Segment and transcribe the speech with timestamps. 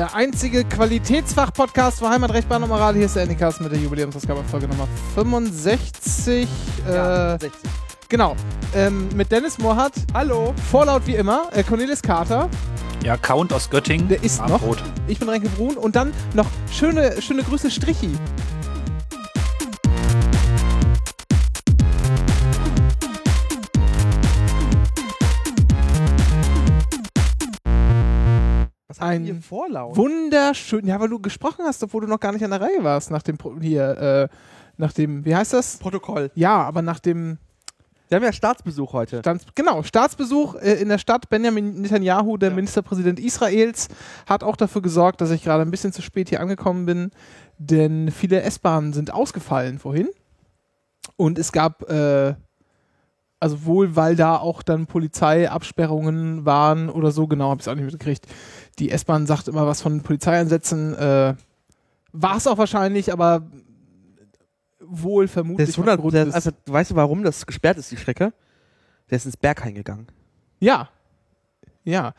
[0.00, 2.94] Der einzige Qualitätsfach-Podcast für Heimatrecht, Bahn und Moral.
[2.94, 6.48] Hier ist der Endicast mit der Jubiläumsausgabe Folge Nummer 65.
[6.88, 7.70] Ja, äh, 60.
[8.08, 8.34] genau.
[8.74, 9.92] Ähm, mit Dennis Mohrhardt.
[10.14, 10.54] Hallo.
[10.70, 11.50] Vorlaut wie immer.
[11.52, 12.48] Äh, Cornelis Carter.
[13.04, 14.08] Ja, Count aus Göttingen.
[14.08, 14.62] Der ist noch.
[15.06, 15.76] Ich bin Renke Brun.
[15.76, 18.08] Und dann noch schöne, schöne Grüße Strichi.
[29.00, 29.96] Was Ein haben wir Vorlaut?
[29.96, 30.86] Wunderschön.
[30.86, 33.10] Ja, weil du gesprochen hast, obwohl du noch gar nicht an der Reihe warst.
[33.10, 34.36] Nach dem, Pro- hier, äh,
[34.76, 35.78] nach dem, wie heißt das?
[35.78, 36.30] Protokoll.
[36.34, 37.38] Ja, aber nach dem
[38.08, 39.20] Wir haben ja Staatsbesuch heute.
[39.20, 41.28] Staats genau, Staatsbesuch äh, in der Stadt.
[41.28, 42.54] Benjamin Netanyahu, der Ja.
[42.56, 43.88] Ministerpräsident Israels,
[44.26, 47.10] hat auch dafür gesorgt, dass ich gerade ein bisschen zu spät hier angekommen bin,
[47.58, 50.08] denn viele S-Bahnen sind ausgefallen vorhin.
[51.16, 52.34] Und es gab, äh,
[53.38, 57.74] also wohl, weil da auch dann Polizeiabsperrungen waren oder so, genau, habe ich es auch
[57.74, 58.26] nicht mitgekriegt.
[58.80, 60.94] Die S-Bahn sagt immer was von Polizeieinsätzen.
[60.96, 61.34] Äh,
[62.12, 63.42] War es auch wahrscheinlich, aber
[64.80, 65.66] wohl vermutlich.
[65.66, 68.32] Der ist 100, aufgrund der, also, weißt du, warum das gesperrt ist, die Strecke?
[69.10, 70.06] Der ist ins Berghain gegangen.
[70.58, 70.88] Ja.
[71.84, 72.12] Ja.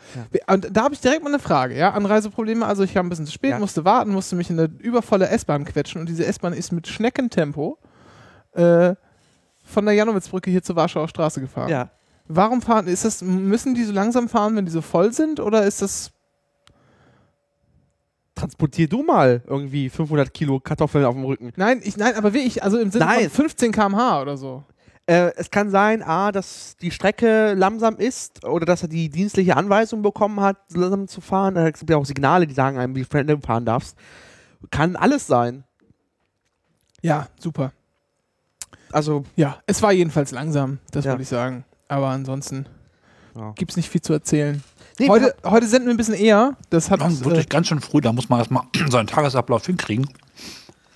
[0.47, 1.91] Und da habe ich direkt mal eine Frage, ja.
[1.91, 3.59] Anreiseprobleme, also ich kam ein bisschen zu spät, Ja.
[3.59, 7.77] musste warten, musste mich in eine übervolle S-Bahn quetschen und diese S-Bahn ist mit Schneckentempo
[8.53, 8.95] äh,
[9.63, 11.69] von der Janowitzbrücke hier zur Warschauer Straße gefahren.
[11.69, 11.89] Ja.
[12.27, 15.63] Warum fahren, ist das, müssen die so langsam fahren, wenn die so voll sind oder
[15.65, 16.11] ist das,
[18.41, 21.51] Transportier du mal irgendwie 500 Kilo Kartoffeln auf dem Rücken.
[21.55, 23.29] nein, ich, nein, aber wirklich, also im Sinne Nein.
[23.29, 24.63] von 15 km/h oder so.
[25.05, 29.57] Äh, es kann sein, A, dass die Strecke langsam ist oder dass er die dienstliche
[29.57, 31.55] Anweisung bekommen hat, langsam zu fahren.
[31.57, 33.97] Es gibt ja auch Signale, die sagen einem, wie schnell du fahren darfst.
[34.69, 35.63] Kann alles sein.
[37.01, 37.71] Ja, super.
[38.91, 41.11] Also, Ja, es war jedenfalls langsam, das Ja.
[41.11, 41.63] wollte ich sagen.
[41.87, 42.65] Aber ansonsten
[43.35, 43.51] Ja.
[43.55, 44.63] gibt es nicht viel zu erzählen.
[45.01, 46.55] Nee, Heute, heute senden wir ein bisschen eher.
[46.69, 50.07] Das hat Dann äh, wirklich ganz schön früh, da muss man erstmal seinen Tagesablauf hinkriegen.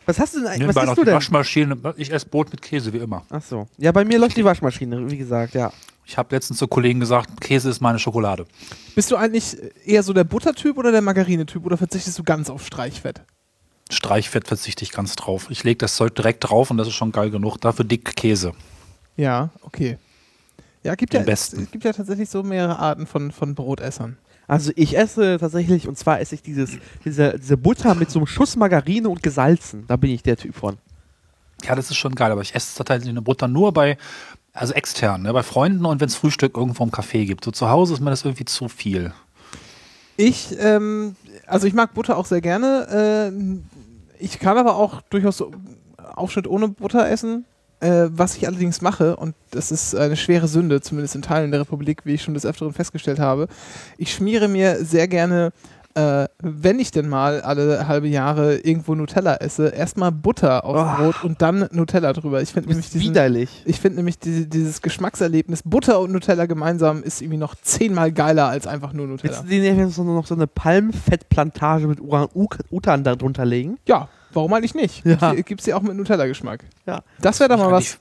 [0.05, 0.75] was hast du denn eigentlich?
[0.75, 1.15] Was isst du die denn?
[1.15, 1.77] Waschmaschine.
[1.97, 3.25] Ich esse Brot mit Käse, wie immer.
[3.29, 3.67] Ach so.
[3.77, 5.71] Ja, bei mir läuft die Waschmaschine, wie gesagt, ja.
[6.07, 8.45] Ich habe letztens zu Kollegen gesagt, Käse ist meine Schokolade.
[8.93, 12.65] Bist du eigentlich eher so der Buttertyp oder der Margarine-Typ oder verzichtest du ganz auf
[12.65, 13.21] Streichfett?
[13.89, 15.47] Streichfett verzichte ich ganz drauf.
[15.49, 17.57] Ich lege das Zeug direkt drauf und das ist schon geil genug.
[17.57, 18.53] Dafür dick Käse.
[19.17, 19.97] Ja, okay.
[20.85, 24.17] Ja, gibt ja, es gibt ja tatsächlich so mehrere Arten von, von Brotessern.
[24.47, 28.27] Also ich esse tatsächlich, und zwar esse ich dieses, diese, diese Butter mit so einem
[28.27, 29.85] Schuss Margarine und gesalzen.
[29.87, 30.77] Da bin ich der Typ von.
[31.63, 33.97] Ja, das ist schon geil, aber ich esse tatsächlich eine Butter nur bei,
[34.53, 37.45] also extern, ne, bei Freunden und wenn es Frühstück irgendwo im Café gibt.
[37.45, 39.11] So zu Hause ist mir das irgendwie zu viel.
[40.17, 41.15] Ich, ähm,
[41.47, 43.31] also ich mag Butter auch sehr gerne.
[43.33, 45.51] Äh, ich kann aber auch durchaus so
[45.97, 47.45] Aufschnitt ohne Butter essen.
[47.85, 51.59] Äh, was ich allerdings mache, und das ist eine schwere Sünde, zumindest in Teilen der
[51.61, 53.47] Republik, wie ich schon des Öfteren festgestellt habe,
[53.97, 55.51] ich schmiere mir sehr gerne,
[55.93, 61.03] äh, wenn ich denn mal alle halbe Jahre irgendwo Nutella esse, erstmal Butter aufs Oh.
[61.03, 62.41] Brot und dann Nutella drüber.
[62.41, 63.63] Ich finde nämlich diesen, widerlich.
[63.65, 68.47] ich finde nämlich diese, dieses Geschmackserlebnis Butter und Nutella gemeinsam ist irgendwie noch zehnmal geiler
[68.47, 69.41] als einfach nur Willst Nutella.
[69.43, 73.77] du dir noch so eine Palmfettplantage mit Uran-Utan darunter legen?
[73.87, 75.05] Ja, warum eigentlich nicht?
[75.05, 75.33] Ja.
[75.33, 76.65] Gibt's- Gibt's ja auch mit Nutella-Geschmack.
[76.85, 77.01] Ja.
[77.19, 77.97] Das wäre doch mal was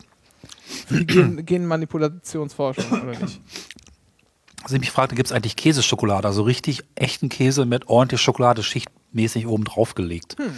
[0.87, 3.41] für die Gen Genmanipulationsforschung, oder nicht?
[4.62, 6.27] Also ich mich fragte, gibt es eigentlich Käseschokolade?
[6.27, 10.37] Also richtig echten Käse mit ordentlich Schokolade schichtmäßig oben drauf gelegt.
[10.39, 10.53] Hm.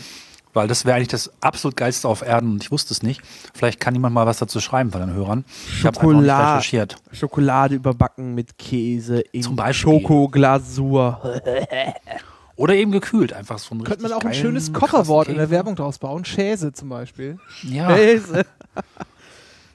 [0.53, 3.21] Weil das wäre eigentlich das absolut geilste auf Erden und ich wusste es nicht.
[3.53, 5.45] Vielleicht kann jemand mal was dazu schreiben von den Hörern.
[5.69, 6.53] Ich habe Schokolade.
[6.53, 6.97] recherchiert.
[7.13, 9.93] Schokolade überbacken mit Käse in Zum Beispiel.
[10.01, 11.43] Schokoglasur.
[12.57, 15.51] Oder eben gekühlt, einfach so ein Könnte man auch ein schönes Kocherwort in der.
[15.51, 16.25] Werbung draus bauen.
[16.25, 17.39] Schäse zum Beispiel.
[17.63, 18.45] Ja, Käse.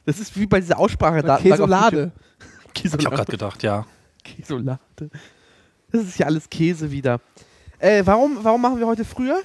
[0.04, 2.12] Das ist wie bei dieser Aussprache Oder Käsolade.
[2.40, 3.16] ich habe Käsolade.
[3.16, 3.86] gerade gedacht, ja.
[4.24, 4.80] Käsolade.
[5.92, 7.22] Das ist ja alles Käse wieder.
[7.78, 9.42] Äh, warum, warum machen wir heute früher?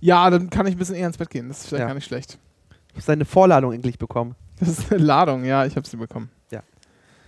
[0.00, 1.48] Ja, dann kann ich ein bisschen eher ins Bett gehen.
[1.48, 1.86] Das ist vielleicht Ja.
[1.86, 2.38] gar nicht schlecht.
[2.92, 4.34] Du hast deine Vorladung endlich bekommen.
[4.60, 6.30] Das ist eine Ladung, ja, ich habe sie bekommen.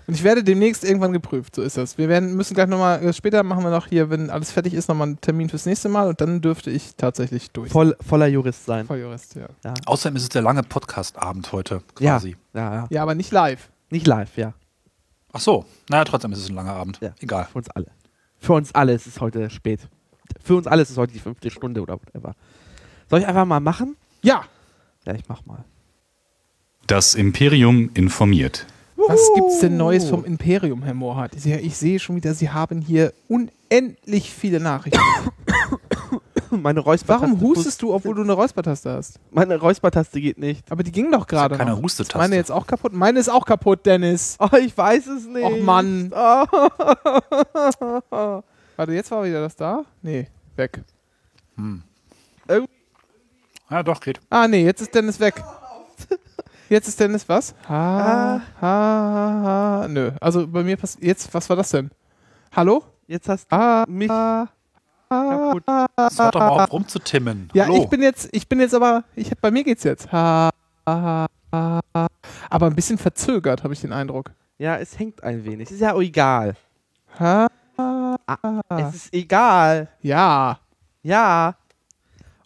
[0.06, 0.08] Ja.
[0.08, 1.98] Und ich werde demnächst irgendwann geprüft, so ist das.
[1.98, 4.88] Wir werden, müssen gleich nochmal, äh, später machen wir noch hier, wenn alles fertig ist,
[4.88, 7.70] nochmal einen Termin fürs nächste Mal und dann dürfte ich tatsächlich durch.
[7.72, 8.86] Voll, voller Jurist sein.
[8.86, 9.48] Volljurist, ja.
[9.64, 9.74] Ja.
[9.86, 12.14] Außerdem ist es der lange Podcast-Abend heute Ja.
[12.14, 12.36] quasi.
[12.54, 12.86] Ja, ja.
[12.90, 13.68] Ja, aber nicht live.
[13.90, 14.54] Nicht live, ja.
[15.32, 16.98] Ach so, naja, trotzdem ist es ein langer Abend.
[17.02, 17.10] Ja.
[17.20, 17.48] Egal.
[17.50, 17.86] Für uns alle.
[18.38, 19.80] Für uns alle ist es heute spät.
[20.42, 22.34] Für uns alle ist es heute die fünfte Stunde oder whatever.
[23.10, 23.96] Soll ich einfach mal machen?
[24.22, 24.44] Ja.
[25.04, 25.64] Ja, ich mach mal.
[26.86, 28.66] Das Imperium informiert.
[28.96, 31.34] Was gibt's denn Neues vom Imperium, Herr Mohrhardt?
[31.36, 35.00] Ich, sehe- schon wieder, Sie haben hier unendlich viele Nachrichten.
[36.50, 37.26] Meine Räuspertaste.
[37.32, 39.18] Warum hustest du, obwohl du eine Räuspertaste hast?
[39.32, 40.70] Meine Räuspertaste geht nicht.
[40.70, 41.76] Aber die ging doch gerade keine.
[41.76, 42.16] Hustetaste.
[42.16, 42.92] Ist meine jetzt auch kaputt?
[42.94, 44.36] Meine ist auch kaputt, Dennis.
[44.38, 45.44] Oh, ich weiß es nicht.
[45.44, 46.12] Och, Mann.
[46.14, 46.46] Oh.
[48.76, 49.84] Warte, jetzt war wieder das da?
[50.02, 50.28] Nee.
[50.54, 50.82] Weg.
[53.68, 54.20] Ja, doch, geht.
[54.30, 55.42] Ah, nee, jetzt ist Dennis weg.
[56.68, 57.54] Jetzt ist Dennis was?
[57.68, 59.88] Ha, ha, ha, ha.
[59.88, 61.90] Nö, also bei mir passiert jetzt, was war das denn?
[62.54, 62.82] Hallo?
[63.06, 64.48] Jetzt hast Ah, mich ah,
[65.08, 65.62] kaputt.
[65.96, 67.48] Das hört doch mal auf rumzutimmen.
[67.54, 67.82] Ja, Hallo.
[67.82, 70.10] ich bin jetzt, ich bin jetzt aber, ich bei mir geht's jetzt.
[70.10, 70.50] Ha,
[70.88, 72.06] ha, ha, ha.
[72.50, 74.32] Aber ein bisschen verzögert, habe ich den Eindruck.
[74.58, 75.68] Ja, es hängt ein wenig.
[75.68, 76.56] Es ist ja auch egal.
[77.20, 77.46] Ha,
[78.70, 79.88] Es ist egal.
[80.02, 80.58] ja.
[81.02, 81.54] Ja.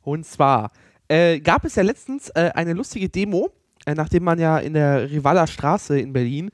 [0.03, 0.71] Und zwar
[1.09, 3.51] äh, gab es ja letztens äh, eine lustige Demo,
[3.87, 6.51] nachdem man ja in der Rivaler Straße in Berlin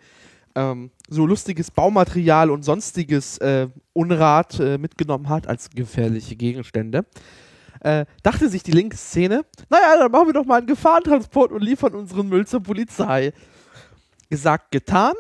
[0.57, 7.05] ähm, so lustiges Baumaterial und sonstiges äh, Unrat äh, mitgenommen hat als gefährliche Gegenstände.
[7.81, 11.63] Äh, dachte sich die linke Szene, naja, dann machen wir doch mal einen Gefahrentransport und
[11.63, 13.33] liefern unseren Müll zur Polizei.
[14.31, 15.13] Gesagt, getan.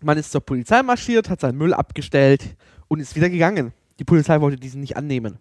[0.00, 2.56] Man ist zur Polizei marschiert, hat seinen Müll abgestellt
[2.88, 3.72] und ist wieder gegangen.
[3.98, 5.38] Die Polizei wollte diesen nicht annehmen.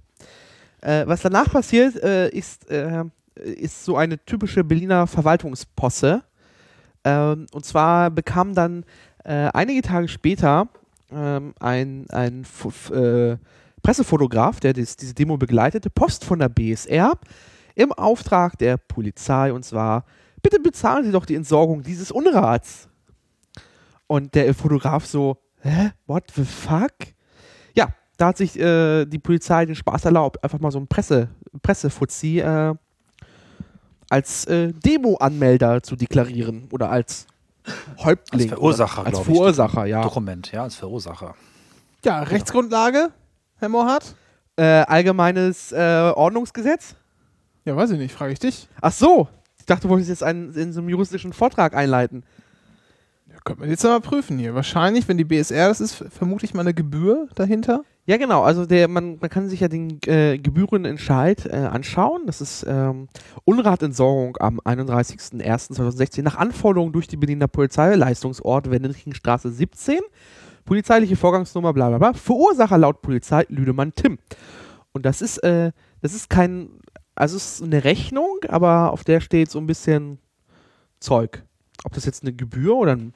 [0.82, 3.04] Äh, was danach passiert, äh, ist, äh,
[3.36, 6.24] ist so eine typische Berliner Verwaltungsposse.
[7.04, 8.86] Ähm, und zwar bekam dann
[9.24, 10.68] äh, einige Tage später
[11.12, 12.46] ähm, ein, ein
[12.92, 13.38] äh,
[13.82, 17.14] Pressefotograf, der dies, diese Demo begleitete, Post von der BSR
[17.76, 19.54] im Auftrag der Polizei.
[19.54, 20.06] Und zwar,
[20.42, 22.90] bitte bezahlen Sie doch die Entsorgung dieses Unrats.
[24.08, 26.94] Und der Fotograf so, hä, what the fuck?
[27.76, 31.30] Ja, da hat sich äh, die Polizei den Spaß erlaubt, einfach mal so ein Presse,
[31.62, 32.76] Pressefuzzi äh,
[34.10, 37.28] als äh, Demo-Anmelder zu deklarieren oder als
[37.98, 38.42] Häuptling.
[38.42, 39.26] Als Verursacher, oder, Als ich.
[39.26, 40.02] Verursacher, ja.
[40.02, 41.36] Dokument, ja, als Verursacher.
[42.04, 43.10] Ja, Rechtsgrundlage,
[43.58, 44.16] Herr Mohrhardt?
[44.58, 46.96] Äh, allgemeines äh, Ordnungsgesetz?
[47.66, 48.70] Ja, weiß ich nicht, frage ich dich.
[48.80, 49.28] Ach so.
[49.58, 52.24] Ich dachte, du wolltest jetzt einen, in so einem juristischen Vortrag einleiten.
[53.28, 54.54] Ja, könnte man jetzt mal prüfen hier.
[54.54, 57.84] Wahrscheinlich, wenn die BSR das ist, vermute ich mal eine Gebühr dahinter.
[58.08, 58.44] Ja, genau.
[58.44, 62.24] Also der, man, man kann sich ja den äh, Gebührenentscheid äh, anschauen.
[62.28, 63.08] Das ist ähm,
[63.46, 70.02] Unratentsorgung am 31.01.2016 nach Anforderung durch die Berliner Polizei, Leistungsort Wendelkringstraße 17,
[70.66, 72.14] polizeiliche Vorgangsnummer, bla bla bla.
[72.14, 74.20] Verursacher laut Polizei Lüdemann Tim.
[74.92, 75.72] Und das ist, äh,
[76.02, 76.70] das ist kein,
[77.16, 80.20] also es ist eine Rechnung, aber auf der steht so ein bisschen
[81.00, 81.44] Zeug.
[81.84, 83.14] Ob das jetzt eine Gebühr oder ein,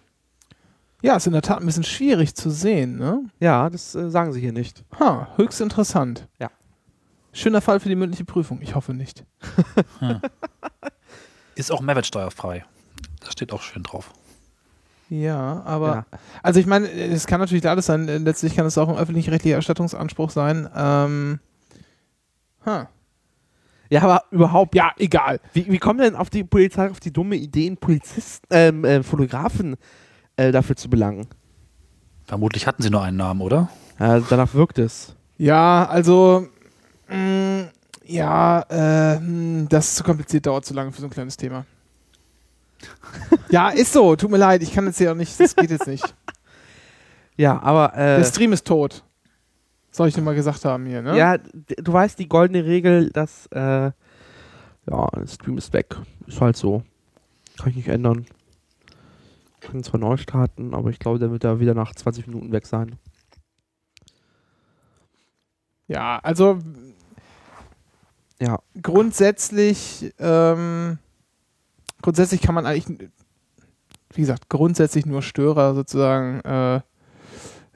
[1.01, 3.24] Ja, ist in der Tat ein bisschen schwierig zu sehen, ne?
[3.40, 4.84] ja, das äh, sagen sie hier nicht.
[5.00, 6.28] Ha, höchst interessant.
[6.40, 6.50] Ja.
[7.31, 8.60] Schöner Fall für die mündliche Prüfung.
[8.62, 9.24] Ich hoffe nicht.
[11.56, 12.66] Ist auch mehrwertsteuerfrei.
[13.22, 14.12] Da steht auch schön drauf.
[15.10, 16.19] Ja, aber Ja.
[16.44, 18.07] also ich meine, es kann natürlich alles sein.
[18.07, 20.69] Äh, Letztlich kann es auch ein öffentlich-rechtlicher Erstattungsanspruch sein.
[20.75, 21.40] Ähm,
[22.66, 22.90] ha.
[23.90, 25.40] Ja, aber überhaupt, Ja, egal.
[25.54, 29.02] Wie, wie kommt denn auf die Polizei auf die dumme Idee, einen Polizisten, ähm, äh,
[29.02, 29.78] Fotografen
[30.40, 31.28] äh, dafür zu belangen?
[32.24, 33.70] Vermutlich hatten sie nur einen Namen, oder?
[34.00, 35.16] Ja, danach wirkt es.
[35.38, 36.48] Ja, also
[37.10, 37.66] mh,
[38.06, 41.66] ja, äh, mh, das ist zu kompliziert, dauert zu lange für so ein kleines Thema.
[43.50, 44.16] ja, ist so.
[44.16, 45.38] Tut mir leid, ich kann jetzt hier auch nicht.
[45.40, 46.04] Das geht jetzt nicht.
[47.36, 49.02] Ja, aber äh, Der Stream ist tot.
[49.92, 51.18] Soll ich dir mal gesagt haben hier, ne?
[51.18, 53.94] ja, du weißt die goldene Regel, dass äh, ja,
[55.16, 55.96] der Stream ist weg.
[56.28, 56.84] Ist halt so.
[57.58, 58.26] Kann ich nicht ändern.
[59.61, 62.66] Können zwar neu starten, aber ich glaube, der wird da wieder nach 20 Minuten weg
[62.66, 62.95] sein.
[65.87, 66.59] Ja, also
[68.39, 68.59] Ja.
[68.81, 70.99] grundsätzlich, ähm,
[72.01, 73.09] grundsätzlich kann man eigentlich,
[74.13, 76.81] wie gesagt, grundsätzlich nur Störer sozusagen äh,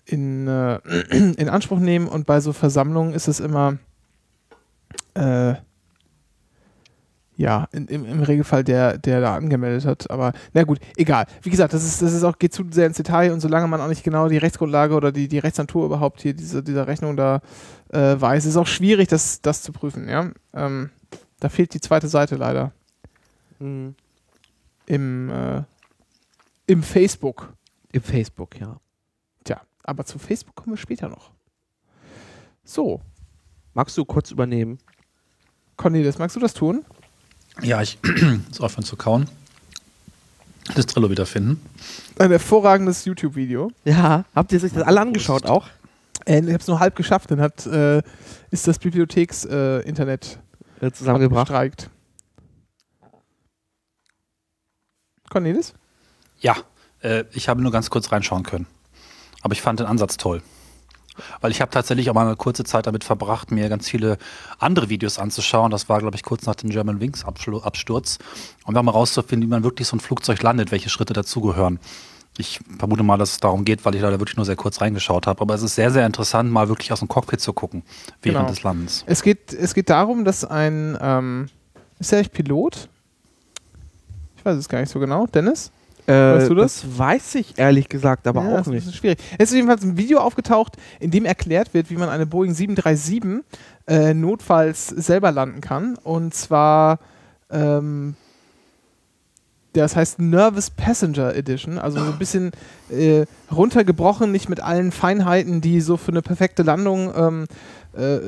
[0.05, 0.75] in, äh,
[1.37, 3.77] in Anspruch nehmen und bei so Versammlungen ist es immer,
[5.15, 5.55] äh,
[7.35, 10.09] ja, in, im, im Regelfall der, der da angemeldet hat.
[10.11, 11.25] Aber na gut, egal.
[11.41, 13.81] Wie gesagt, das ist, das ist auch, geht zu sehr ins Detail und solange man
[13.81, 17.41] auch nicht genau die Rechtsgrundlage oder die, die Rechtsnatur überhaupt hier diese, dieser Rechnung da
[17.89, 20.29] äh, weiß, ist es auch schwierig, das, das zu prüfen, ja.
[20.53, 20.89] Ähm,
[21.39, 22.71] da fehlt die zweite Seite leider
[23.59, 23.95] Mhm.
[24.87, 25.61] im, äh,
[26.67, 27.53] im Facebook.
[27.91, 28.77] Im Facebook, ja.
[29.43, 31.31] Tja, aber zu Facebook kommen wir später noch.
[32.63, 33.01] So,
[33.73, 34.77] Magst du kurz übernehmen?
[35.77, 36.85] Cornelis, magst du das tun?
[37.61, 37.97] Ja, ich
[38.49, 39.29] muss aufhören zu kauen.
[40.75, 41.61] Das Trello wiederfinden.
[42.17, 43.71] Ein hervorragendes YouTube-Video.
[43.83, 44.23] Ja.
[44.33, 45.67] Habt ihr euch das alle angeschaut auch?
[46.25, 48.01] Äh, ich habe es nur halb geschafft, dann hat, äh,
[48.49, 50.39] ist das Bibliotheks-Internet äh, Internet
[50.81, 51.47] Äh, zusammengebracht.
[51.47, 51.89] gestreikt.
[55.29, 55.73] Cornelis?
[56.39, 56.55] Ja,
[57.01, 58.67] äh, ich habe nur ganz kurz reinschauen können.
[59.41, 60.41] Aber ich fand den Ansatz toll.
[61.41, 64.17] Weil ich habe tatsächlich auch mal eine kurze Zeit damit verbracht, mir ganz viele
[64.59, 65.71] andere Videos anzuschauen.
[65.71, 68.19] Das war, glaube ich, kurz nach dem German Wings Absturz.
[68.65, 71.79] Und dann mal rauszufinden, wie man wirklich so ein Flugzeug landet, welche Schritte dazugehören.
[72.37, 75.27] Ich vermute mal, dass es darum geht, weil ich leider wirklich nur sehr kurz reingeschaut
[75.27, 75.39] habe.
[75.41, 77.83] Aber es ist sehr, sehr interessant, mal wirklich aus dem Cockpit zu gucken
[78.23, 78.49] während Genau.
[78.49, 79.03] des Landens.
[79.05, 81.49] Es geht, es geht darum, dass ein, ähm,
[81.99, 82.89] ist er echt Pilot?
[84.37, 85.27] Ich weiß es gar nicht so genau.
[85.27, 85.71] Dennis?
[86.07, 86.97] Äh, Weißt du das?
[86.97, 88.85] weiß ich ehrlich gesagt, aber Ja, auch das nicht.
[88.87, 89.19] ist schwierig.
[89.37, 93.43] Es ist jedenfalls ein Video aufgetaucht, in dem erklärt wird, wie man eine Boeing 737
[93.87, 95.95] äh, notfalls selber landen kann.
[96.03, 96.99] Und zwar,
[97.49, 98.15] ähm,
[99.73, 102.51] das heißt Nervous Passenger Edition, also so ein bisschen
[102.91, 107.45] äh, runtergebrochen, nicht mit allen Feinheiten, die so für eine perfekte Landung ähm,
[107.97, 108.19] äh,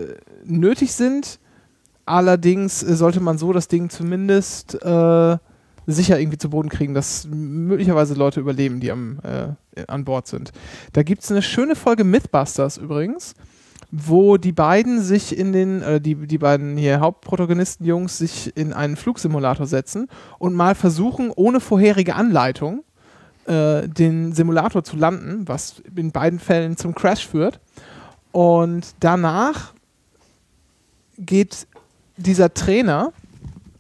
[0.46, 1.40] nötig sind.
[2.06, 4.78] Allerdings äh, sollte man so das Ding zumindest
[5.88, 10.52] sicher irgendwie zu Boden kriegen, dass möglicherweise Leute überleben, die am, äh, an Bord sind.
[10.94, 13.36] Da gibt es eine schöne Folge Mythbusters übrigens,
[13.92, 18.96] wo die beiden sich in den, äh, die, die beiden hier Hauptprotagonisten-Jungs sich in einen
[18.96, 20.08] Flugsimulator setzen
[20.40, 22.84] und mal versuchen, ohne vorherige Anleitung
[23.46, 27.60] äh, den Simulator zu landen, was in beiden Fällen zum Crash führt.
[28.32, 29.74] Und danach
[31.18, 31.68] geht
[32.18, 33.14] dieser Trainer,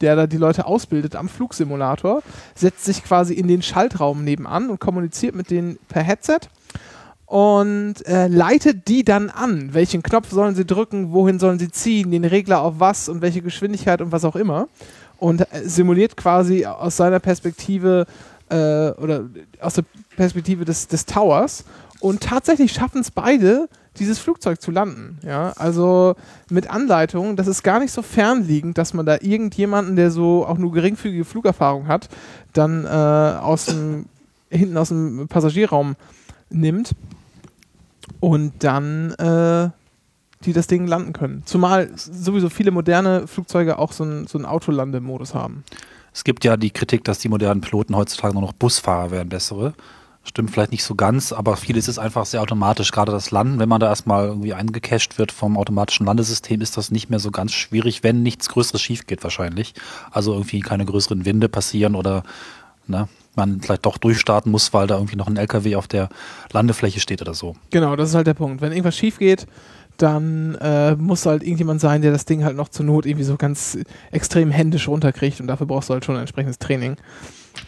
[0.02, 2.22] der da die Leute ausbildet am Flugsimulator,
[2.56, 6.40] setzt sich quasi in den Schaltraum nebenan und kommuniziert mit denen per Headset
[7.26, 9.74] und äh, leitet die dann an.
[9.74, 13.42] Welchen Knopf sollen sie drücken, wohin sollen sie ziehen, den Regler auf was und welche
[13.42, 14.68] Geschwindigkeit und was auch immer.
[15.18, 18.06] Und äh, simuliert quasi aus seiner Perspektive
[18.50, 18.56] äh,
[18.92, 19.26] oder
[19.60, 19.86] aus der
[20.16, 21.66] Perspektive des, des Towers.
[22.00, 23.68] Und tatsächlich schaffen es beide,
[24.00, 25.20] dieses Flugzeug zu landen.
[25.24, 26.16] Ja, also
[26.50, 30.58] mit Anleitung, das ist gar nicht so fernliegend, dass man da irgendjemanden, der so auch
[30.58, 32.10] nur geringfügige Flugerfahrung hat,
[32.54, 34.06] dann äh, aus dem,
[34.50, 35.96] hinten aus dem Passagierraum
[36.50, 36.92] nimmt
[38.20, 39.70] und dann äh,
[40.46, 41.44] die das Ding landen können.
[41.46, 45.64] Zumal sowieso viele moderne Flugzeuge auch so einen so einen Autolandemodus haben.
[46.14, 49.74] Es gibt ja die Kritik, dass die modernen Piloten heutzutage nur noch Busfahrer wären, bessere.
[50.28, 52.92] Stimmt vielleicht nicht so ganz, aber vieles ist einfach sehr automatisch.
[52.92, 56.90] Gerade das Landen, wenn man da erstmal irgendwie eingecached wird vom automatischen Landesystem, ist das
[56.90, 59.76] nicht mehr so ganz schwierig, wenn nichts Größeres schief geht wahrscheinlich.
[60.10, 62.24] Also irgendwie keine größeren Winde passieren oder
[62.88, 66.10] ne, man vielleicht doch durchstarten muss, weil da irgendwie noch ein LKW auf der
[66.52, 67.56] Landefläche steht oder so.
[67.70, 68.62] Genau, das ist halt der Punkt.
[68.62, 69.46] Wenn irgendwas schief geht,
[69.98, 73.38] dann äh, muss halt irgendjemand sein, der das Ding halt noch zur Not irgendwie so
[73.38, 73.78] ganz
[74.12, 76.98] extrem händisch runterkriegt und dafür brauchst du halt schon ein entsprechendes Training.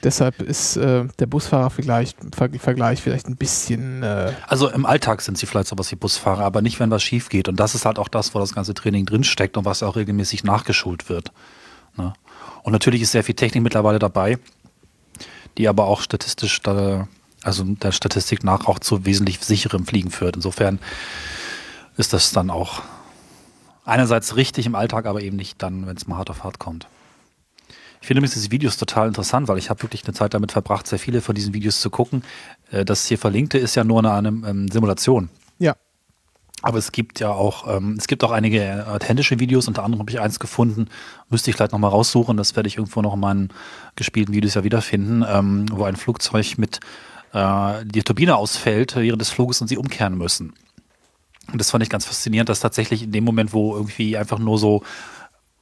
[0.03, 5.37] Deshalb ist äh, der Busfahrer-Vergleich Ver Vergleich vielleicht ein bisschen äh, Also im Alltag sind
[5.37, 7.47] sie vielleicht sowas wie Busfahrer, aber nicht, wenn was schief geht.
[7.47, 10.43] Und das ist halt auch das, wo das ganze Training drinsteckt und was auch regelmäßig
[10.43, 11.31] nachgeschult wird.
[11.97, 12.13] Ne?
[12.63, 14.37] Und natürlich ist sehr viel Technik mittlerweile dabei,
[15.57, 17.07] die aber auch statistisch, da,
[17.43, 20.35] also der Statistik nach auch zu wesentlich sicherem Fliegen führt.
[20.35, 20.79] Insofern
[21.97, 22.81] ist das dann auch
[23.85, 26.87] einerseits richtig im Alltag, aber eben nicht dann, wenn es mal hart auf hart kommt.
[28.07, 30.87] Ich finde übrigens diese Videos total interessant, weil ich habe wirklich eine Zeit damit verbracht,
[30.87, 32.23] sehr viele von diesen Videos zu gucken.
[32.71, 35.27] Äh, Das hier verlinkte ist ja nur eine, eine ähm, Simulation.
[35.59, 35.75] ja.
[36.61, 39.99] Aber es gibt ja auch, ähm, es gibt auch einige äh, authentische Videos, unter anderem
[39.99, 40.87] habe ich eins gefunden,
[41.29, 43.49] müsste ich vielleicht nochmal raussuchen, das werde ich irgendwo noch in meinen
[43.97, 46.79] gespielten Videos ja wiederfinden, ähm, wo ein Flugzeug mit
[47.33, 50.53] äh, die Turbine ausfällt während des Fluges und sie umkehren müssen.
[51.51, 54.57] Und das fand ich ganz faszinierend, dass tatsächlich in dem Moment, wo irgendwie einfach nur
[54.57, 54.81] so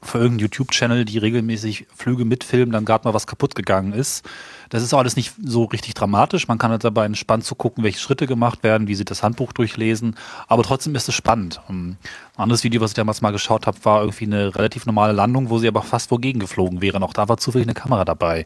[0.02, 4.28] für irgendeinen YouTube-Channel, die regelmäßig Flüge mitfilmen, dann gerade mal was kaputt gegangen ist.
[4.70, 6.48] Das ist auch alles nicht so richtig dramatisch.
[6.48, 9.52] Man kann halt dabei entspannt zu gucken, welche Schritte gemacht werden, wie sie das Handbuch
[9.54, 10.16] durchlesen.
[10.48, 11.62] Aber trotzdem ist es spannend.
[11.70, 11.98] Ähm,
[12.36, 15.50] Ein anderes Video, was ich damals mal geschaut habe, war irgendwie eine relativ normale Landung,
[15.50, 17.04] wo sie aber fast wogegen geflogen wären.
[17.04, 18.46] Auch da war zufällig eine Kamera dabei.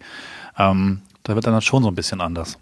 [0.57, 2.57] Ähm, da wird dann halt schon so ein bisschen anders.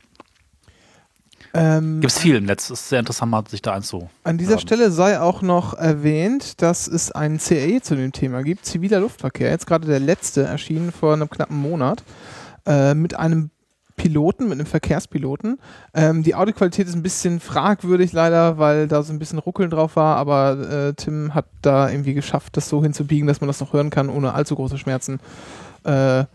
[1.53, 2.69] Ähm, Gibt es viel im Netz.
[2.69, 4.09] Es ist sehr interessant, mal sich da einzu.
[4.23, 4.57] An dieser.
[4.59, 9.49] Stelle sei auch noch erwähnt, dass es einen CAE zu dem Thema gibt, ziviler Luftverkehr.
[9.49, 12.03] Jetzt gerade der letzte erschienen vor einem knappen Monat
[12.65, 13.51] äh, mit einem
[13.97, 15.59] Piloten, mit einem Verkehrspiloten.
[15.93, 19.95] Ähm, die Audioqualität ist ein bisschen fragwürdig leider, weil da so ein bisschen Ruckeln drauf
[19.95, 23.73] war, aber äh, Tim hat da irgendwie geschafft, das so hinzubiegen, dass man das noch
[23.73, 25.19] hören kann, ohne allzu große Schmerzen
[25.83, 26.25] äh,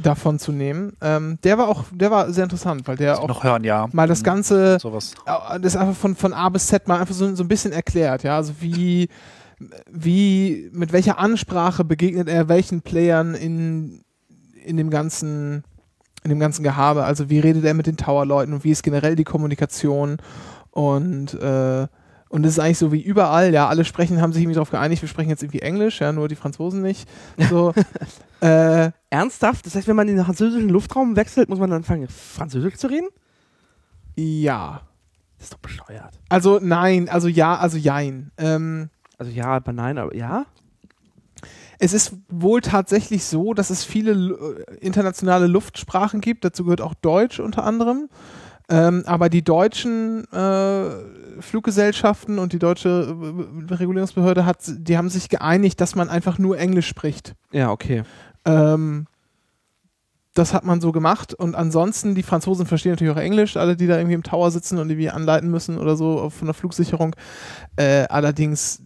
[0.00, 0.96] davon zu nehmen.
[1.00, 3.88] Ähm, der war auch, der war sehr interessant, weil der auch noch hören, ja.
[3.92, 5.14] mal das Ganze Sowas.
[5.26, 8.22] ja, das einfach von, von A bis Z mal einfach so, so ein bisschen erklärt,
[8.22, 8.36] ja.
[8.36, 9.08] Also wie,
[9.90, 14.04] wie, mit welcher Ansprache begegnet er welchen Playern in,
[14.64, 15.64] in dem ganzen,
[16.22, 17.04] in dem ganzen Gehabe.
[17.04, 20.18] Also wie redet er mit den Tower-Leuten und wie ist generell die Kommunikation
[20.70, 21.88] und äh,
[22.28, 25.02] und es ist eigentlich so wie überall, ja, alle sprechen, haben sich irgendwie darauf geeinigt,
[25.02, 27.08] wir sprechen jetzt irgendwie Englisch, ja, nur die Franzosen nicht.
[27.48, 27.72] So,
[28.40, 29.66] äh, Ernsthaft?
[29.66, 32.88] Das heißt, wenn man in den französischen Luftraum wechselt, muss man dann anfangen, Französisch zu
[32.88, 33.08] reden?
[34.16, 34.82] ja.
[35.38, 36.18] Das ist doch bescheuert.
[36.28, 38.32] Also nein, also ja, also jein.
[38.38, 40.46] Ähm, Also ja, aber nein, aber ja?
[41.78, 46.44] Es ist wohl tatsächlich so, dass es viele äh, internationale Luftsprachen gibt.
[46.44, 48.08] Dazu gehört auch Deutsch unter anderem.
[48.70, 53.16] Ähm, aber die deutschen äh, Fluggesellschaften und die deutsche
[53.68, 57.34] äh, Regulierungsbehörde hat, die haben sich geeinigt, dass man einfach nur Englisch spricht.
[57.50, 58.02] Ja, okay.
[58.44, 59.06] Ähm,
[60.34, 63.86] das hat man so gemacht und ansonsten, die Franzosen verstehen natürlich auch Englisch, alle, die
[63.86, 67.16] da irgendwie im Tower sitzen und irgendwie anleiten müssen oder so von der Flugsicherung.
[67.76, 68.82] Äh, allerdings,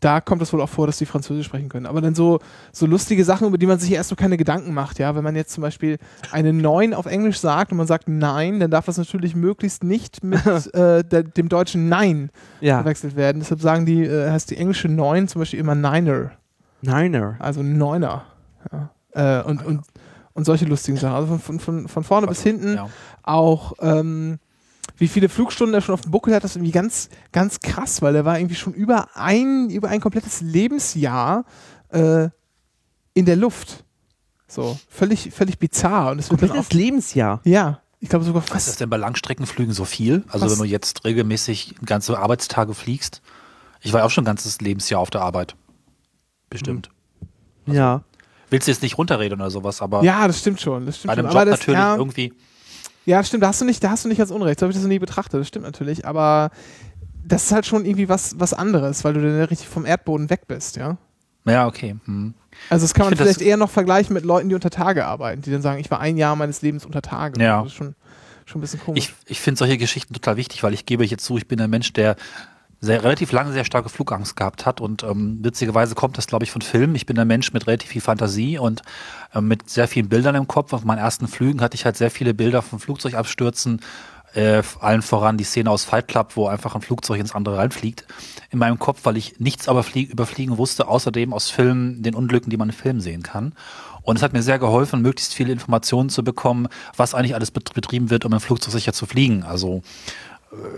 [0.00, 1.86] da kommt es wohl auch vor, dass die Französisch sprechen können.
[1.86, 2.38] Aber dann so,
[2.72, 5.14] so lustige Sachen, über die man sich erst so keine Gedanken macht, ja.
[5.14, 5.98] Wenn man jetzt zum Beispiel
[6.32, 10.22] eine 9 auf Englisch sagt und man sagt Nein, dann darf das natürlich möglichst nicht
[10.22, 12.76] mit äh, der, dem deutschen Nein Ja.
[12.82, 13.38] verwechselt werden.
[13.40, 16.32] Deshalb sagen die, äh, heißt die englische 9 zum Beispiel immer Niner.
[16.82, 17.36] Niner.
[17.38, 18.24] Also Neuner.
[18.72, 18.90] Ja.
[19.40, 19.80] Äh, und, und,
[20.34, 21.14] und solche lustigen Sachen.
[21.14, 22.88] Also von, von, von, vorne bis hinten Ja.
[23.22, 24.38] auch, ähm,
[24.96, 28.02] wie viele Flugstunden er schon auf dem Buckel hat, das ist irgendwie ganz, ganz krass,
[28.02, 31.44] weil er war irgendwie schon über ein, über ein komplettes Lebensjahr
[31.90, 32.28] äh,
[33.14, 33.84] in der Luft.
[34.48, 36.12] So, völlig, völlig bizarr.
[36.12, 37.40] Und es wird Komplettes Lebensjahr.
[37.44, 38.68] ja, ich glaube sogar Was ist fast.
[38.68, 40.22] das denn bei Langstreckenflügen so viel?
[40.28, 40.52] Also Was?
[40.52, 43.22] wenn du jetzt regelmäßig ganze Arbeitstage fliegst.
[43.80, 45.56] Ich war ja auch schon ein ganzes Lebensjahr auf der Arbeit.
[46.50, 46.90] Bestimmt.
[47.66, 48.02] Ja.
[48.50, 50.86] Willst du jetzt nicht runterreden oder sowas, aber Ja, das stimmt schon.
[50.86, 51.32] Das stimmt bei einem schon.
[51.32, 52.32] Job Aber das, natürlich ja, irgendwie.
[53.06, 54.60] Ja, stimmt, da hast du nicht, da hast du nicht als Unrecht.
[54.60, 55.40] So habe ich das noch nie betrachtet.
[55.40, 56.50] Das stimmt natürlich, aber
[57.24, 60.46] das ist halt schon irgendwie was, was anderes, weil du dann richtig vom Erdboden weg
[60.46, 60.98] bist, ja.
[61.44, 61.96] Ja, okay.
[62.04, 62.34] Hm.
[62.68, 65.50] Also das kann man vielleicht eher noch vergleichen mit Leuten, die unter Tage arbeiten, die
[65.50, 67.40] dann sagen, ich war ein Jahr meines Lebens unter Tage.
[67.40, 67.62] Ja.
[67.62, 67.94] Das ist schon,
[68.44, 69.14] schon ein bisschen komisch.
[69.24, 71.70] Ich, ich finde solche Geschichten total wichtig, weil ich gebe jetzt zu, ich bin ein
[71.70, 72.16] Mensch, der
[72.80, 76.50] sehr, relativ lange sehr starke Flugangst gehabt hat und ähm, witzigerweise kommt das, glaube ich,
[76.50, 76.94] von Filmen.
[76.94, 78.82] Ich bin ein Mensch mit relativ viel Fantasie und
[79.34, 80.72] ähm, mit sehr vielen Bildern im Kopf.
[80.72, 83.80] Auf meinen ersten Flügen hatte ich halt sehr viele Bilder von Flugzeugabstürzen,
[84.34, 88.04] äh, allen voran die Szene aus Fight Club, wo einfach ein Flugzeug ins andere reinfliegt,
[88.50, 92.14] in meinem Kopf, weil ich nichts aber flie über Fliegen wusste, außerdem aus Filmen, den
[92.14, 93.54] Unglücken, die man in Filmen sehen kann.
[94.02, 97.74] Und es hat mir sehr geholfen, möglichst viele Informationen zu bekommen, was eigentlich alles bet-
[97.74, 99.42] betrieben wird, um im Flugzeug sicher zu fliegen.
[99.42, 99.82] Also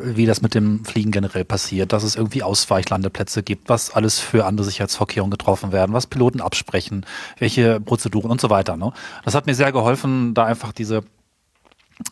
[0.02, 4.46] wie das mit dem Fliegen generell passiert, dass es irgendwie Ausweichlandeplätze gibt, was alles für
[4.46, 7.04] andere Sicherheitsvorkehrungen getroffen werden, was Piloten absprechen,
[7.38, 8.76] welche Prozeduren und so weiter.
[8.76, 8.92] Ne?
[9.24, 11.02] Das hat mir sehr geholfen, da einfach diese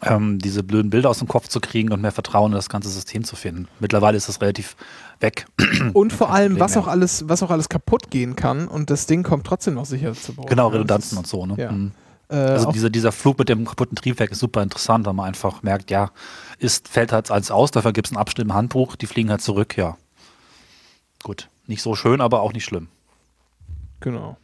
[0.03, 2.89] ähm, diese blöden Bilder aus dem Kopf zu kriegen und mehr Vertrauen in das ganze
[2.89, 3.69] System zu finden.
[3.79, 4.77] Mittlerweile ist das relativ
[5.21, 5.47] weg.
[5.93, 9.23] und vor allem, was auch alles, was auch alles kaputt gehen kann und das Ding
[9.23, 10.49] kommt trotzdem noch sicher zu Boden.
[10.49, 11.47] Genau, Redundanzen und so.
[11.47, 11.55] Ne?
[11.57, 11.71] ja.
[11.71, 11.93] Mhm.
[12.29, 15.63] Äh, Also dieser, dieser Flug mit dem kaputten Triebwerk ist super interessant, weil man einfach
[15.63, 16.11] merkt, ja,
[16.59, 19.43] ist, fällt halt als aus, dafür gibt es einen Abschnitt im Handbuch, die fliegen halt
[19.43, 19.97] zurück, ja.
[21.23, 22.89] Gut, nicht so schön, aber auch nicht schlimm.
[24.01, 24.37] genau.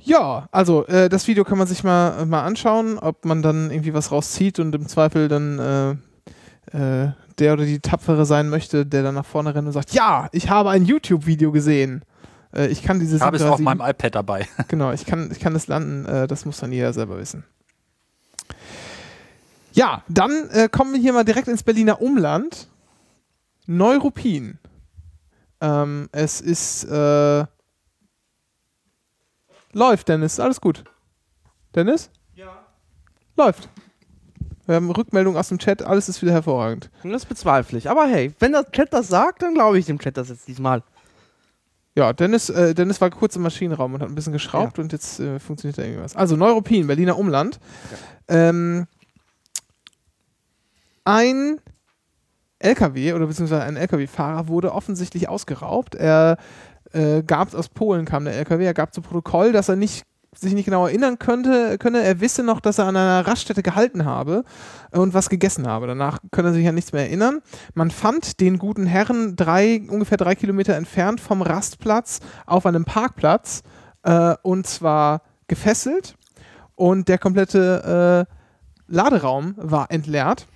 [0.00, 3.92] Ja, also äh, das Video kann man sich mal, mal anschauen, ob man dann irgendwie
[3.92, 5.90] was rauszieht und im Zweifel dann äh,
[7.04, 10.28] äh, der oder die Tapfere sein möchte, der dann nach vorne rennt und sagt, ja,
[10.32, 12.02] ich habe ein YouTube-Video gesehen.
[12.54, 14.48] Äh, ich kann diese Ich habe es auf 737 meinem iPad dabei.
[14.68, 17.44] Genau, ich kann, ich kann das landen, äh, das muss dann jeder selber wissen.
[19.72, 22.68] Ja, dann äh, kommen wir hier mal direkt ins Berliner Umland.
[23.66, 24.58] Neuruppin.
[25.60, 27.44] Ähm, es ist, äh,
[29.72, 30.84] läuft, Dennis, alles gut.
[31.74, 32.10] Dennis?
[32.34, 32.64] Ja.
[33.36, 33.68] Läuft.
[34.66, 36.90] Wir haben Rückmeldung aus dem Chat, alles ist wieder hervorragend.
[37.02, 37.88] Das bezweifle ich.
[37.88, 40.82] Aber hey, wenn der Chat das sagt, dann glaube ich dem Chat das jetzt diesmal.
[41.98, 45.18] Ja, Dennis, äh, Dennis war kurz im Maschinenraum und hat ein bisschen geschraubt und jetzt
[45.18, 46.14] äh, funktioniert da irgendwas.
[46.14, 47.58] Also Neuruppin, Berliner Umland.
[48.28, 48.86] Ähm,
[51.02, 51.60] ein
[52.60, 55.96] LKW oder beziehungsweise ein LKW-Fahrer wurde offensichtlich ausgeraubt.
[55.96, 56.36] Er
[56.92, 60.52] äh, gab aus Polen kam der LKW, er gab zu Protokoll, dass er nicht sich
[60.52, 64.44] nicht genau erinnern könnte, könne, er wisse noch, dass er an einer Raststätte gehalten habe
[64.90, 65.86] und was gegessen habe.
[65.86, 67.40] Danach könne er sich an nichts mehr erinnern.
[67.74, 73.62] Man fand den guten Herrn drei, ungefähr drei Kilometer entfernt vom Rastplatz auf einem Parkplatz
[74.02, 76.14] äh, und zwar gefesselt
[76.74, 78.34] und der komplette äh,
[78.86, 80.46] Laderaum war entleert.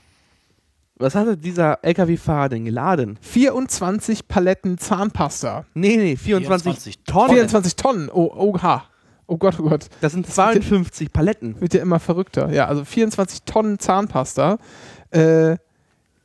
[0.96, 3.18] Was hatte dieser LKW-Fahrer denn geladen?
[3.22, 5.64] 24 Paletten Zahnpasta.
[5.74, 7.30] Nee, nee, 24, 24 Tonnen.
[7.30, 8.10] 24 Tonnen.
[8.12, 8.84] Oh, oha.
[9.32, 9.86] Oh Gott, oh Gott.
[10.02, 11.58] Das sind 52 Paletten.
[11.58, 12.52] Wird ja immer verrückter.
[12.52, 14.58] Ja, also 24 Tonnen Zahnpasta.
[15.10, 15.56] Äh,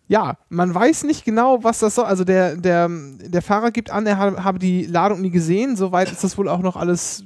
[0.09, 2.03] ja, man weiß nicht genau, was das soll.
[2.03, 5.77] Also der, der, der Fahrer gibt an, er habe, die Ladung nie gesehen.
[5.77, 7.23] Soweit ist das wohl auch noch alles,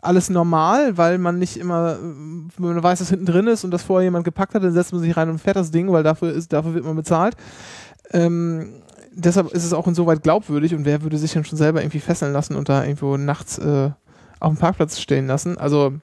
[0.00, 3.82] alles normal, weil man nicht immer, wenn man weiß, dass hinten drin ist und das
[3.82, 6.32] vorher jemand gepackt hat, dann setzt man sich rein und fährt das Ding, weil dafür,
[6.32, 7.36] ist, dafür wird man bezahlt.
[8.12, 8.76] Ähm,
[9.12, 12.32] deshalb ist es auch insoweit glaubwürdig und wer würde sich dann schon selber irgendwie fesseln
[12.32, 13.90] lassen und da irgendwo nachts äh,
[14.40, 15.58] auf dem Parkplatz stehen lassen.
[15.58, 15.94] Also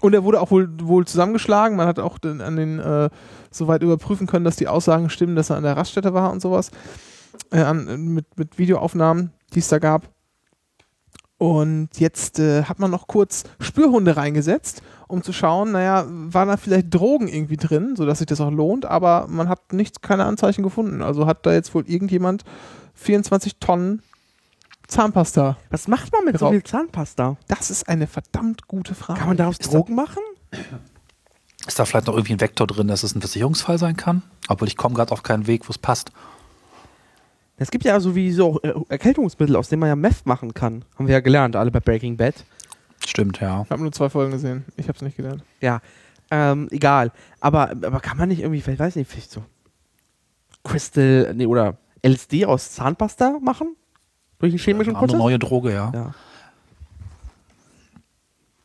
[0.00, 1.76] und er wurde auch wohl, wohl zusammengeschlagen.
[1.76, 3.08] Man hat auch den, an den äh,
[3.50, 6.70] soweit überprüfen können, dass die Aussagen stimmen, dass er an der Raststätte war und sowas.
[7.50, 10.08] Äh, an, mit, mit Videoaufnahmen, die es da gab.
[11.38, 16.56] Und jetzt äh, hat man noch kurz Spürhunde reingesetzt, um zu schauen, naja, waren da
[16.56, 20.62] vielleicht Drogen irgendwie drin, sodass sich das auch lohnt, aber man hat nichts, keine Anzeichen
[20.62, 21.02] gefunden.
[21.02, 22.44] Also hat da jetzt wohl irgendjemand
[22.94, 24.02] 24 Tonnen
[24.86, 25.56] Zahnpasta.
[25.70, 26.54] Was macht man mit so Geraubt.
[26.54, 27.36] viel Zahnpasta?
[27.48, 29.18] Das ist eine verdammt gute Frage.
[29.18, 30.22] Kann man daraus Ist Drogen machen?
[31.66, 34.22] Ist da vielleicht noch irgendwie ein Vektor drin, dass es ein Versicherungsfall sein kann?
[34.48, 36.12] Obwohl ich komme gerade auf keinen Weg, wo es passt.
[37.58, 40.84] Es gibt ja so wie so äh, Erkältungsmittel, aus denen man ja Meth machen kann.
[40.96, 42.44] Haben wir ja gelernt, alle bei Breaking Bad.
[43.04, 43.62] Stimmt, ja.
[43.62, 44.64] Ich habe nur zwei Folgen gesehen.
[44.76, 45.42] Ich habe es nicht gelernt.
[45.60, 45.80] Ja,
[46.30, 47.12] ähm, egal.
[47.40, 49.42] Aber, aber kann man nicht irgendwie, ich weiß nicht, vielleicht so
[50.64, 53.76] Crystal, nee, oder LSD aus Zahnpasta machen?
[54.38, 55.18] Durch einen chemischen Eine Prozess?
[55.18, 55.90] neue Droge, ja.
[55.94, 56.14] Ja.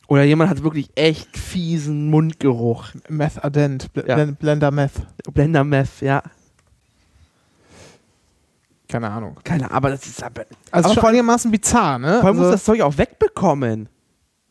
[0.07, 2.89] Oder jemand hat wirklich echt fiesen Mundgeruch.
[3.07, 4.15] Meth Adent, Bl Ja.
[4.15, 4.91] Blen- Blender Meth.
[5.33, 6.21] Blender Meth, ja.
[8.89, 9.37] Keine Ahnung.
[9.45, 10.43] Keine Ahnung, aber das ist aber.
[10.69, 12.19] Also aber vor einigermaßen bizarr, ne?
[12.19, 13.89] vor allem also, muss das Zeug auch wegbekommen.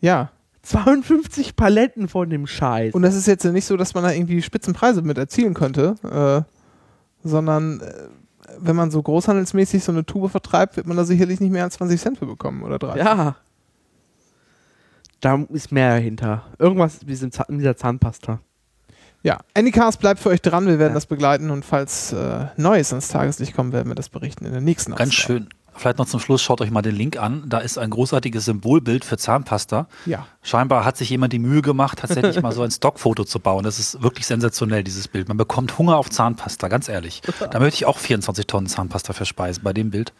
[0.00, 0.30] ja.
[0.62, 2.92] 52 Paletten von dem Scheiß.
[2.92, 5.94] Und das ist jetzt nicht so, dass man da irgendwie Spitzenpreise mit erzielen könnte,
[7.24, 8.08] äh, sondern äh,
[8.58, 11.74] wenn man so großhandelsmäßig so eine Tube vertreibt, wird man da sicherlich nicht mehr als
[11.74, 13.04] 20 Cent für bekommen oder 30.
[13.04, 13.36] ja.
[15.20, 16.44] Da ist mehr dahinter.
[16.58, 18.40] Irgendwas mit, diesem Zahn, mit dieser Zahnpasta.
[19.22, 20.94] Ja, Anycast bleibt für euch dran, wir werden Ja.
[20.94, 24.62] das begleiten und falls äh, Neues ans Tageslicht kommt, werden wir das berichten in der
[24.62, 25.40] nächsten Ganz Ausgabe.
[25.40, 25.48] schön.
[25.74, 27.44] Vielleicht noch zum Schluss, schaut euch mal den Link an.
[27.46, 29.88] Da ist ein großartiges Symbolbild für Zahnpasta.
[30.06, 33.64] Ja, Scheinbar hat sich jemand die Mühe gemacht, tatsächlich mal so ein Stockfoto zu bauen.
[33.64, 35.28] Das ist wirklich sensationell, dieses Bild.
[35.28, 37.22] Man bekommt Hunger auf Zahnpasta, ganz ehrlich.
[37.50, 40.12] Da möchte ich auch 24 Tonnen Zahnpasta verspeisen bei dem Bild.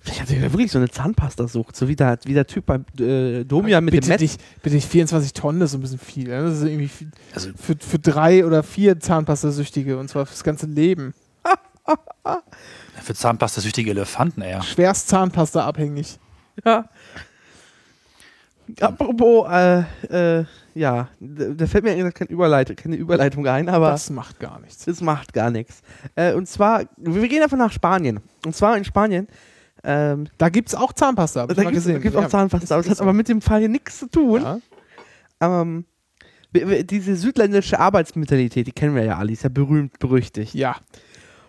[0.00, 2.84] Vielleicht hat sich ja wirklich so eine Zahnpasta-Sucht, so wie der, wie der Typ beim
[3.00, 6.28] äh, Domian mit bitte dem nicht, bitte nicht 24 Tonnen, das ist ein bisschen viel.
[6.28, 6.42] Ne?
[6.42, 10.66] Das ist irgendwie viel, Also für, für drei oder vier Zahnpastasüchtige und zwar fürs ganze
[10.66, 11.14] Leben.
[13.04, 14.62] für Zahnpasta-süchtige Elefanten eher.
[14.62, 16.18] Schwerst Zahnpasta abhängig.
[16.64, 16.88] Ja.
[18.80, 19.80] Apropos, äh,
[20.40, 24.58] äh, ja, da fällt mir gesagt keine Überleitung, keine Überleitung ein, aber Das macht gar
[24.60, 24.84] nichts.
[24.86, 25.82] das macht gar nichts.
[26.14, 28.20] Äh, und zwar, wir gehen einfach nach Spanien.
[28.46, 29.28] Und zwar in Spanien,
[29.84, 32.28] ähm, Da gibt es auch Zahnpasta, hab ich da mal gibt es auch Ja.
[32.28, 34.42] Zahnpasta, aber das hat aber mit dem Fall hier nichts zu tun.
[34.42, 34.58] Ja.
[35.40, 35.84] Ähm,
[36.54, 40.54] diese südländische Arbeitsmentalität, die kennen wir ja alle, ist ja berühmt, berüchtigt.
[40.54, 40.76] ja,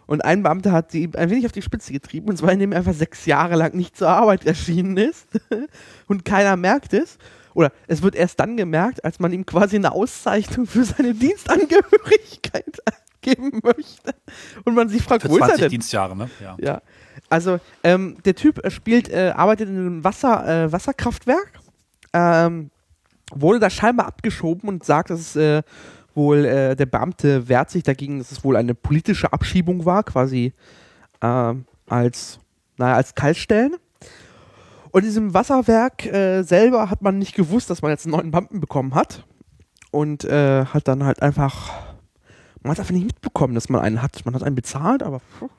[0.07, 2.79] Und ein Beamter hat sie ein wenig auf die Spitze getrieben, und zwar indem er
[2.79, 5.27] einfach sechs Jahre lang nicht zur Arbeit erschienen ist
[6.07, 7.17] und keiner merkt es.
[7.53, 12.81] Oder es wird erst dann gemerkt, als man ihm quasi eine Auszeichnung für seine Dienstangehörigkeit
[13.21, 14.13] geben möchte.
[14.65, 15.69] Und man sich fragt, Für wo ist er 20 denn?
[15.71, 16.29] Dienstjahre, ne?
[16.41, 16.57] Ja.
[16.59, 16.81] Ja.
[17.29, 21.59] Also, ähm, der Typ äh, spielt, äh, arbeitet in einem Wasser, äh, Wasserkraftwerk,
[22.13, 22.69] ähm,
[23.33, 25.63] wurde da scheinbar abgeschoben und sagt, dass es äh,
[26.15, 30.53] wohl, äh, der Beamte wehrt sich dagegen, dass es wohl eine politische Abschiebung war, quasi
[31.21, 32.39] ähm, als,
[32.77, 33.75] naja, als Kaltstellen.
[34.91, 38.31] Und in diesem Wasserwerk äh, selber hat man nicht gewusst, dass man jetzt einen neuen
[38.31, 39.25] Beamten bekommen hat.
[39.91, 41.71] Und äh, hat dann halt einfach,
[42.61, 44.25] man hat einfach nicht mitbekommen, dass man einen hat.
[44.25, 45.49] Man hat einen bezahlt, aber pff,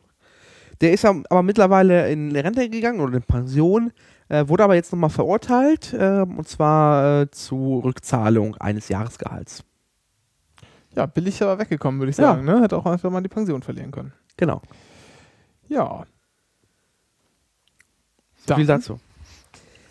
[0.80, 3.92] der ist ja aber mittlerweile in Rente gegangen oder in Pension,
[4.28, 9.64] äh, wurde aber jetzt nochmal verurteilt, äh, und zwar äh, zu Rückzahlung eines Jahresgehalts.
[10.96, 12.32] Ja, billig aber weggekommen, würde ich Ja.
[12.32, 12.44] sagen.
[12.44, 12.60] Ne?
[12.62, 14.12] Hätte auch einfach mal die Pension verlieren können.
[14.36, 14.62] Genau.
[15.68, 16.04] Ja.
[18.46, 19.00] So viel Dann- dazu.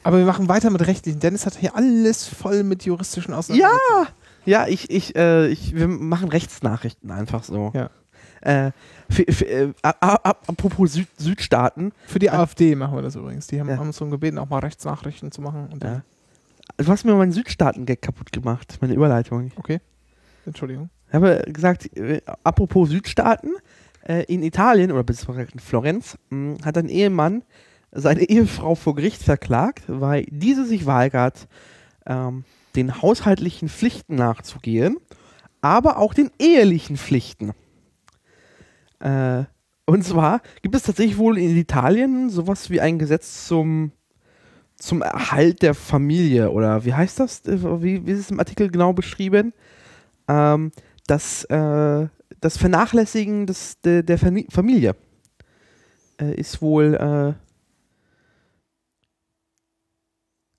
[0.03, 1.19] Aber wir machen weiter mit rechtlichen.
[1.19, 4.07] Dennis hat hier alles voll mit juristischen Auseinandersetzungen.
[4.45, 7.71] Ja, ich, ich, äh, ich, wir machen Rechtsnachrichten einfach so.
[7.73, 7.89] Ja.
[8.41, 8.71] Äh,
[9.09, 13.47] für, für, äh, apropos Süd, Südstaaten, Für die AfD machen wir das übrigens.
[13.47, 13.77] Die haben, Ja.
[13.77, 15.79] haben uns darum gebeten, auch mal Rechtsnachrichten zu machen.
[15.81, 16.03] Ja.
[16.77, 19.51] du hast mir meinen Südstaaten-Gag kaputt gemacht, meine Überleitung.
[19.55, 19.79] Okay.
[20.45, 20.89] Entschuldigung.
[21.07, 23.51] Ich habe gesagt, äh, apropos Südstaaten,
[24.07, 27.43] äh, in Italien oder beziehungsweise in Florenz mh, hat ein Ehemann
[27.91, 31.47] seine Ehefrau vor Gericht verklagt, weil diese sich weigert,
[32.05, 32.43] ähm,
[32.75, 34.97] den haushaltlichen Pflichten nachzugehen,
[35.61, 37.53] aber auch den ehelichen Pflichten.
[38.99, 39.43] Äh,
[39.85, 43.91] und zwar gibt es tatsächlich wohl in Italien sowas wie ein Gesetz zum,
[44.75, 47.45] zum Erhalt der Familie oder wie heißt das?
[47.45, 49.53] Äh, Wie, wie ist es im Artikel genau beschrieben?
[50.27, 50.71] Ähm,
[51.07, 52.07] das, äh,
[52.41, 54.95] das Vernachlässigen des, der, der Fami- Familie
[56.19, 56.95] äh, ist wohl.
[56.95, 57.33] Äh,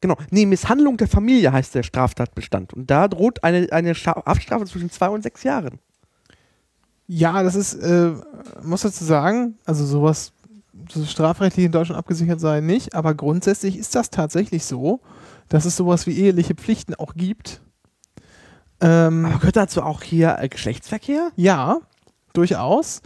[0.00, 2.72] genau, nee, Misshandlung der Familie heißt der Straftatbestand.
[2.74, 5.78] Und da droht eine, eine Haftstrafe zwischen zwei und sechs Jahren.
[7.08, 8.12] Ja, das ist, äh,
[8.62, 10.32] muss dazu sagen, also sowas
[10.90, 15.00] so strafrechtlich in Deutschland abgesichert sei nicht, aber grundsätzlich ist das tatsächlich so,
[15.48, 17.62] dass es sowas wie eheliche Pflichten auch gibt.
[18.80, 21.30] Ähm, Aber gehört dazu auch hier äh, Geschlechtsverkehr?
[21.36, 21.78] ja,
[22.32, 23.00] durchaus.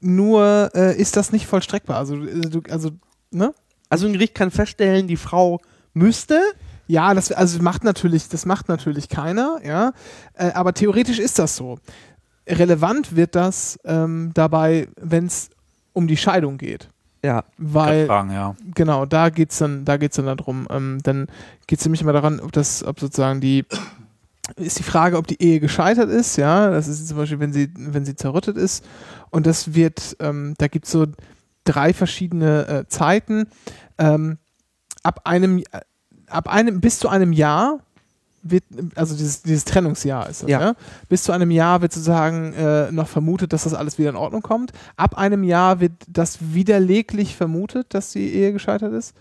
[0.00, 1.98] Nur äh, ist das nicht vollstreckbar.
[1.98, 2.90] Also, äh, du, also
[3.30, 3.52] ne?
[3.90, 5.60] Also ein Gericht kann feststellen, die Frau
[5.92, 6.40] müsste.
[6.86, 9.92] Ja, das also macht natürlich, das macht natürlich keiner, ja.
[10.34, 11.78] Äh, aber theoretisch ist das so.
[12.48, 15.50] Relevant wird das ähm, dabei, wenn es
[15.92, 16.88] um die Scheidung geht.
[17.22, 17.44] Ja.
[17.58, 18.56] Weil, Fragen, ja.
[18.74, 20.66] genau, da geht's dann, da geht's dann darum.
[20.70, 21.26] Ähm, dann
[21.66, 23.64] geht es nämlich immer daran, ob das, ob sozusagen die
[24.56, 26.70] ist die Frage, ob die Ehe gescheitert ist, ja.
[26.70, 28.84] Das ist zum Beispiel, wenn sie, wenn sie zerrüttet ist.
[29.30, 31.06] Und das wird, ähm, da gibt es so
[31.64, 33.46] drei verschiedene äh, Zeiten.
[33.98, 34.38] Ähm,
[35.02, 35.80] ab einem, äh,
[36.28, 37.80] ab einem, bis zu einem Jahr
[38.42, 40.60] wird, also dieses, dieses Trennungsjahr ist das, Ja.
[40.60, 40.74] ja.
[41.08, 44.42] Bis zu einem Jahr wird sozusagen äh, noch vermutet, dass das alles wieder in Ordnung
[44.42, 44.72] kommt.
[44.96, 49.14] Ab einem Jahr wird das widerleglich vermutet, dass die Ehe gescheitert ist.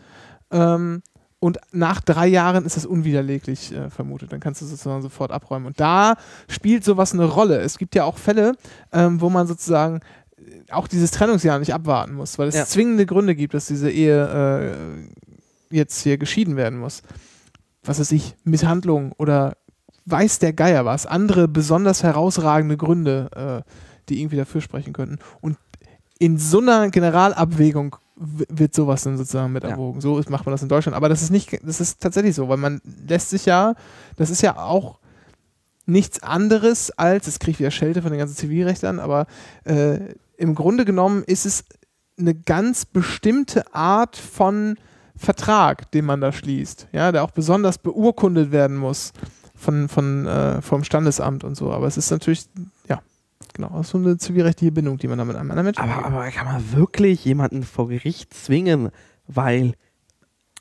[0.51, 1.01] Ähm,
[1.39, 4.31] und nach drei Jahren ist das unwiderleglich äh, vermutet.
[4.33, 5.67] Dann kannst du sozusagen sofort abräumen.
[5.67, 6.15] Und da
[6.49, 7.59] spielt sowas eine Rolle.
[7.59, 8.53] Es gibt ja auch Fälle,
[8.91, 10.01] ähm, wo man sozusagen
[10.37, 12.65] äh, auch dieses Trennungsjahr nicht abwarten muss, weil es Ja.
[12.65, 14.75] zwingende Gründe gibt, dass diese Ehe
[15.71, 17.03] äh, jetzt hier geschieden werden muss.
[17.83, 19.55] Was weiß ich, Misshandlung oder
[20.05, 23.71] weiß der Geier was, andere besonders herausragende Gründe, äh,
[24.09, 25.19] die irgendwie dafür sprechen könnten.
[25.39, 25.57] Und
[26.17, 29.69] in so einer Generalabwägung wird sowas dann sozusagen mit Ja.
[29.71, 30.01] erwogen.
[30.01, 30.95] So ist, macht man das in Deutschland.
[30.95, 33.75] Aber das ist nicht, das ist tatsächlich so, weil man lässt sich ja,
[34.17, 34.99] das ist ja auch
[35.85, 39.25] nichts anderes als, kriege ich wieder Schelte von den ganzen Zivilrechtlern, aber
[39.63, 39.99] äh,
[40.37, 41.63] im Grunde genommen ist es
[42.19, 44.77] eine ganz bestimmte Art von
[45.15, 49.13] Vertrag, den man da schließt, ja, der auch besonders beurkundet werden muss
[49.55, 51.71] von, von, äh, vom Standesamt und so.
[51.71, 52.45] Aber es ist natürlich,
[52.87, 53.01] ja,
[53.67, 56.45] genau, so eine zivilrechtliche Bindung, die man da mit einem anderen Menschen Aber, aber kann
[56.45, 58.89] man wirklich jemanden vor Gericht zwingen,
[59.27, 59.73] weil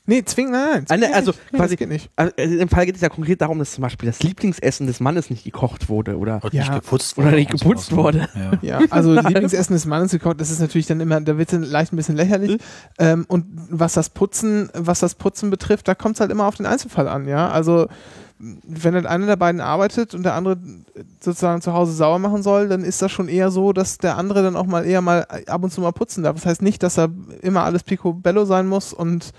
[0.05, 0.85] Nee, zwingen, nein, nein.
[0.89, 1.41] Eine- zwingen also nicht.
[1.51, 2.09] nee, quasi- das geht nicht.
[2.15, 5.29] also im Fall geht es ja konkret darum, dass zum Beispiel das Lieblingsessen des Mannes
[5.29, 6.61] nicht gekocht wurde oder Und Ja.
[6.63, 8.27] nicht geputzt Oder wurde nicht und geputzt wurde.
[8.61, 8.79] Ja.
[8.79, 11.93] Ja, also Lieblingsessen des Mannes gekocht, das ist natürlich dann immer, da wird es leicht
[11.93, 12.59] ein bisschen lächerlich.
[12.97, 16.55] Ähm, und was das Putzen, was das Putzen betrifft, da kommt es halt immer auf
[16.55, 17.47] den Einzelfall an, ja.
[17.51, 17.87] Also
[18.39, 20.57] wenn halt einer der beiden arbeitet und der andere
[21.19, 24.41] sozusagen zu Hause sauer machen soll, dann ist das schon eher so, dass der andere
[24.41, 26.35] dann auch mal eher mal ab und zu mal putzen darf.
[26.35, 27.09] Das heißt nicht, dass er
[27.41, 29.31] immer alles picobello sein muss und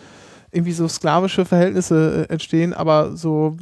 [0.52, 3.56] irgendwie so sklavische Verhältnisse äh, entstehen, aber so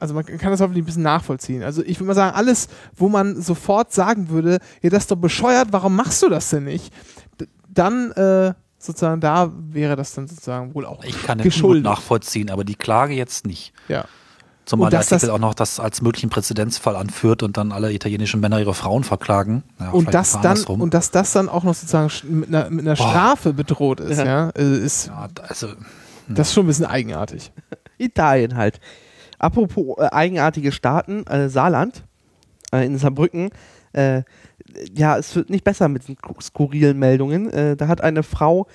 [0.00, 1.64] also man kann das hoffentlich ein bisschen nachvollziehen.
[1.64, 5.16] Also ich würde mal sagen, alles, wo man sofort sagen würde, ja, das ist doch
[5.16, 6.92] bescheuert, warum machst du das denn nicht?
[7.68, 11.84] Dann äh, sozusagen da wäre das dann sozusagen wohl auch Ich kann den geschuldet.
[11.84, 13.72] Unmut nachvollziehen, aber die Klage jetzt nicht.
[13.88, 14.04] Ja.
[14.64, 17.72] Zumal Und der dass das- Artikel auch noch das als möglichen Präzedenzfall anführt und dann
[17.72, 19.62] alle italienischen Männer ihre Frauen verklagen.
[19.80, 22.94] Ja, und das dann und dass das dann auch noch sozusagen mit einer, mit einer.
[22.96, 25.68] Strafe bedroht ist, ja, äh, ist ja, also
[26.28, 27.50] das ist schon ein bisschen eigenartig.
[27.98, 28.78] Italien halt.
[29.38, 32.04] Apropos äh, eigenartige Staaten, äh, Saarland
[32.72, 33.50] äh, in Saarbrücken.
[34.94, 36.04] Ja, es wird nicht besser mit
[36.40, 37.50] skurrilen Meldungen.
[37.50, 38.66] Äh, da hat eine Frau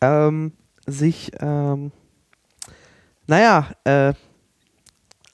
[0.00, 0.52] ähm,
[0.86, 1.92] sich, ähm,
[3.26, 4.12] naja, äh,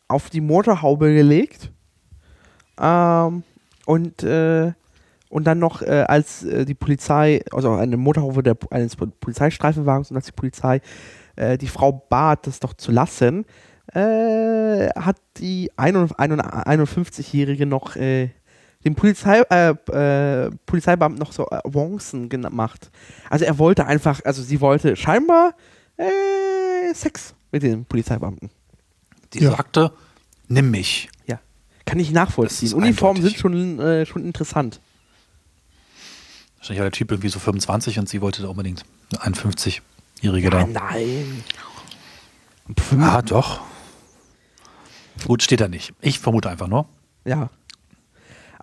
[0.09, 1.71] auf die Motorhaube gelegt
[2.81, 3.43] ähm,
[3.87, 4.73] und, äh,
[5.29, 10.17] und dann noch, äh, als äh, die Polizei, also eine Motorhaube der, eines Polizeistreifenwagens und
[10.17, 10.81] als die Polizei
[11.37, 13.45] äh, die Frau bat, das doch zu lassen,
[13.93, 17.97] hat die 51-Jährige noch
[18.85, 22.91] dem Polizei, äh, äh, Polizeibeamten noch so Avancen gemacht.
[23.31, 25.55] Also er wollte einfach, also sie wollte scheinbar
[25.97, 28.51] äh, Sex mit dem Polizeibeamten.
[29.33, 29.53] die Ja.
[29.53, 29.93] sagte,
[30.49, 31.09] nimm mich.
[31.87, 32.73] Kann ich nachvollziehen.
[32.73, 33.39] Uniformen eindeutig.
[33.39, 34.81] sind schon, äh, schon interessant.
[36.57, 38.85] Wahrscheinlich war der Typ irgendwie so 25 und sie wollte da unbedingt
[39.21, 40.67] eine 51-Jährige da.
[40.67, 41.45] nein.
[42.99, 43.61] Ah, doch.
[45.27, 45.93] Gut, steht da nicht.
[46.01, 46.89] Ich vermute einfach nur.
[47.27, 47.51] Ja.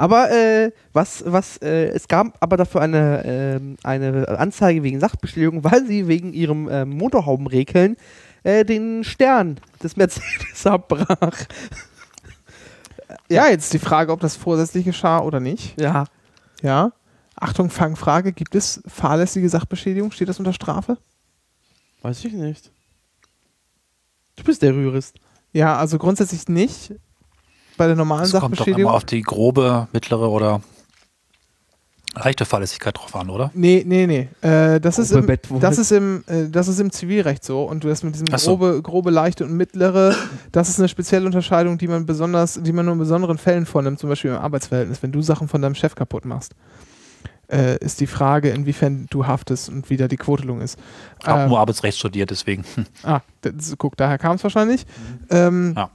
[0.01, 5.63] Aber äh, was, was, äh, es gab aber dafür eine, ähm, eine Anzeige wegen Sachbeschädigung,
[5.63, 7.97] weil sie wegen ihrem ähm, Motorhaubenrekeln
[8.41, 11.45] äh, den Stern des Mercedes abbrach.
[13.29, 15.79] Ja, jetzt die Frage, ob das vorsätzlich geschah oder nicht.
[15.79, 16.05] Ja.
[16.63, 16.93] Ja.
[17.35, 20.11] Achtung, Fangfrage, gibt es fahrlässige Sachbeschädigung?
[20.11, 20.97] Steht das unter Strafe?
[22.01, 22.71] Weiß ich nicht.
[24.35, 25.19] Du bist der Jurist.
[25.53, 26.91] Ja, also grundsätzlich nicht.
[27.77, 28.91] Bei der normalen Es kommt doch immer Sachbeschädigung.
[28.91, 30.61] auf die grobe, mittlere oder
[32.13, 33.51] leichte Fahrlässigkeit drauf an, oder?
[33.53, 34.27] Nee, nee, nee.
[34.47, 35.25] Äh, das, ist im,
[35.61, 37.63] das, ist im, äh, das ist im Zivilrecht so.
[37.63, 38.57] Und du hast mit diesem so.
[38.57, 40.13] grobe, grobe, leichte und mittlere,
[40.51, 43.99] das ist eine spezielle Unterscheidung, die man besonders, die man nur in besonderen Fällen vornimmt,
[43.99, 46.53] zum Beispiel im Arbeitsverhältnis, wenn du Sachen von deinem Chef kaputt machst.
[47.47, 50.77] Äh, ist die Frage, inwiefern du haftest und wie da die Quotelung ist.
[51.21, 52.63] Ich habe Ähm, nur Arbeitsrecht studiert, deswegen.
[53.03, 54.85] Ah, das, guck, daher kam es wahrscheinlich.
[55.29, 55.89] Ähm, Ja.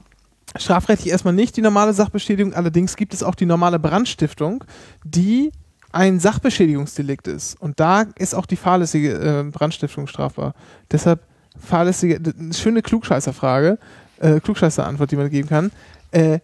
[0.55, 4.63] Strafrechtlich erstmal nicht die normale Sachbeschädigung, allerdings gibt es auch die normale Brandstiftung,
[5.03, 5.51] die
[5.91, 7.59] ein Sachbeschädigungsdelikt ist.
[7.59, 10.53] Und da ist auch die fahrlässige äh, Brandstiftung strafbar.
[10.91, 11.21] Deshalb
[11.59, 13.77] fahrlässige, eine schöne Klugscheißerfrage,
[14.19, 15.71] äh, Klugscheißer-Antwort, die man geben kann.
[16.11, 16.39] Äh,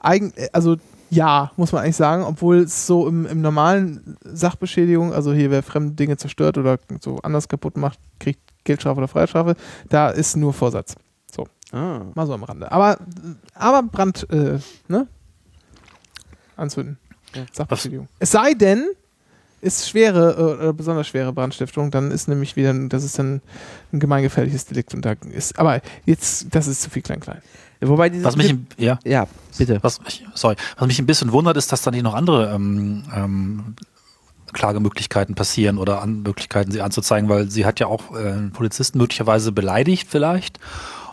[0.00, 0.76] eigen, äh, also
[1.10, 5.62] ja, muss man eigentlich sagen, obwohl es so im, im normalen Sachbeschädigung, also hier wer
[5.62, 9.56] fremde Dinge zerstört oder so anders kaputt macht, kriegt Geldstrafe oder Freiheitsstrafe,
[9.90, 10.96] da ist nur Vorsatz.
[11.72, 12.02] Ah.
[12.14, 12.70] Mal so am Rande.
[12.70, 12.98] Aber,
[13.54, 14.58] aber Brand, äh,
[14.88, 15.06] ne?
[16.56, 16.98] Anzünden.
[17.34, 17.44] Ja.
[17.52, 18.08] Sachbeschädigung.
[18.18, 18.88] Es sei denn,
[19.62, 23.40] ist schwere äh, oder besonders schwere Brandstiftung, dann ist nämlich wieder, ein- das ist dann
[23.92, 27.40] ein gemeingefährliches Delikt und da ist, aber jetzt, das ist zu viel klein-klein.
[27.80, 28.24] Wobei diese.
[28.24, 29.78] Was mich, im- ja, ja, bitte.
[29.82, 33.04] was mich, sorry, was mich ein bisschen wundert, ist, dass da nicht noch andere ähm,
[33.14, 33.76] ähm,
[34.52, 38.98] Klagemöglichkeiten passieren oder an Möglichkeiten, sie anzuzeigen, weil sie hat ja auch äh, einen Polizisten
[38.98, 40.60] möglicherweise beleidigt vielleicht.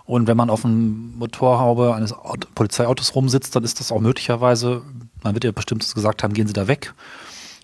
[0.10, 4.82] Und wenn man auf dem Motorhaube eines Auto, Polizeiautos rumsitzt, dann ist das auch möglicherweise,
[5.24, 6.95] man wird ja bestimmt gesagt haben, gehen Sie da weg.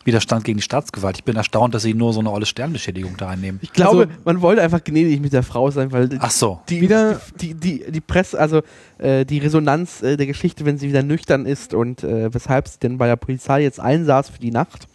[0.03, 1.17] Widerstand gegen die Staatsgewalt.
[1.17, 3.59] Ich bin erstaunt, dass Sie nur so eine olle Sternbeschädigung da einnehmen.
[3.63, 6.59] Ich glaube, Also- man wollte einfach gnädig mit der Frau sein, weil Ach so.
[6.69, 8.61] die, Wieder- die, die, die, die Presse, also
[8.99, 12.77] äh, die Resonanz äh, der Geschichte, wenn sie wieder nüchtern ist und äh, weshalb sie
[12.77, 14.87] denn bei der Polizei jetzt einsaß für die Nacht,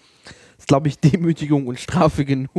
[0.57, 2.53] ist, glaube ich, Demütigung und Strafe genug.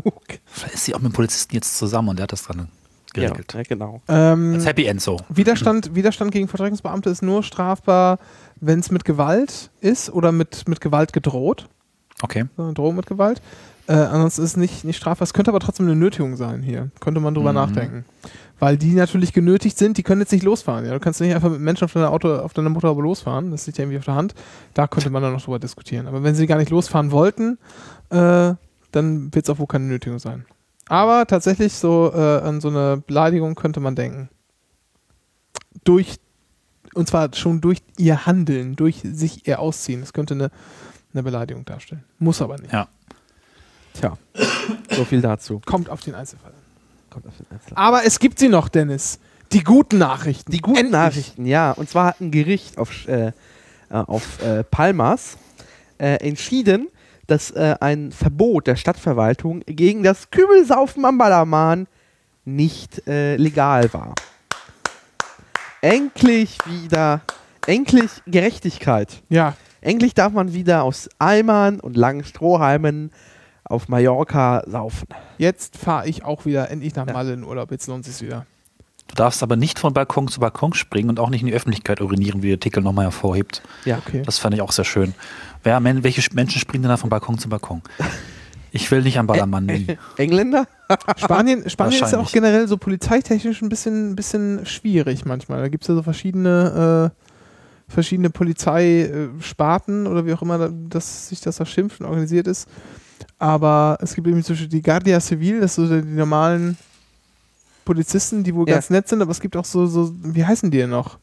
[0.47, 2.67] Vielleicht ist sie auch mit dem Polizisten jetzt zusammen und der hat das dann
[3.13, 3.54] geregelt.
[3.54, 4.02] Ja, ja, genau.
[4.08, 5.17] Ähm, Als Happy End so.
[5.30, 8.19] Widerstand, Widerstand gegen Vertretungsbeamte ist nur strafbar,
[8.60, 11.67] wenn es mit Gewalt ist oder mit, mit Gewalt gedroht.
[12.24, 12.45] Okay.
[12.56, 13.41] sondern Drohung mit Gewalt.
[13.88, 15.24] Äh, ansonsten ist es nicht, nicht strafbar.
[15.24, 16.91] Es könnte aber trotzdem eine Nötigung sein hier.
[17.00, 17.56] Könnte man drüber Mhm.
[17.56, 18.06] nachdenken.
[18.60, 20.86] Weil die natürlich genötigt sind, die können jetzt nicht losfahren.
[20.86, 20.93] Ja?
[20.93, 23.50] Du kannst nicht einfach mit Menschen auf deiner Auto, auf deiner Motorhaube losfahren.
[23.50, 24.36] Das liegt ja irgendwie auf der Hand.
[24.76, 26.06] Da könnte man dann noch drüber diskutieren.
[26.06, 27.58] Aber wenn sie gar nicht losfahren wollten,
[28.12, 28.54] äh,
[28.91, 30.45] dann wird es auch wohl keine Nötigung sein.
[30.91, 34.27] Aber tatsächlich so äh, an so eine Beleidigung könnte man denken.
[35.86, 36.17] Durch,
[36.93, 40.01] und zwar schon durch ihr Handeln, durch sich ihr Ausziehen.
[40.01, 40.51] Das könnte eine,
[41.13, 42.04] eine Beleidigung darstellen.
[42.19, 42.73] Muss aber nicht.
[42.73, 42.89] Ja.
[43.93, 44.17] Tja,
[44.89, 45.62] so viel dazu.
[45.65, 46.51] Kommt auf den Einzelfall.
[46.51, 46.58] an.
[47.10, 47.77] Kommt auf den Einzelnen.
[47.77, 49.19] Aber es gibt sie noch, Dennis.
[49.54, 50.51] Die guten Nachrichten.
[50.51, 50.91] Die guten Endlich.
[50.91, 51.71] Nachrichten, ja.
[51.71, 53.32] Und zwar hat ein Gericht auf, äh, äh,
[53.91, 55.38] auf äh, Palmas
[55.99, 56.89] äh, entschieden,
[57.27, 61.88] dass äh, ein Verbot der Stadtverwaltung gegen das Kübelsaufen am Ballermann
[62.45, 64.15] nicht äh, legal war.
[65.81, 67.21] Endlich wieder,
[67.65, 69.23] endlich Gerechtigkeit.
[69.29, 73.10] Ja, Endlich darf man wieder aus Eimern und langen Strohhalmen
[73.63, 75.07] auf Mallorca saufen.
[75.39, 77.07] jetzt fahre ich auch wieder endlich nach.
[77.07, 77.71] Malle in Urlaub.
[77.71, 78.45] Jetzt lohnt es wieder.
[79.12, 82.02] Du darfst aber nicht von Balkon zu Balkon springen und auch nicht in die Öffentlichkeit
[82.02, 83.62] urinieren, wie der Artikel nochmal hervorhebt.
[83.86, 84.24] Ja, Okay.
[84.26, 85.13] Das fand ich auch sehr schön.
[85.63, 87.82] Wer, welche Menschen springen denn da von Balkon zu Balkon?
[88.74, 89.97] Ich will nicht am Ballermann liegen.
[90.17, 90.65] Engländer?
[91.17, 95.60] Spanien, Spanien ist ja auch generell so polizeitechnisch ein bisschen, bisschen schwierig manchmal.
[95.60, 101.28] Da gibt es ja so verschiedene, äh, verschiedene Polizeisparten oder wie auch immer da- das,
[101.28, 102.65] sich das da schimpft und organisiert ist.
[103.39, 106.78] Aber es gibt irgendwie zum Beispiel die Guardia Civil, das sind so die normalen
[107.85, 108.75] Polizisten, die wohl Ja.
[108.75, 111.17] ganz nett sind, aber es gibt auch so, so wie heißen die denn noch?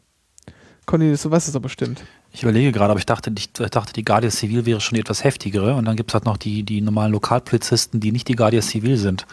[0.87, 2.03] Cornelius, du weißt es doch bestimmt.
[2.33, 5.25] Ich überlege gerade, aber ich dachte, ich dachte, die Guardia Civil wäre schon die etwas
[5.25, 5.75] heftigere.
[5.75, 8.97] Und dann gibt es halt noch die, die normalen Lokalpolizisten, die nicht die Guardia Civil
[8.97, 9.27] sind.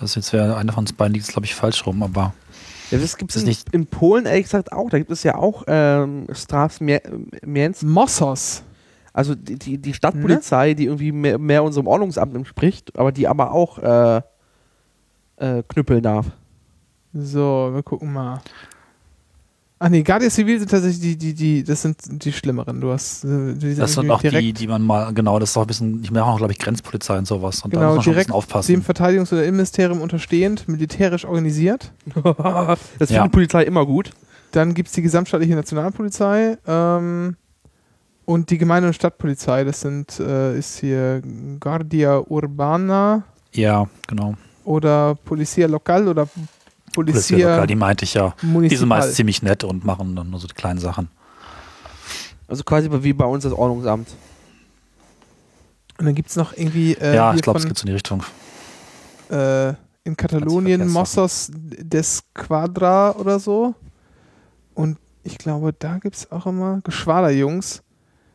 [0.00, 2.34] Das jetzt wäre einer von uns beiden, liegt es, glaube ich, falsch rum, aber
[2.90, 4.90] Ja, das gibt es Ist in, nicht- in Polen ehrlich gesagt auch.
[4.90, 8.62] Da gibt es ja auch ähm, Straßenmienz, Mossos.
[9.12, 13.52] also die, die, die Stadtpolizei, die irgendwie mehr, mehr unserem Ordnungsamt entspricht, aber die aber
[13.52, 14.20] auch äh,
[15.36, 16.26] äh, knüppeln darf.
[17.12, 18.40] So, wir gucken mal.
[19.78, 22.80] Ach nee, Guardia Civil sind tatsächlich die, die, die, das sind die schlimmeren.
[22.80, 25.62] Du hast, äh, die das sind auch die, die man mal, genau, das ist auch
[25.62, 27.60] ein bisschen, ich mache auch, glaube ich, Grenzpolizei und sowas.
[27.62, 28.72] Und da Genau, muss man schon ein direkt bisschen aufpassen.
[28.72, 31.92] dem Verteidigungs- oder Innenministerium unterstehend, militärisch organisiert.
[32.14, 33.06] das Ja.
[33.06, 34.12] findet die Polizei immer gut.
[34.52, 37.36] Dann gibt es die gesamtstaatliche Nationalpolizei ähm,
[38.24, 39.64] und die Gemeinde- und Stadtpolizei.
[39.64, 41.20] Das sind, äh, ist hier
[41.60, 44.34] Guardia Urbana ja, genau.
[44.66, 46.28] Oder Policia Local oder
[46.92, 48.34] Polizei Policia lokal, die meinte ich ja.
[48.40, 48.86] Die sind Municipal.
[48.86, 51.08] meist ziemlich nett und machen dann nur so die kleinen Sachen.
[52.48, 54.08] Also quasi wie bei uns das Ordnungsamt.
[55.98, 57.92] Und dann gibt es noch irgendwie äh, ja, ich glaube, es geht so in die
[57.94, 58.22] Richtung.
[59.30, 59.70] äh,
[60.04, 60.88] in Katalonien.
[60.88, 63.74] Mossos des Quadra oder so.
[64.74, 67.82] Und ich glaube, da gibt es auch immer Geschwaderjungs.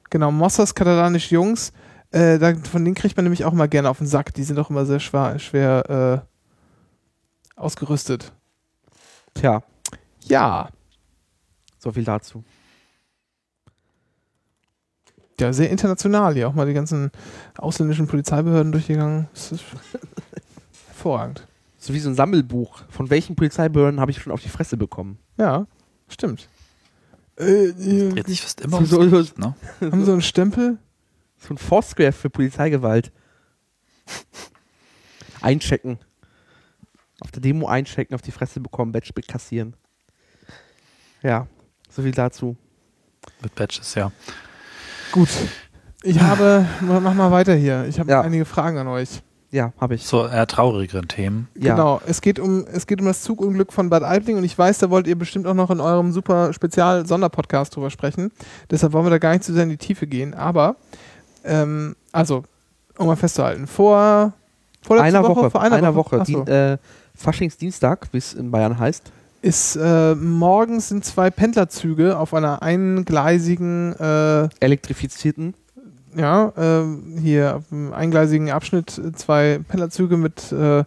[0.10, 1.72] Genau, Mossos katalanisch Jungs.
[2.12, 4.34] Äh, da, von denen kriegt man nämlich auch mal gerne auf den Sack.
[4.34, 8.34] Die sind auch immer sehr schwer, schwer äh, ausgerüstet.
[9.34, 9.64] Tja,
[10.26, 10.70] Ja,
[11.80, 12.44] so viel dazu.
[15.40, 16.48] ja, sehr international hier.
[16.48, 17.12] Auch mal die ganzen
[17.58, 19.28] ausländischen Polizeibehörden durchgegangen.
[19.34, 19.64] Das ist
[20.88, 21.48] hervorragend.
[21.78, 22.82] So wie so ein Sammelbuch.
[22.90, 25.18] Von welchen Polizeibehörden habe ich schon auf die Fresse bekommen?
[25.38, 25.66] Ja,
[26.10, 26.48] stimmt.
[27.38, 29.56] Äh, Dreht äh, sich fast immer So, so, ne?
[29.80, 30.78] haben so einen Stempel.
[31.42, 33.12] So ein Foursquare für Polizeigewalt.
[35.42, 35.98] Einchecken.
[37.20, 39.76] Auf der Demo einchecken, auf die Fresse bekommen, Badge kassieren.
[41.22, 41.48] Ja,
[41.90, 42.56] so viel dazu.
[43.42, 44.12] Mit Badges, ja.
[45.12, 45.30] Gut.
[46.04, 47.86] Ich habe, mach mal weiter hier.
[47.88, 48.22] Ich habe Ja.
[48.22, 49.22] einige Fragen an euch.
[49.52, 50.08] Ja, habe ich.
[50.08, 51.48] So eher traurigeren Themen.
[51.56, 51.76] Ja.
[51.76, 54.80] Genau, es geht, um, es geht um das Zugunglück von Bad Aibling und ich weiß,
[54.80, 58.32] da wollt ihr bestimmt auch noch in eurem super Spezial-Sonderpodcast drüber sprechen.
[58.72, 60.34] Deshalb wollen wir da gar nicht zu sehr in die Tiefe gehen.
[60.34, 60.78] Aber,
[61.44, 62.44] ähm, also,
[62.98, 64.34] um mal festzuhalten, vor,
[64.82, 66.52] vor einer Woche, vor einer, Woche, Die, Achso.
[66.52, 66.78] äh,
[67.16, 69.12] Faschingsdienstag, wie es in Bayern heißt.
[69.42, 75.54] ist äh, morgens sind zwei Pendlerzüge auf einer eingleisigen äh, Elektrifizierten.
[76.16, 80.84] ja, ähm, hier auf einem eingleisigen Abschnitt äh, zwei Pendlerzüge mit, äh,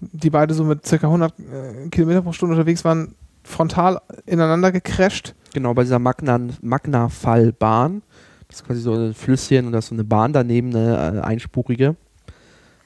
[0.00, 0.94] die beide so mit ca.
[0.96, 3.14] 100 äh, Kilometer pro Stunde unterwegs waren,
[3.44, 5.34] frontal ineinander gecrasht.
[5.54, 8.02] Genau, bei dieser Magna- Magna-Fallbahn.
[8.48, 11.20] Das ist quasi so ein Flüsschen und da ist so eine Bahn daneben, eine äh,
[11.20, 11.96] einspurige.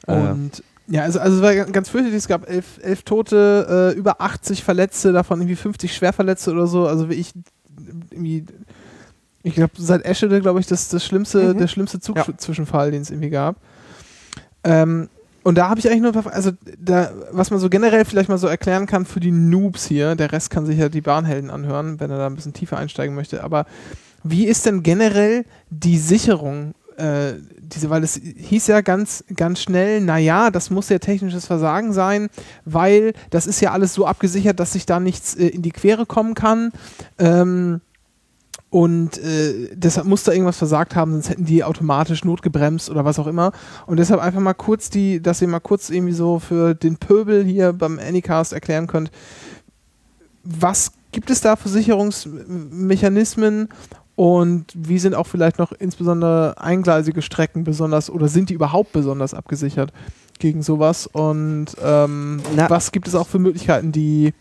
[0.07, 2.17] Äh, Und ja, also, also es war ganz fürchterlich.
[2.19, 6.87] Es gab elf, elf Tote, äh, über 80 Verletzte, davon irgendwie 50 Schwerverletzte oder so.
[6.87, 7.33] Also wie ich
[8.11, 8.45] irgendwie,
[9.43, 11.59] ich glaube, seit Eschede, glaube ich, das, das schlimmste, Mhm.
[11.59, 12.25] der schlimmste Ja.
[12.25, 13.57] Zugzwischenfall, den es irgendwie gab.
[14.65, 15.09] Ähm,
[15.43, 18.47] und da habe ich eigentlich nur, also da, was man so generell vielleicht mal so
[18.47, 22.11] erklären kann für die Noobs hier, der Rest kann sich ja die Bahnhelden anhören, wenn
[22.11, 23.65] er da ein bisschen tiefer einsteigen möchte, aber
[24.23, 30.01] wie ist denn generell die Sicherung, äh, diese, weil es hieß ja ganz, ganz schnell,
[30.01, 32.29] naja, das muss ja technisches Versagen sein,
[32.65, 36.07] weil das ist ja alles so abgesichert, dass sich da nichts äh, in die Quere
[36.07, 36.73] kommen kann.
[37.19, 37.81] Ähm,
[38.71, 43.19] und äh, deshalb muss da irgendwas versagt haben, sonst hätten die automatisch notgebremst oder was
[43.19, 43.51] auch immer.
[43.87, 47.45] Und deshalb einfach mal kurz die, dass ihr mal kurz irgendwie so für den Pöbel
[47.45, 49.11] hier beim Anycast erklären könnt,
[50.45, 53.69] was gibt es da für Sicherungsmechanismen
[54.21, 59.33] und wie sind auch vielleicht noch insbesondere eingleisige Strecken besonders oder sind die überhaupt besonders
[59.33, 59.95] abgesichert
[60.39, 61.07] gegen sowas?
[61.07, 64.35] Und ähm, was gibt es auch für Möglichkeiten, die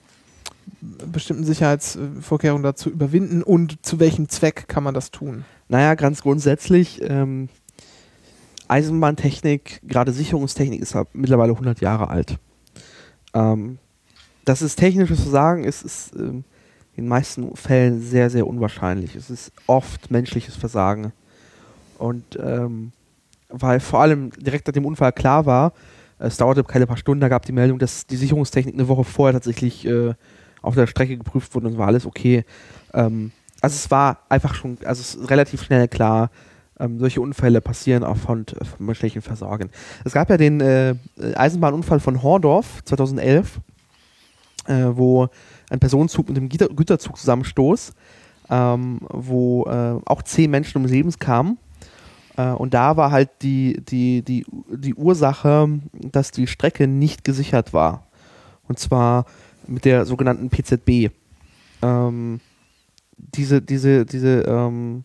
[0.81, 5.45] bestimmten Sicherheitsvorkehrungen dazu überwinden und zu welchem Zweck kann man das tun?
[5.69, 7.47] Naja, ganz grundsätzlich, ähm,
[8.67, 12.37] Eisenbahntechnik, gerade Sicherungstechnik, ist mittlerweile 100 Jahre alt.
[13.33, 13.77] Ähm,
[14.43, 16.43] das ist technisches Versagen, es ist ähm,
[16.99, 19.15] in den meisten Fällen sehr, sehr unwahrscheinlich.
[19.15, 21.11] Es ist oft menschliches Versagen.
[21.97, 22.91] Und ähm,
[23.49, 25.73] weil vor allem direkt nach dem Unfall klar war,
[26.19, 29.33] es dauerte keine paar Stunden, da gab die Meldung, dass die Sicherungstechnik eine Woche vorher
[29.33, 30.13] tatsächlich äh,
[30.61, 32.43] auf der Strecke geprüft wurde und war alles okay.
[32.93, 33.31] Ähm,
[33.61, 36.29] also es war einfach schon, also es ist relativ schnell klar,
[36.79, 39.69] ähm, solche Unfälle passieren aufgrund äh, von menschlichen Versagen.
[40.03, 40.95] Es gab ja den äh,
[41.35, 43.59] Eisenbahnunfall von Hordorf 2011,
[44.67, 45.29] äh, wo
[45.69, 47.93] ein Personenzug mit dem Güter Güterzug zusammenstoß,
[48.49, 51.57] ähm, wo äh, auch zehn Menschen ums Leben kamen.
[52.37, 57.73] Äh, und da war halt die, die, die, die Ursache, dass die Strecke nicht gesichert
[57.73, 58.07] war.
[58.67, 59.25] Und zwar
[59.67, 61.11] mit der sogenannten PZB.
[61.81, 62.39] Ähm,
[63.17, 65.03] diese, diese, diese, ähm,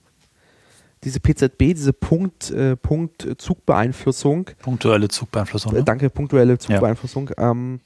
[1.02, 5.72] diese PZB, diese Punkt, äh, Punkt Zugbeeinflussung, Punktuelle Zugbeeinflussung.
[5.72, 5.84] äh, Ne?
[5.84, 7.80] danke, punktuelle Zugbeeinflussung, ähm,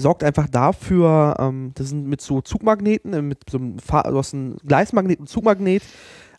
[0.00, 4.18] sorgt einfach dafür, ähm, das sind mit so Zugmagneten, äh, mit so einem Fahr du
[4.18, 5.82] hast einen Gleismagnet und Zugmagnet,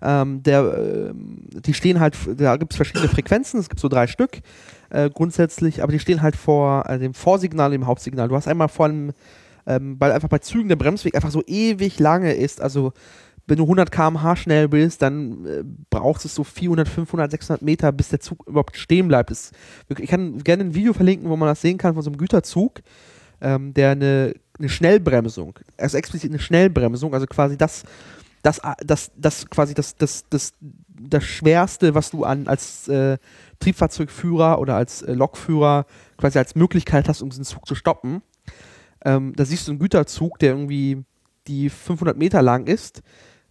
[0.01, 4.07] ähm, der, ähm, die stehen halt, da gibt es verschiedene Frequenzen, es gibt so drei
[4.07, 4.39] Stück
[4.89, 8.29] äh, grundsätzlich, aber die stehen halt vor äh, dem Vorsignal dem Hauptsignal.
[8.29, 9.11] Du hast einmal vor allem,
[9.67, 12.93] ähm, weil einfach bei Zügen der Bremsweg einfach so ewig lange ist, also
[13.49, 17.91] wenn du 100 km/h schnell bist, dann äh, brauchst du so 400, 500, 600 Meter,
[17.91, 19.31] bis der Zug überhaupt stehen bleibt.
[19.31, 19.51] Das,
[19.89, 22.81] ich kann gerne ein Video verlinken, wo man das sehen kann von so einem Güterzug,
[23.41, 27.83] ähm, der eine, eine Schnellbremsung, also explizit eine Schnellbremsung, also quasi das,
[28.41, 33.17] das, das, das quasi das, das, das, das Schwerste, was du an als äh,
[33.59, 35.85] Triebfahrzeugführer oder als äh, Lokführer
[36.17, 38.21] quasi als Möglichkeit hast, um diesen Zug zu stoppen.
[39.05, 41.03] Ähm, da siehst du einen Güterzug, der irgendwie
[41.47, 43.01] die 500 Meter lang ist,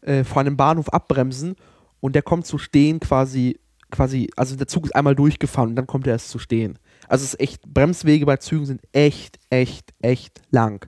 [0.03, 1.57] äh, vor einem Bahnhof abbremsen
[2.01, 3.59] und der kommt zu stehen quasi,
[3.91, 6.79] quasi, also der Zug ist einmal durchgefahren und dann kommt er erst zu stehen.
[7.09, 10.87] Also es ist echt, Bremswege bei Zügen sind echt, echt, echt lang.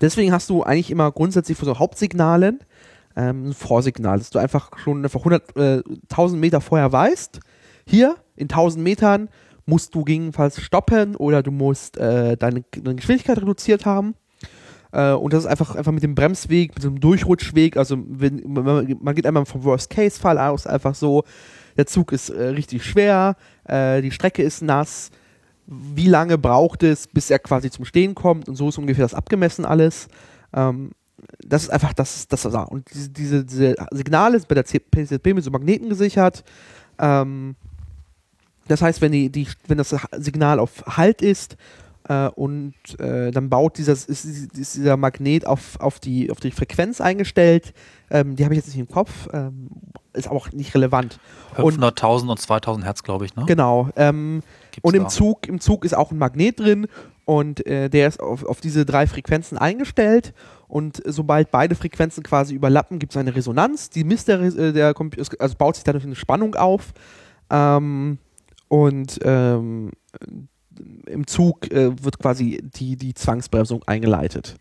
[0.00, 2.60] Deswegen hast du eigentlich immer grundsätzlich für so Hauptsignalen
[3.16, 7.40] ähm, ein Vorsignal, dass du einfach schon einfach 100, äh, 1000 Meter vorher weißt,
[7.86, 9.28] hier in 1000 Metern
[9.66, 14.14] musst du gegebenenfalls stoppen oder du musst äh, deine, deine Geschwindigkeit reduziert haben.
[14.92, 19.14] Äh, und das ist einfach, einfach mit dem Bremsweg, mit dem Durchrutschweg, also wenn, man,
[19.14, 21.24] geht einmal vom Worst-Case-Fall aus, einfach so,
[21.78, 25.10] der Zug ist äh, richtig schwer, äh, die Strecke ist nass,
[25.66, 29.14] wie lange braucht es, bis er quasi zum Stehen kommt und so ist ungefähr das
[29.14, 30.08] abgemessen alles.
[30.52, 30.90] Ähm,
[31.44, 32.62] das ist einfach das, das was da.
[32.62, 36.44] Und diese, diese, diese Signale sind bei der PZB mit so Magneten gesichert.
[36.98, 37.56] Ähm,
[38.68, 41.56] Das heißt, wenn, die, die, wenn das Signal auf Halt ist
[42.08, 46.50] äh, und äh, dann baut dieses, ist, ist dieser Magnet auf, auf, die, auf die
[46.50, 47.74] Frequenz eingestellt,
[48.10, 49.68] ähm, die habe ich jetzt nicht im Kopf, ähm,
[50.14, 51.20] ist auch nicht relevant.
[51.56, 53.44] Und 500.000 und 2000 Hertz, glaube ich, ne?
[53.46, 53.90] genau.
[53.96, 54.42] Ähm,
[54.82, 55.08] und im da.
[55.08, 56.86] Zug, im Zug ist auch ein Magnet drin
[57.24, 60.32] und äh, der ist auf, auf diese drei Frequenzen eingestellt.
[60.66, 63.90] Und sobald beide Frequenzen quasi überlappen, gibt es eine Resonanz.
[63.90, 64.94] Die misst der, äh, der
[65.38, 66.92] also baut sich dadurch eine Spannung auf.
[67.50, 68.18] Ähm,
[68.68, 69.92] und ähm,
[71.06, 74.56] im Zug äh, wird quasi die, die Zwangsbremsung eingeleitet.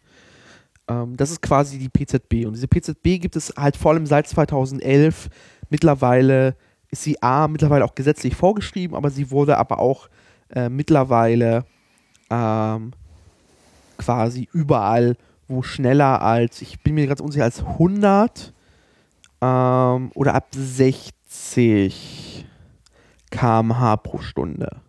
[0.87, 2.45] Ähm, das ist quasi die PZB.
[2.45, 5.29] Und diese PZB gibt es halt vor allem seit 2011.
[5.69, 6.55] Mittlerweile
[6.89, 10.09] ist sie A, mittlerweile auch gesetzlich vorgeschrieben, aber sie wurde aber auch
[10.49, 11.65] äh, mittlerweile
[12.29, 12.93] ähm,
[13.97, 18.53] quasi überall, wo schneller als, ich bin mir ganz unsicher, als 100
[19.41, 22.45] ähm, oder ab 60
[23.29, 24.81] km/h pro Stunde.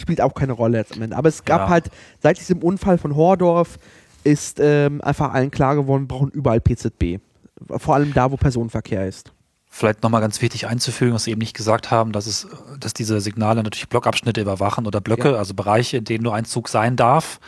[0.00, 1.16] Spielt auch keine Rolle jetzt am Ende.
[1.16, 1.68] Aber es gab Ja.
[1.68, 1.90] halt,
[2.20, 3.78] seit diesem Unfall von Hordorf
[4.24, 7.20] ist ähm, einfach allen klar geworden, wir brauchen überall PZB.
[7.76, 9.32] Vor allem da, wo Personenverkehr ist.
[9.72, 12.48] Vielleicht nochmal ganz wichtig einzufügen, was Sie eben nicht gesagt haben, dass, es,
[12.80, 15.36] dass diese Signale natürlich Blockabschnitte überwachen oder Blöcke, Ja.
[15.36, 17.38] also Bereiche, in denen nur ein Zug sein darf.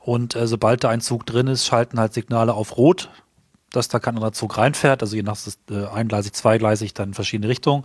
[0.00, 3.10] Und äh, sobald da ein Zug drin ist, schalten halt Signale auf Rot,
[3.70, 5.02] dass da kein anderer Zug reinfährt.
[5.02, 7.84] Also je nach ist, äh, eingleisig, zweigleisig, dann in verschiedene Richtungen.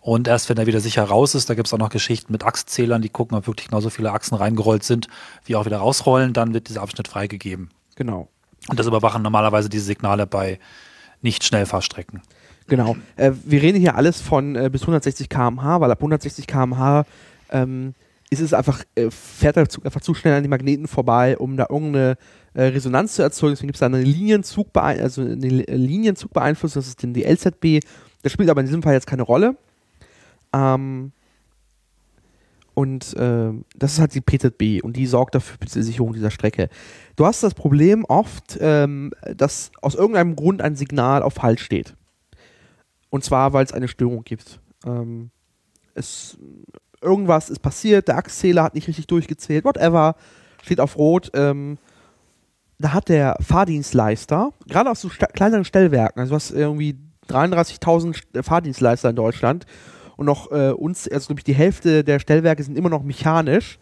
[0.00, 2.44] Und erst wenn er wieder sicher raus ist, da gibt es auch noch Geschichten mit
[2.44, 5.08] Achszählern, die gucken, ob wirklich genauso viele Achsen reingerollt sind,
[5.44, 7.70] wie auch wieder rausrollen, dann wird dieser Abschnitt freigegeben.
[7.96, 8.28] Genau.
[8.68, 10.58] Und das überwachen normalerweise diese Signale bei
[11.20, 12.22] Nicht-Schnellfahrstrecken.
[12.66, 12.96] Genau.
[13.16, 17.04] Äh, wir reden hier alles von äh, bis 160 km/h, weil ab 160 km/h
[17.50, 17.94] ähm,
[18.30, 21.56] ist es einfach, äh, fährt der Zug einfach zu schnell an die Magneten vorbei, um
[21.56, 22.16] da irgendeine
[22.54, 23.54] äh, Resonanz zu erzeugen.
[23.54, 27.84] Deswegen gibt es da eine Linienzugbeein also eine äh, Linienzugbeeinflussung, das ist die LZB.
[28.22, 29.56] Das spielt aber in diesem Fall jetzt keine Rolle.
[30.52, 31.12] Ähm,
[32.74, 36.30] und ähm, das ist halt die PZB und die sorgt dafür für die Sicherung dieser
[36.30, 36.68] Strecke.
[37.16, 41.94] Du hast das Problem oft, ähm, dass aus irgendeinem Grund ein Signal auf Halt steht.
[43.10, 44.60] Und zwar, weil es eine Störung gibt.
[44.86, 45.30] Ähm,
[45.94, 46.38] es,
[47.02, 50.14] irgendwas ist passiert, der Achszähler hat nicht richtig durchgezählt, whatever,
[50.62, 51.30] steht auf Rot.
[51.34, 51.76] Ähm,
[52.78, 56.96] da hat der Fahrdienstleister, gerade aus so kleineren Stellwerken, also du hast irgendwie
[57.28, 59.66] 33.000 St- Fahrdienstleister in Deutschland
[60.20, 63.78] und noch äh, uns, also glaube ich, die Hälfte der Stellwerke sind immer noch mechanisch.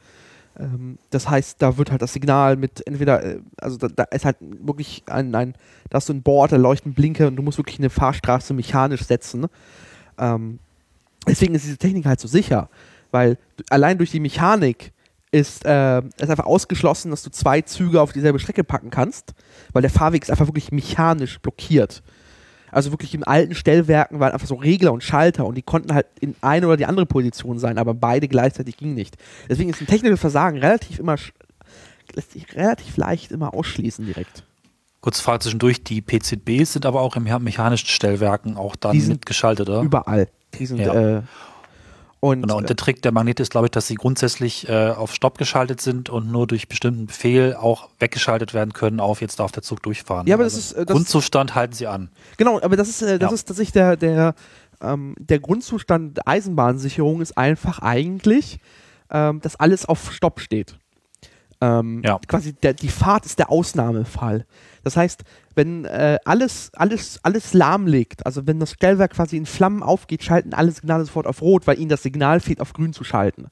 [0.56, 4.24] Ähm, das heißt, da wird halt das Signal mit entweder, äh, also da, da ist
[4.24, 5.54] halt wirklich ein, ein,
[5.90, 9.02] da hast du ein Board, da leuchten Blinker und du musst wirklich eine Fahrstraße mechanisch
[9.02, 9.46] setzen.
[10.16, 10.60] Ähm,
[11.26, 12.68] deswegen ist diese Technik halt so sicher,
[13.10, 13.36] weil
[13.68, 14.92] allein durch die Mechanik
[15.32, 19.34] ist äh, es einfach ausgeschlossen, dass du zwei Züge auf dieselbe Strecke packen kannst,
[19.72, 22.04] weil der Fahrweg ist einfach wirklich mechanisch blockiert.
[22.72, 26.06] Also wirklich in alten Stellwerken waren einfach so Regler und Schalter und die konnten halt
[26.20, 29.16] in eine oder die andere Position sein, aber beide gleichzeitig ging nicht.
[29.48, 31.16] Deswegen ist ein technisches Versagen relativ immer
[32.14, 34.42] lässt sich relativ leicht immer ausschließen direkt.
[35.00, 39.68] Kurze Frage zwischendurch, die PCBs sind aber auch im me- mechanischen Stellwerken auch dann mitgeschaltet,
[39.68, 39.82] oder?
[39.82, 40.28] Überall.
[40.58, 41.18] Die sind, Ja.
[41.18, 41.22] äh,
[42.20, 45.14] und, Genau, und der Trick der Magnete ist, glaube ich, dass sie grundsätzlich äh, auf
[45.14, 49.52] Stopp geschaltet sind und nur durch bestimmten Befehl auch weggeschaltet werden können auf jetzt darf
[49.52, 50.26] der Zug durchfahren.
[50.26, 52.10] Ja, aber das ist, äh, das- Grundzustand halten sie an.
[52.36, 53.34] Genau, aber das ist, äh, das Ja.
[53.34, 54.34] ist tatsächlich der, der,
[54.80, 58.58] ähm, der Grundzustand der Eisenbahnsicherung ist einfach eigentlich,
[59.10, 60.76] ähm, dass alles auf Stopp steht.
[61.60, 62.20] Ähm, Ja.
[62.28, 64.44] Quasi der, die Fahrt ist der Ausnahmefall.
[64.88, 65.22] Das heißt,
[65.54, 70.54] wenn äh, alles, alles, alles lahmlegt, also wenn das Stellwerk quasi in Flammen aufgeht, schalten
[70.54, 73.48] alle Signale sofort auf Rot, weil ihnen das Signal fehlt, auf Grün zu schalten.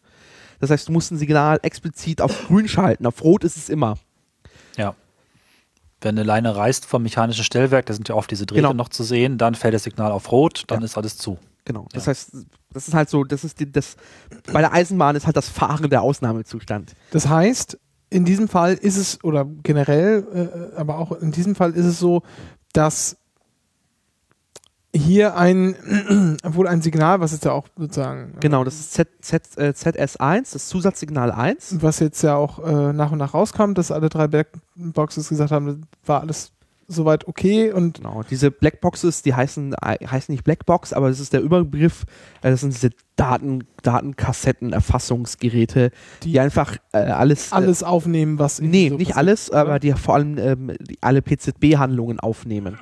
[0.61, 3.05] Das heißt, du musst ein Signal explizit auf Grün schalten.
[3.05, 3.99] Auf Rot ist es immer.
[4.78, 4.95] Ja.
[6.01, 8.72] Wenn eine Leine reißt vom mechanischen Stellwerk, da sind ja oft diese Drähte Genau.
[8.72, 10.84] noch zu sehen, dann fällt das Signal auf Rot, dann Ja.
[10.87, 11.39] ist alles zu.
[11.66, 11.87] Genau.
[11.93, 12.11] Das Ja.
[12.12, 12.30] heißt,
[12.72, 13.97] das ist halt so, das ist die, das,
[14.53, 16.95] bei der Eisenbahn ist halt das Fahren der Ausnahmezustand.
[17.11, 17.78] Das heißt,
[18.11, 21.99] in diesem Fall ist es, oder generell, äh, aber auch in diesem Fall ist es
[21.99, 22.23] so,
[22.73, 23.17] dass
[24.95, 25.75] hier ein,
[26.45, 30.53] wohl ein Signal, was jetzt ja auch sozusagen, Genau, das ist Z, Z, äh, ZS1,
[30.53, 31.83] das Zusatzsignal 1.
[31.83, 35.67] was jetzt ja auch äh, nach und nach rauskam, dass alle drei Blackboxes gesagt haben,
[35.67, 35.77] das
[36.07, 36.53] war alles
[36.89, 41.32] soweit okay und Genau, diese Blackboxes, die heißen, äh, heißen nicht Blackbox, aber das ist
[41.32, 42.05] der Überbegriff.
[42.43, 45.91] Äh, das sind diese Daten, Datenkassetten, Erfassungsgeräte,
[46.22, 47.53] die, die einfach äh, alles.
[47.53, 49.61] alles aufnehmen, was Äh, nee, so nicht passiert, alles, oder?
[49.61, 52.78] aber die vor allem ähm, die, alle PZB-Handlungen aufnehmen.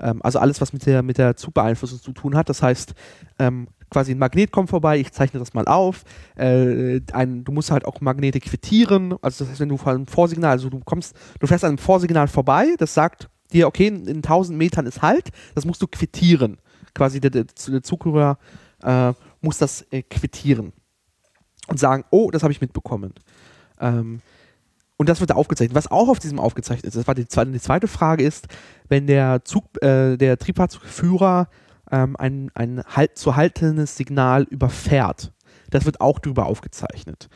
[0.00, 2.48] Ähm, also alles, was mit der, mit der Zugbeeinflussung zu tun hat.
[2.48, 2.94] Das heißt,
[3.38, 6.02] ähm, quasi ein Magnet kommt vorbei, ich zeichne das mal auf.
[6.36, 9.14] Äh, ein, du musst halt auch Magnete quittieren.
[9.22, 11.78] Also das heißt, wenn du vor einem Vorsignal, also du kommst, du fährst an einem
[11.78, 15.86] Vorsignal vorbei, das sagt dir, okay, in, in 1000 Metern ist Halt, das musst du
[15.86, 16.58] quittieren.
[16.94, 17.46] Quasi der, der,
[17.82, 18.38] Zughörer
[18.82, 20.72] äh, muss das äh, quittieren.
[21.68, 23.12] und sagen, oh, das habe ich mitbekommen.
[23.80, 24.20] Ähm,
[24.96, 25.74] und das wird da aufgezeichnet.
[25.74, 28.46] Was auch auf diesem aufgezeichnet ist, das war die zweite, die zweite Frage ist,
[28.88, 31.48] wenn der Zug, äh, der Triebfahrzeugführer
[31.90, 35.32] ähm, ein, ein halt, zu haltendes Signal überfährt.
[35.70, 37.28] Das wird auch drüber aufgezeichnet.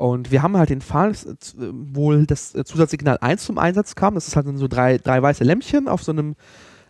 [0.00, 4.14] Und wir haben halt den Fall, äh, wohl das äh, Zusatzsignal 1 zum Einsatz kam.
[4.14, 6.36] Das ist halt so drei, drei weiße Lämpchen auf so einem,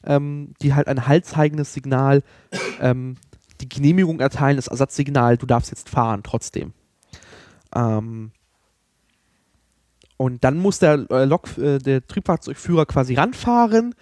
[0.05, 2.23] ähm, die halt ein haltzeigendes Signal,
[2.81, 3.17] ähm,
[3.61, 6.73] die Genehmigung erteilen, das Ersatzsignal, du darfst jetzt fahren, trotzdem.
[7.75, 8.31] Ähm,
[10.17, 13.95] und dann muss der, äh, Lok, äh, der Triebfahrzeugführer quasi ranfahren,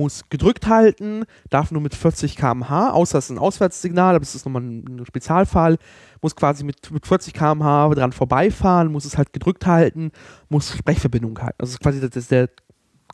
[0.00, 4.34] muss gedrückt halten, darf nur mit 40 km/h, außer es ist ein Auswärtssignal, aber es
[4.34, 5.76] ist nochmal ein, Spezialfall,
[6.22, 10.10] muss quasi mit, mit 40 km/h dran vorbeifahren, muss es halt gedrückt halten,
[10.48, 11.56] muss Sprechverbindung halten.
[11.58, 12.48] Also das ist quasi das ist der,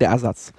[0.01, 0.53] der Ersatz.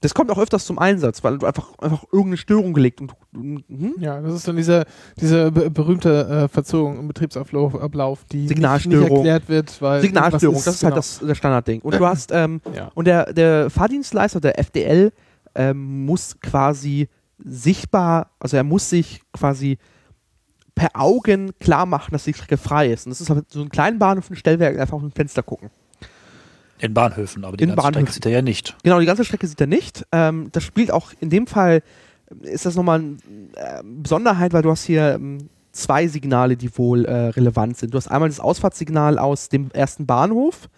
[0.00, 3.64] Das kommt auch öfters zum Einsatz, weil du einfach, einfach irgendeine Störung gelegt und hm?
[3.98, 4.84] Ja, das ist dann diese,
[5.20, 9.00] diese be- berühmte äh, Verzögerung im Betriebsablauf, Ablauf, die nicht- Signalstörung.
[9.02, 10.98] nicht erklärt wird, weil Signalstörung, irgendwas das ist halt genau.
[11.00, 11.80] das, das Standardding.
[11.80, 12.92] Und du hast, ähm, Ja.
[12.94, 15.12] und der, der Fahrdienstleister, der FDL,
[15.58, 17.08] ähm, muss quasi
[17.44, 19.78] sichtbar, also er muss sich quasi
[20.74, 23.06] per Augen klar machen, dass die Strecke frei ist.
[23.06, 25.70] Und das ist halt so ein kleinen Bahnhof, ein Stellwerk, einfach aus dem Fenster gucken.
[26.78, 28.06] In Bahnhöfen, aber die In ganze Bahnhöfen.
[28.06, 28.76] Strecke sieht er ja nicht.
[28.84, 30.06] Genau, die ganze Strecke sieht er nicht.
[30.12, 31.82] Ähm, das spielt auch in dem Fall,
[32.42, 33.16] ist das nochmal eine
[33.56, 37.92] äh, Besonderheit, weil du hast hier ähm, zwei Signale, die wohl äh, relevant sind.
[37.92, 40.68] Du hast einmal das Ausfahrtssignal aus dem ersten Bahnhof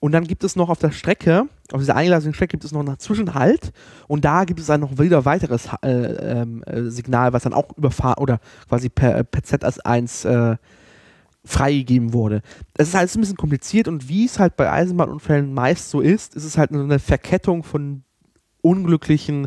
[0.00, 2.80] und dann gibt es noch auf der Strecke, auf dieser eingelassenen Strecke gibt es noch
[2.80, 3.72] einen Zwischenhalt
[4.08, 7.76] und da gibt es dann noch wieder weiteres äh, ähm, äh, Signal, was dann auch
[7.76, 10.56] überfahren oder quasi per, per Z1 äh,
[11.44, 12.42] freigegeben wurde.
[12.74, 16.34] Es ist alles ein bisschen kompliziert und wie es halt bei Eisenbahnunfällen meist so ist,
[16.34, 18.02] ist es halt eine Verkettung von
[18.60, 19.46] unglücklichen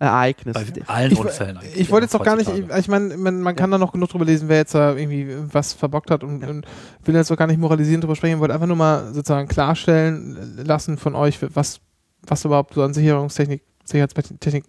[0.00, 0.72] Ereignissen.
[0.86, 1.76] Bei allen Ich, Unfällen eigentlich.
[1.78, 4.08] ich wollte jetzt doch gar nicht, ich, ich meine, man, man kann da noch genug
[4.08, 6.66] drüber lesen, wer jetzt da irgendwie was verbockt hat und, und
[7.04, 10.96] will jetzt doch gar nicht moralisierend drüber sprechen, wollte einfach nur mal sozusagen klarstellen lassen
[10.96, 11.80] von euch, was,
[12.26, 14.64] was überhaupt so an Sicherungstechnik, Sicherheitstechnik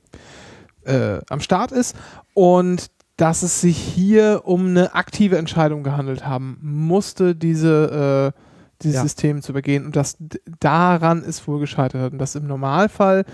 [0.86, 1.96] äh, am Start ist
[2.34, 8.40] und dass es sich hier um eine aktive Entscheidung gehandelt haben musste, diese, äh,
[8.82, 9.02] dieses Ja.
[9.04, 13.26] System zu übergehen und das d- daran ist wohl gescheitert und dass im Normalfall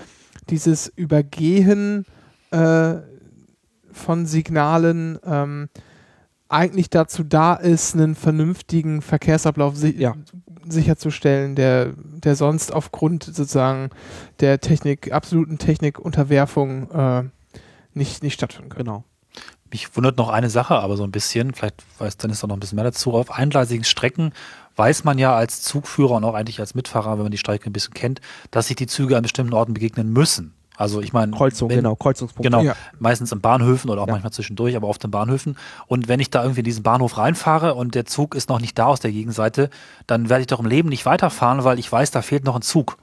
[0.50, 2.06] dieses Übergehen
[2.52, 2.96] äh,
[3.92, 5.70] von Signalen ähm,
[6.50, 10.16] eigentlich dazu da ist, einen vernünftigen Verkehrsablauf si Ja.
[10.68, 13.90] sicherzustellen, der, der sonst aufgrund sozusagen
[14.40, 17.24] der Technik, absoluten Technikunterwerfung äh,
[17.94, 18.86] nicht, nicht stattfinden könnte.
[18.86, 19.04] Genau.
[19.72, 22.60] Mich wundert noch eine Sache, aber so ein bisschen, vielleicht weiß Dennis da noch ein
[22.60, 23.14] bisschen mehr dazu.
[23.14, 24.32] Auf eingleisigen Strecken
[24.78, 27.74] weiß man ja als Zugführer und auch eigentlich als Mitfahrer, wenn man die Strecke ein
[27.74, 28.22] bisschen kennt,
[28.52, 30.54] dass sich die Züge an bestimmten Orten begegnen müssen.
[30.80, 32.44] Also ich meine, Kreuzung, wenn- genau, Kreuzungspunkt.
[32.44, 32.76] Genau, Ja.
[33.00, 34.14] meistens in Bahnhöfen oder auch Ja.
[34.14, 35.58] manchmal zwischendurch, aber oft in Bahnhöfen.
[35.88, 38.78] Und wenn ich da irgendwie in diesen Bahnhof reinfahre und der Zug ist noch nicht
[38.78, 39.72] da aus der Gegenseite,
[40.06, 42.62] dann werde ich doch im Leben nicht weiterfahren, weil ich weiß, da fehlt noch ein
[42.62, 42.98] Zug.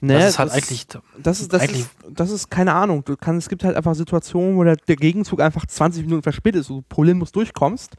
[0.00, 0.86] Nee, das ist halt eigentlich,
[1.22, 3.04] Das ist, das, eigentlich- ist, das ist keine Ahnung.
[3.04, 6.62] Du kannst, es gibt halt einfach Situationen, wo der, der Gegenzug einfach 20 Minuten verspätet
[6.62, 7.96] ist, wo du problemlos durchkommst.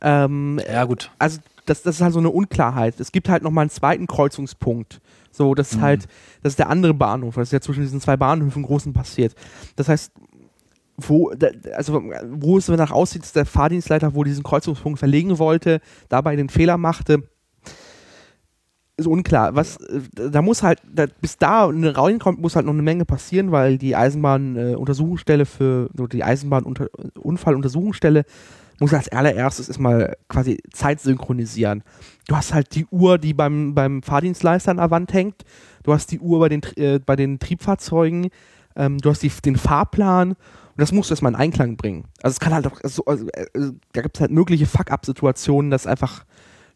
[0.00, 2.98] Ähm, ja gut, also das, das ist halt so eine Unklarheit.
[3.00, 5.00] Es gibt halt nochmal einen zweiten Kreuzungspunkt.
[5.30, 5.82] So, das ist Mhm.
[5.82, 6.08] halt,
[6.42, 9.34] das ist der andere Bahnhof, das ist ja zwischen diesen zwei Bahnhöfen großen passiert.
[9.76, 10.12] Das heißt,
[10.96, 11.30] wo,
[11.76, 16.48] also wo es danach aussieht, dass der Fahrdienstleiter wohl diesen Kreuzungspunkt verlegen wollte, dabei den
[16.48, 17.22] Fehler machte,
[18.96, 19.54] ist unklar.
[19.54, 23.04] Was, äh, da muss halt, da, bis da eine reinkommt, muss halt noch eine Menge
[23.04, 28.24] passieren, weil die Eisenbahn-Untersuchungsstelle für, oder die Eisenbahn-Unfalluntersuchungsstelle
[28.80, 31.82] muss als allererstes erstmal quasi Zeit synchronisieren.
[32.26, 35.44] Du hast halt die Uhr, die beim, beim Fahrdienstleister an der Wand hängt.
[35.82, 38.28] Du hast die Uhr bei den, äh, bei den Triebfahrzeugen.
[38.76, 40.30] Ähm, du hast die, den Fahrplan.
[40.30, 40.36] Und
[40.76, 42.04] das musst du erstmal in Einklang bringen.
[42.22, 45.70] Also es kann halt auch, so, also, äh, äh, da gibt es halt mögliche Fuck-Up-Situationen,
[45.70, 46.24] dass einfach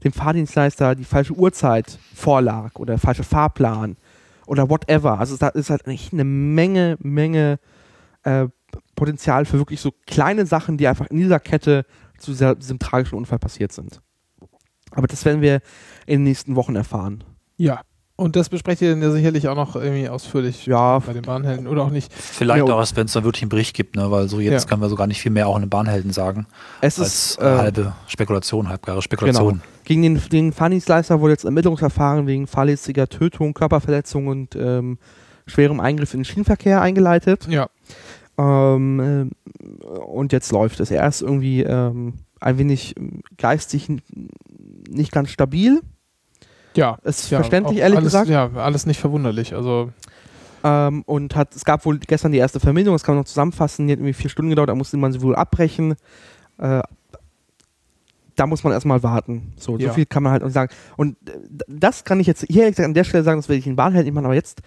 [0.02, 3.96] dem Fahrdienstleister die falsche Uhrzeit vorlag oder der falsche Fahrplan
[4.46, 5.20] oder whatever.
[5.20, 7.60] Also da ist halt echt eine Menge, Menge
[8.24, 8.48] äh,
[8.96, 11.84] Potenzial für wirklich so kleine Sachen, die einfach in dieser Kette
[12.18, 14.00] zu dieser, diesem tragischen Unfall passiert sind.
[14.92, 15.60] Aber das werden wir
[16.06, 17.24] in den nächsten Wochen erfahren.
[17.56, 17.80] Ja.
[18.14, 21.66] Und das besprecht ihr dann ja sicherlich auch noch irgendwie ausführlich Ja, bei den Bahnhelden
[21.66, 22.12] oder auch nicht.
[22.12, 24.10] vielleicht Ja, auch erst, wenn es dann wirklich einen Bericht gibt, ne?
[24.10, 24.68] weil so jetzt Ja.
[24.68, 26.46] können wir so gar nicht viel mehr auch in den Bahnhelden sagen,
[26.82, 29.54] es als ist äh, äh, halbe Spekulation, halbgare Spekulation.
[29.54, 29.62] Genau.
[29.84, 34.98] Gegen den, den Fahrdienstleister wurde jetzt Ermittlungsverfahren wegen fahrlässiger Tötung, Körperverletzung und ähm,
[35.46, 37.48] schwerem Eingriff in den Schienenverkehr eingeleitet.
[37.48, 37.70] Ja.
[38.42, 39.30] Ähm,
[39.80, 40.90] äh, und jetzt läuft es.
[40.90, 43.88] Er ist irgendwie ähm, ein wenig ähm, geistig
[44.88, 45.80] nicht ganz stabil.
[46.74, 46.98] Ja.
[47.04, 48.28] Ist ja, verständlich, ehrlich alles, gesagt.
[48.28, 49.54] Ja, alles nicht verwunderlich.
[49.54, 49.90] Also,
[50.64, 53.86] Ähm, und hat, es gab wohl gestern die erste Vermittlung, das kann man noch zusammenfassen,
[53.86, 55.96] die hat irgendwie vier Stunden gedauert, da musste man sie wohl abbrechen.
[56.58, 56.82] Äh,
[58.36, 59.52] da muss man erstmal warten.
[59.56, 59.88] So, Ja.
[59.88, 60.72] so viel kann man halt auch sagen.
[60.96, 61.32] Und äh,
[61.68, 64.14] das kann ich jetzt hier an der Stelle sagen, das will ich in Wahrheit nicht
[64.14, 64.62] machen, aber jetzt,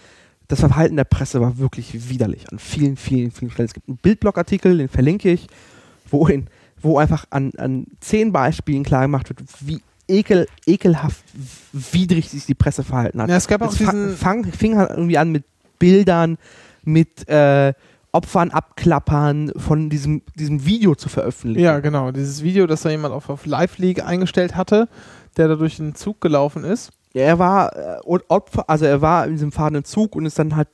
[0.47, 3.67] das Verhalten der Presse war wirklich widerlich an vielen, vielen, vielen Stellen.
[3.67, 5.47] Es gibt einen Bildblogartikel, den verlinke ich,
[6.09, 6.47] wo, in,
[6.81, 11.23] wo einfach an, an zehn Beispielen klar gemacht wird, wie ekel, ekelhaft
[11.73, 13.29] widrig sich die Presse verhalten hat.
[13.29, 15.43] Ja, es gab auch Es diesen- fang, fing halt irgendwie an mit
[15.79, 16.37] Bildern,
[16.83, 17.73] mit äh,
[18.11, 21.65] Opfern abklappern, von diesem, diesem Video zu veröffentlichen.
[21.65, 22.11] Ja, genau.
[22.11, 24.87] Dieses Video, das da jemand auf, auf Live League eingestellt hatte,
[25.35, 26.91] der da durch den Zug gelaufen ist.
[27.15, 30.55] Ja, er war äh, Opfer, also er war in diesem fahrenden Zug und ist dann
[30.55, 30.67] halt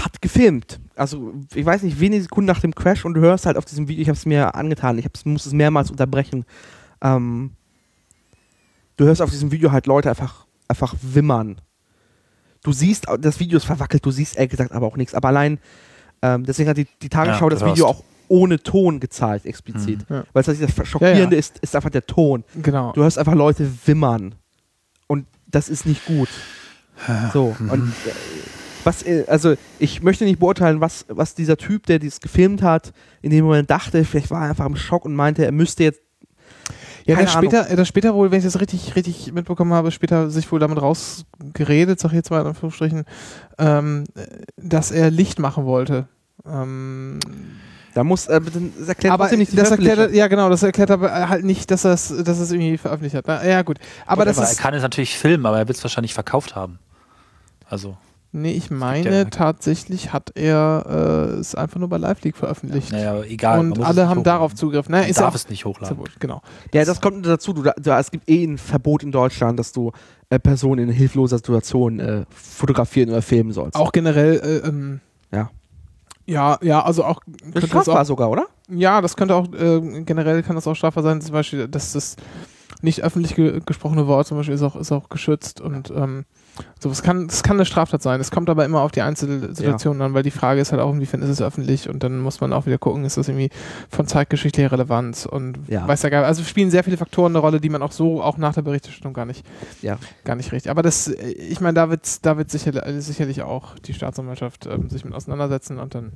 [0.00, 0.80] hat gefilmt.
[0.96, 3.88] Also ich weiß nicht, wenige Sekunden nach dem Crash und du hörst halt auf diesem
[3.88, 6.46] Video, ich habe es mir angetan, ich hab's, muss es mehrmals unterbrechen.
[7.02, 7.50] Ähm,
[8.96, 11.60] du hörst auf diesem Video halt Leute einfach, einfach wimmern.
[12.62, 15.14] Du siehst, das Video ist verwackelt, du siehst ehrlich gesagt aber auch nichts.
[15.14, 15.58] Aber allein,
[16.22, 20.08] ähm, deswegen hat die, die Tagesschau Ja, das Video auch ohne Ton gezeigt, explizit.
[20.08, 20.16] Mhm.
[20.16, 20.24] Ja.
[20.32, 21.38] Weil das, das Schockierende Ja, ja.
[21.38, 22.44] Ist, ist einfach der Ton.
[22.54, 22.92] Genau.
[22.92, 24.36] Du hörst einfach Leute wimmern.
[25.52, 26.28] Das ist nicht gut.
[27.32, 27.56] So.
[27.58, 28.10] Und äh,
[28.84, 32.92] was, äh, also ich möchte nicht beurteilen, was, was dieser Typ, der dies gefilmt hat,
[33.20, 36.00] in dem Moment dachte, vielleicht war er einfach im Schock und meinte, er müsste jetzt.
[37.04, 40.50] Ja, das später, das später wohl, wenn ich das richtig, richtig mitbekommen habe, später sich
[40.52, 43.04] wohl damit rausgeredet, sag ich jetzt mal in Anführungsstrichen,
[43.58, 44.04] ähm,
[44.56, 46.06] dass er Licht machen wollte.
[46.46, 47.18] Ähm,
[47.94, 48.40] Da muss, äh,
[48.78, 51.92] das erklärt aber nicht das erklärt, ja genau, das erklärt aber halt nicht, dass er
[51.92, 53.24] es dass er es irgendwie veröffentlicht hat.
[53.26, 55.76] Na, ja gut, aber das aber er ist, kann es natürlich filmen, aber er wird
[55.76, 56.78] es wahrscheinlich verkauft haben.
[57.68, 57.96] Also,
[58.32, 62.92] nee, ich meine ja- tatsächlich hat er äh, es einfach nur bei Live League veröffentlicht.
[62.92, 63.60] naja, egal.
[63.60, 64.24] Und alle haben hochladen.
[64.24, 64.88] darauf Zugriff.
[64.88, 65.00] Ne?
[65.00, 65.98] Man Ist darf auch, es nicht ist hochladen.
[65.98, 66.40] wurscht, genau.
[66.72, 67.52] Ja, das kommt dazu.
[67.52, 69.92] Du, da, da, es gibt eh ein Verbot in Deutschland, dass du
[70.30, 73.76] äh, Personen in hilfloser Situation äh, fotografieren oder filmen sollst.
[73.76, 75.50] Auch generell, äh, ähm, Ja.
[76.26, 77.20] Ja, ja, also auch,
[77.52, 78.46] das strafbar auch sogar, oder?
[78.68, 82.16] Ja, das könnte auch, äh, generell kann das auch strafbar sein, zum Beispiel, dass das
[82.80, 86.24] nicht öffentlich ge gesprochene Wort zum Beispiel ist auch, ist auch geschützt und ähm,
[86.78, 88.20] so, es kann, das kann eine Straftat sein.
[88.20, 91.22] Es kommt aber immer auf die Einzelsituation an, weil die Frage ist halt auch, inwiefern
[91.22, 93.50] ist es öffentlich und dann muss man auch wieder gucken, ist das irgendwie
[93.90, 95.86] von zeitgeschichtlicher Relevanz und Ja.
[95.88, 98.36] weiß ja gar Also spielen sehr viele Faktoren eine Rolle, die man auch so auch
[98.36, 99.44] nach der Berichterstattung gar nicht,
[99.80, 99.98] Ja.
[100.24, 100.70] gar nicht richtig.
[100.70, 105.04] Aber das, ich meine, da wird, da wird sicher, sicherlich auch die Staatsanwaltschaft ähm, sich
[105.04, 106.12] mit auseinandersetzen und dann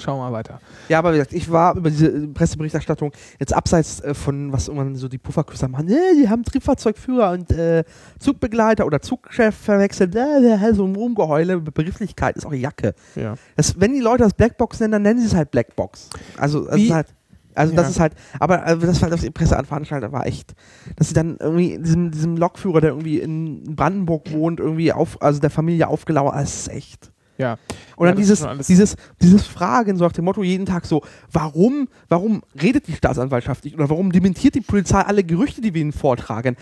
[0.00, 0.60] schauen wir mal weiter.
[0.88, 4.68] Ja, aber wie gesagt, ich war über diese äh, Presseberichterstattung jetzt abseits äh, von, was
[4.68, 7.84] irgendwann so die Pufferküsse machen, äh, die haben Triebfahrzeugführer und äh,
[8.18, 12.94] Zugbegleiter oder Zugchef verwechselt, äh, so ein Rumgeheule, Begrifflichkeit ist auch Jacke.
[13.14, 13.34] Ja.
[13.56, 16.10] Das, wenn die Leute das Blackbox nennen, dann nennen sie es halt Blackbox.
[16.36, 17.06] Also, das ist halt,
[17.54, 17.90] also das Ja.
[17.90, 20.54] ist halt, aber äh, das war das die Presseanveranstaltung war echt,
[20.96, 25.40] dass sie dann irgendwie diesem, diesem Lokführer, der irgendwie in Brandenburg wohnt, irgendwie auf, also
[25.40, 27.09] der Familie aufgelauert, das ist echt.
[27.40, 27.58] Ja.
[27.96, 31.02] Und Ja, dann ist dieses, dieses, dieses Fragen, so nach dem Motto jeden Tag so,
[31.32, 35.80] warum, warum redet die Staatsanwaltschaft nicht oder warum dementiert die Polizei alle Gerüchte, die wir
[35.80, 36.56] ihnen vortragen?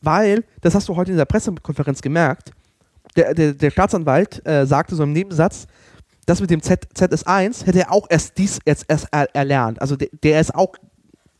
[0.00, 2.52] Weil, das hast du heute in der Pressekonferenz gemerkt,
[3.16, 5.66] der, der, der Staatsanwalt äh, sagte so im Nebensatz,
[6.26, 9.80] das mit dem Z, ZS1 hätte er auch erst dies jetzt erst er, erlernt.
[9.80, 10.74] Also der, der ist auch,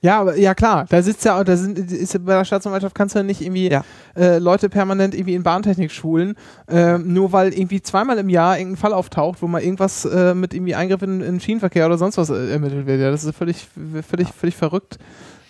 [0.03, 3.15] Ja, aber, ja klar, da sitzt ja, da sind, ist ja bei der Staatsanwaltschaft kannst
[3.15, 3.85] du ja nicht irgendwie Ja.
[4.17, 6.35] äh, Leute permanent irgendwie in Bahntechnik schulen,
[6.69, 10.55] äh, nur weil irgendwie zweimal im Jahr irgendein Fall auftaucht, wo mal irgendwas äh, mit
[10.55, 13.01] irgendwie Eingriff in, in Schienenverkehr oder sonst was äh, ermittelt wird.
[13.01, 13.69] Ja, das ist völlig,
[14.09, 14.99] völlig, völlig verrückt.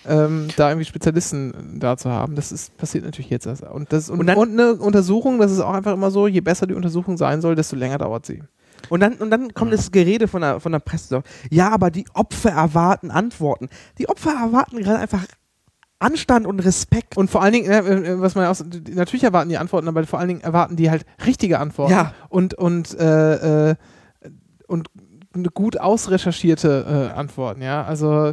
[0.06, 3.62] Ähm, da irgendwie Spezialisten da zu haben, das ist passiert natürlich jetzt erst.
[3.62, 6.66] Und, das, und, Und und, eine Untersuchung, das ist auch einfach immer so, je besser
[6.66, 8.42] die Untersuchung sein soll, desto länger dauert sie.
[8.88, 11.08] Und dann, und dann kommt das Gerede von der, von der Presse.
[11.08, 13.68] So, ja, aber die Opfer erwarten Antworten.
[13.98, 15.24] Die Opfer erwarten gerade einfach
[15.98, 17.16] Anstand und Respekt.
[17.16, 20.18] Und vor allen Dingen, äh, äh, was man die- natürlich erwarten die Antworten, aber vor
[20.18, 21.92] allen Dingen erwarten die halt richtige Antworten.
[21.92, 22.12] Ja.
[22.28, 23.74] Und, und, äh, äh,
[24.66, 24.88] und
[25.34, 27.84] eine gut ausrecherchierte äh, Antworten, ja.
[27.84, 28.32] Also,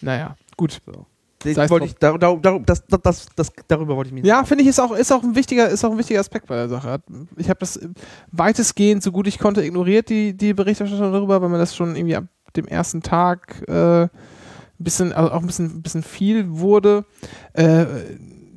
[0.00, 0.80] naja, gut.
[0.84, 0.96] Sei's
[1.44, 1.82] wollte drum.
[1.82, 4.80] ich, dar, dar, das, das, das, das, darüber wollte ich mich Ja, finde ich, ist
[4.80, 7.00] auch, ist, auch ein wichtiger, ist auch ein wichtiger Aspekt bei der Sache.
[7.36, 7.80] Ich habe das
[8.32, 12.16] weitestgehend, so gut ich konnte, ignoriert, die, die Berichterstattung darüber, weil mir das schon irgendwie
[12.16, 12.24] ab
[12.56, 14.10] dem ersten Tag äh, ein
[14.78, 17.04] bisschen, also auch ein bisschen, ein bisschen viel wurde.
[17.52, 17.86] Äh,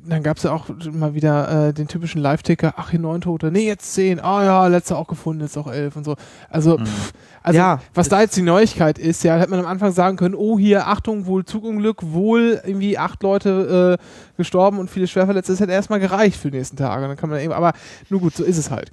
[0.05, 3.51] dann gab es ja auch mal wieder äh, den typischen Live-Ticker, ach, hier neun Tote,
[3.51, 6.15] nee, jetzt zehn, ah ja, letzter auch gefunden, jetzt auch elf und so.
[6.49, 7.79] Also, pff, also Ja.
[7.93, 10.87] was da jetzt die Neuigkeit ist, ja, hätte man am Anfang sagen können, oh, hier,
[10.87, 15.99] Achtung, wohl Zugunglück, wohl irgendwie acht Leute äh, gestorben und viele Schwerverletzte, das hätte erstmal
[15.99, 17.07] gereicht für die nächsten Tage.
[17.07, 17.73] Dann kann man eben, aber
[18.09, 18.91] nur gut, so ist es halt.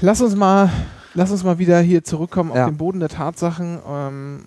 [0.00, 0.70] Lass uns mal,
[1.14, 2.64] lass uns mal wieder hier zurückkommen Ja.
[2.64, 3.78] auf den Boden der Tatsachen.
[3.88, 4.44] Ähm,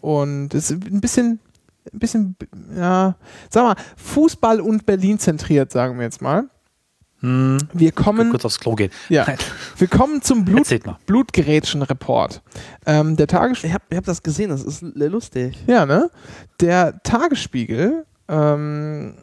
[0.00, 1.40] und es ist ein bisschen,
[1.92, 2.36] ein bisschen,
[2.76, 3.16] ja,
[3.48, 6.44] sag mal, Fußball und Berlin zentriert, sagen wir jetzt mal.
[7.20, 8.90] Hm, Wir kommen, kurz aufs Klo gehen.
[9.10, 9.36] ja, Nein.
[9.76, 10.66] wir kommen zum Blut.
[11.04, 12.40] Blutgerätschen-Report.
[12.86, 13.68] Ähm, der Tagesspiegel.
[13.70, 15.58] Ich habe hab das gesehen, das ist lustig.
[15.66, 16.10] Ja, ne?
[16.60, 19.14] Der Tagesspiegel, ähm,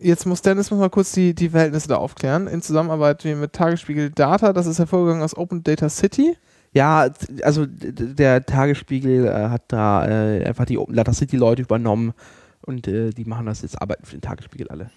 [0.00, 4.10] jetzt muss Dennis muss mal kurz die, die Verhältnisse da aufklären, in Zusammenarbeit mit Tagesspiegel
[4.10, 6.36] Data, das ist hervorgegangen aus Open Data City.
[6.74, 7.08] Ja,
[7.42, 12.14] also der Tagesspiegel äh, hat da äh, einfach die Open Data City Leute übernommen
[12.62, 14.90] und äh, die machen das jetzt, arbeiten für den Tagesspiegel alle.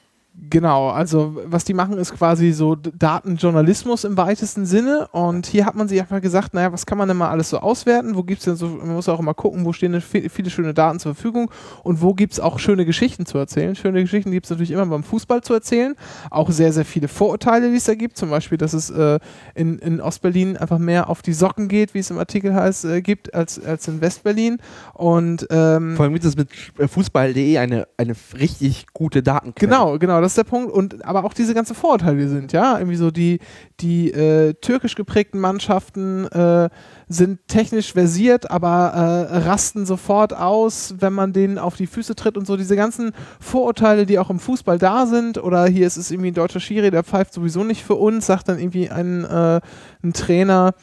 [0.50, 5.08] Genau, also was die machen, ist quasi so Datenjournalismus im weitesten Sinne.
[5.12, 7.58] Und hier hat man sich einfach gesagt, naja, was kann man denn mal alles so
[7.60, 8.16] auswerten?
[8.16, 10.50] Wo gibt es denn so, man muss auch immer gucken, wo stehen denn vi- viele
[10.50, 11.50] schöne Daten zur Verfügung
[11.84, 13.76] und wo gibt es auch schöne Geschichten zu erzählen.
[13.76, 15.96] Schöne Geschichten gibt es natürlich immer beim Fußball zu erzählen.
[16.30, 18.16] Auch sehr, sehr viele Vorurteile, die es da gibt.
[18.18, 19.20] Zum Beispiel, dass es äh,
[19.56, 23.02] in, in Ostberlin einfach mehr auf die Socken geht, wie es im Artikel heißt, äh,
[23.02, 24.60] gibt, als, als in Westberlin.
[24.94, 26.50] Und ähm, Vor allem gibt es mit
[26.92, 29.70] Fußball.de eine, eine richtig gute Datenquelle.
[29.70, 30.74] Genau, genau, das ist der Punkt.
[30.74, 33.40] Und aber auch diese ganzen Vorurteile, die sind, ja, irgendwie so die,
[33.80, 36.70] die äh, türkisch geprägten Mannschaften äh,
[37.08, 42.38] sind technisch versiert, aber äh, rasten sofort aus, wenn man denen auf die Füße tritt
[42.38, 42.58] und so.
[42.58, 46.34] Diese ganzen Vorurteile, die auch im Fußball da sind, oder hier ist es irgendwie ein
[46.34, 49.62] deutscher Schiri, der pfeift sowieso nicht für uns, sagt dann irgendwie ein, äh,
[50.04, 50.74] ein Trainer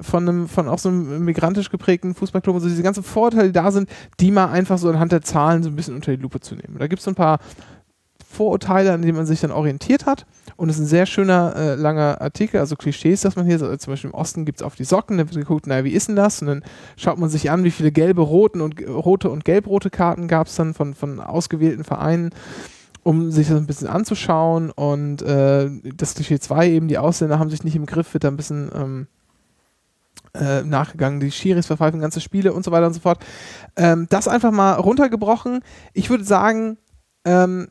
[0.00, 3.52] von einem, von auch so einem migrantisch geprägten Fußballclub und so, diese ganzen Vorurteile, die
[3.52, 3.90] da sind,
[4.20, 6.76] die mal einfach so anhand der Zahlen so ein bisschen unter die Lupe zu nehmen.
[6.78, 7.40] Da gibt es so ein paar
[8.32, 10.26] Vorurteile, an denen man sich dann orientiert hat.
[10.56, 13.74] Und es ist ein sehr schöner, äh, langer Artikel, also Klischees, dass man hier, so,
[13.76, 16.08] zum Beispiel im Osten gibt es auf die Socken, dann wird geguckt, naja, wie ist
[16.08, 16.40] denn das?
[16.40, 16.64] Und dann
[16.96, 20.56] schaut man sich an, wie viele gelbe, roten und, rote und gelb-rote Karten gab es
[20.56, 22.30] dann von, von ausgewählten Vereinen,
[23.02, 24.70] um sich das ein bisschen anzuschauen.
[24.70, 28.28] Und äh, das Klischee 2 eben, die Ausländer haben sich nicht im Griff, wird da
[28.28, 29.06] ein bisschen ähm,
[30.34, 31.20] äh, nachgegangen.
[31.20, 33.24] Die Schiris verpfeifen ganze Spiele und so weiter und so fort.
[33.76, 35.60] Ähm, das einfach mal runtergebrochen.
[35.92, 36.78] Ich würde sagen,
[37.24, 37.68] ähm,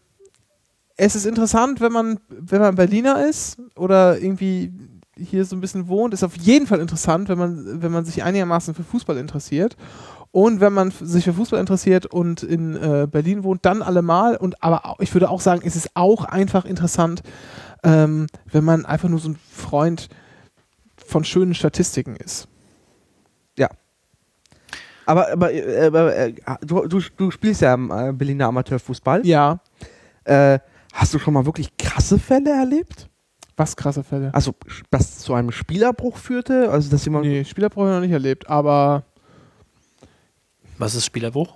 [1.03, 4.71] es ist interessant, wenn man, wenn man Berliner ist oder irgendwie
[5.17, 8.21] hier so ein bisschen wohnt, ist auf jeden Fall interessant, wenn man, wenn man sich
[8.21, 9.75] einigermaßen für Fußball interessiert.
[10.29, 14.37] Und wenn man sich für Fußball interessiert und in äh, Berlin wohnt, dann allemal.
[14.37, 17.23] Und aber auch, ich würde auch sagen, es ist auch einfach interessant,
[17.83, 20.07] ähm, wenn man einfach nur so ein Freund
[21.03, 22.47] von schönen Statistiken ist.
[25.07, 29.25] Aber, aber, äh, aber äh, du, du, du spielst ja im äh, Berliner Amateurfußball.
[29.25, 29.61] Ja,
[30.25, 30.59] Äh,
[30.93, 33.07] hast du schon mal wirklich krasse Fälle erlebt?
[33.57, 34.33] was krasse Fälle.
[34.33, 34.55] Also,
[34.89, 36.71] das zu einem Spielerbruch führte?
[36.71, 37.25] Also, dass jemand.
[37.27, 39.03] Nee, Spielerbruch habe ich noch nicht erlebt, aber
[40.79, 41.53] Was ist Spielerbruch?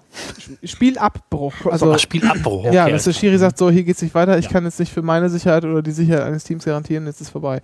[0.64, 1.54] Spielabbruch.
[1.66, 2.66] Also, Also, Ach, Spielabbruch.
[2.72, 2.92] ja, okay.
[2.92, 4.52] dass der Schiri sagt, so, hier geht's nicht weiter, ich Ja.
[4.52, 7.62] kann jetzt nicht für meine Sicherheit oder die Sicherheit eines Teams garantieren, jetzt ist vorbei.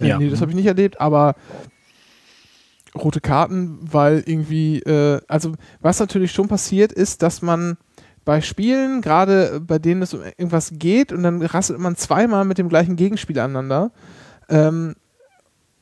[0.00, 0.18] Äh, Ja.
[0.18, 1.36] Nee, das habe ich nicht erlebt, aber
[2.96, 7.76] rote Karten, weil irgendwie, äh, also was natürlich schon passiert ist, dass man
[8.24, 12.58] bei Spielen, gerade bei denen es um irgendwas geht und dann rasselt man zweimal mit
[12.58, 13.90] dem gleichen Gegenspieler aneinander,
[14.48, 14.94] ähm,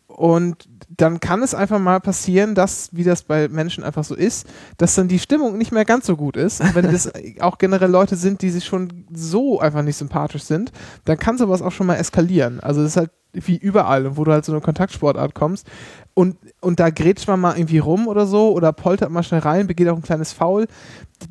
[0.06, 4.46] und dann kann es einfach mal passieren, dass, wie das bei Menschen einfach so ist,
[4.76, 6.60] dass dann die Stimmung nicht mehr ganz so gut ist.
[6.60, 10.70] Und wenn das auch generell Leute sind, die sich schon so einfach nicht sympathisch sind,
[11.06, 12.60] dann kann sowas auch schon mal eskalieren.
[12.60, 15.66] Also das ist halt wie überall, wo du halt so eine Kontaktsportart kommst
[16.12, 19.66] und, und da grätscht man mal irgendwie rum oder so oder poltert mal schnell rein,
[19.66, 20.66] begeht auch ein kleines Foul.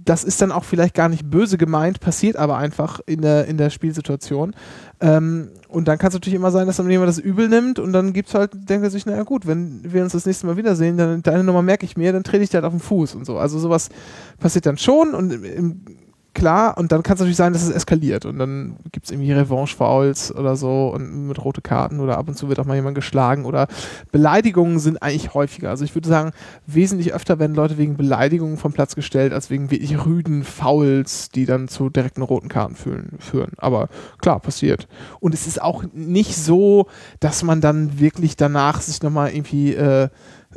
[0.04, 3.58] Das ist dann auch vielleicht gar nicht böse gemeint, passiert aber einfach in der, in
[3.58, 4.54] der Spielsituation.
[5.00, 7.94] Ähm, und dann kann es natürlich immer sein, dass dann jemand das übel nimmt und
[7.94, 10.58] dann gibt es halt, denkt er sich, naja gut, wenn wir uns das nächste Mal
[10.58, 13.16] wiedersehen, dann deine Nummer merke ich mir, dann trete ich dir halt auf den Fuß
[13.16, 13.38] und so.
[13.38, 13.90] Also sowas
[14.38, 15.86] passiert dann schon und im, im,
[16.34, 19.32] klar, und dann kann es natürlich sein, dass es eskaliert und dann gibt es irgendwie
[19.32, 22.96] Revanche-Fouls oder so und mit rote Karten oder ab und zu wird auch mal jemand
[22.96, 23.68] geschlagen oder
[24.12, 25.70] Beleidigungen sind eigentlich häufiger.
[25.70, 26.32] Also ich würde sagen,
[26.66, 31.46] wesentlich öfter werden Leute wegen Beleidigungen vom Platz gestellt, als wegen wirklich rüden Fouls, die
[31.46, 33.18] dann zu direkten roten Karten führen.
[33.20, 33.52] führen.
[33.58, 34.88] Aber klar, passiert.
[35.20, 36.88] Und es ist auch nicht so,
[37.20, 40.10] dass man dann wirklich danach sich nochmal irgendwie äh,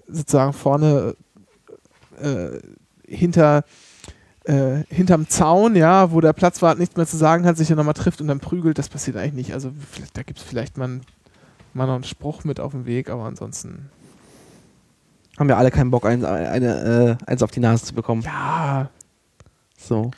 [0.09, 1.17] sozusagen vorne
[2.21, 2.59] äh,
[3.07, 3.65] hinter
[4.45, 7.95] äh, hinterm Zaun, ja, wo der Platzwart nichts mehr zu sagen hat, sich dann nochmal
[7.95, 9.55] trifft und dann prügelt, das passiert eigentlich nicht.
[9.55, 11.01] Also vielleicht, da gibt es vielleicht mal,
[11.73, 13.91] mal noch einen Spruch mit auf dem Weg, aber ansonsten.
[15.39, 18.23] Haben wir alle keinen Bock, ein, eine, äh, eins auf die Nase zu bekommen.
[18.23, 18.91] Ja,
[19.77, 20.11] So.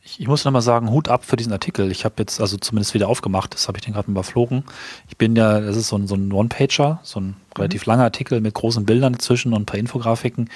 [0.00, 1.90] Ich, ich muss nochmal sagen, Hut ab für diesen Artikel.
[1.90, 4.64] Ich habe jetzt also zumindest wieder aufgemacht, das habe ich den gerade mal überflogen.
[5.08, 8.40] Ich bin ja, das ist so ein, so ein One-Pager, so ein relativ langer Artikel
[8.40, 10.48] mit großen Bildern dazwischen und ein paar Infografiken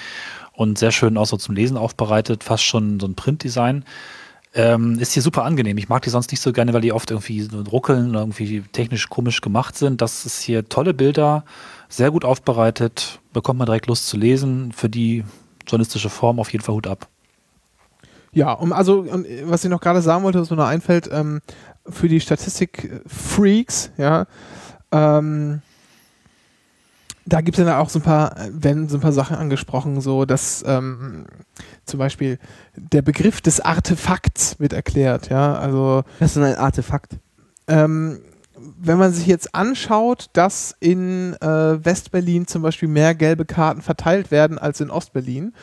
[0.55, 3.85] und sehr schön auch so zum Lesen aufbereitet, fast schon so ein Printdesign.
[4.55, 5.79] Ähm, ist hier super angenehm.
[5.79, 9.09] Ich mag die sonst nicht so gerne, weil die oft irgendwie ruckeln oder irgendwie technisch
[9.09, 9.99] komisch gemacht sind.
[9.99, 11.43] Das ist hier tolle Bilder,
[11.89, 14.71] sehr gut aufbereitet, bekommt man direkt Lust zu lesen.
[14.71, 15.23] Für die
[15.67, 17.07] journalistische Form auf jeden Fall Hut ab.
[18.31, 21.41] Ja, um, also, und, was ich noch gerade sagen wollte, was mir noch einfällt, ähm,
[21.87, 24.25] für die Statistik-Freaks, ja,
[24.91, 25.61] ähm,
[27.25, 30.25] da gibt es dann auch so ein paar, werden so ein paar Sachen angesprochen, so
[30.25, 31.25] dass ähm,
[31.85, 32.37] zum Beispiel
[32.75, 37.13] der Begriff des Artefakts wird erklärt, ja, also Das ist ein Artefakt.
[37.67, 38.19] ähm,
[38.79, 44.31] wenn man sich jetzt anschaut, dass in äh, Westberlin zum Beispiel mehr gelbe Karten verteilt
[44.31, 45.53] werden als in Ostberlin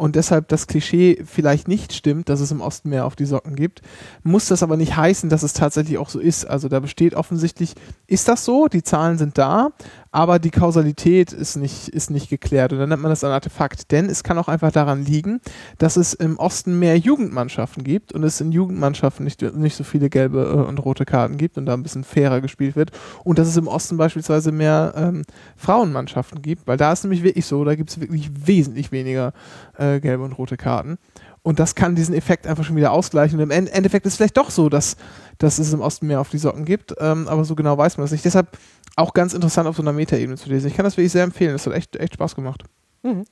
[0.00, 3.54] und deshalb das Klischee vielleicht nicht stimmt, dass es im Osten mehr auf die Socken
[3.54, 3.82] gibt,
[4.22, 6.46] muss das aber nicht heißen, dass es tatsächlich auch so ist.
[6.46, 7.74] Also da besteht offensichtlich,
[8.06, 9.72] ist das so, die Zahlen sind da,
[10.10, 13.92] aber die Kausalität ist nicht, ist nicht geklärt und dann nennt man das ein Artefakt.
[13.92, 15.40] Denn es kann auch einfach daran liegen,
[15.76, 20.08] dass es im Osten mehr Jugendmannschaften gibt und es in Jugendmannschaften nicht, nicht so viele
[20.08, 22.90] gelbe äh, und rote Karten gibt und da ein bisschen fairer gespielt wird
[23.22, 25.24] und dass es im Osten beispielsweise mehr ähm,
[25.56, 29.34] Frauenmannschaften gibt, weil da ist nämlich wirklich so, da gibt es wirklich wesentlich weniger
[29.76, 30.98] äh, gelbe und rote Karten.
[31.42, 33.38] Und das kann diesen Effekt einfach schon wieder ausgleichen.
[33.38, 34.96] Und im End Endeffekt ist es vielleicht doch so, dass,
[35.38, 38.04] dass es im Osten mehr auf die Socken gibt, ähm, aber so genau weiß man
[38.04, 38.24] das nicht.
[38.24, 38.58] Deshalb
[38.96, 40.68] auch ganz interessant auf so einer Metaebene zu lesen.
[40.68, 41.52] Ich kann das wirklich sehr empfehlen.
[41.52, 42.62] Das hat echt, echt Spaß gemacht.
[43.02, 43.24] Mhm.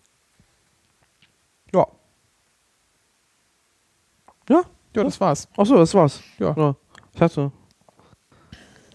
[1.74, 1.86] Ja.
[4.48, 4.62] Ja,
[4.96, 5.46] Ja, das war's.
[5.56, 6.22] achso, das war's.
[6.38, 6.54] Ja.
[6.56, 6.74] ja.
[7.12, 7.52] Ich hatte.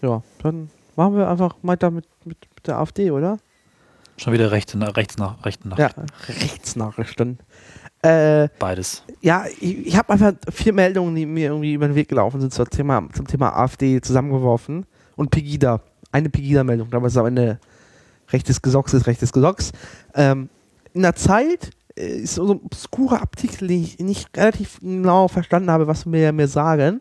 [0.02, 3.38] Ja, dann machen wir einfach weiter mit, mit, mit der AfD, oder?
[4.16, 5.78] Schon wieder rechte, nach, rechts nach, rechten nach.
[5.78, 5.90] Ja,
[6.28, 7.38] Rechtsnachrichten.
[8.02, 9.02] Äh, Beides.
[9.22, 12.52] ja, ich, ich habe einfach vier Meldungen, die mir irgendwie über den Weg gelaufen sind
[12.52, 14.86] zum Thema, zum Thema AfD zusammengeworfen.
[15.16, 15.80] Und Pegida.
[16.12, 16.90] Eine Pegida-Meldung.
[16.90, 17.58] Da war es am Ende
[18.30, 19.72] rechtes Gesocks ist rechtes Gesocks.
[20.14, 20.48] Ähm,
[20.92, 25.70] in der Zeit äh, ist so ein obskurer Artikel, den ich nicht relativ genau verstanden
[25.70, 27.00] habe, was wir mir sagen.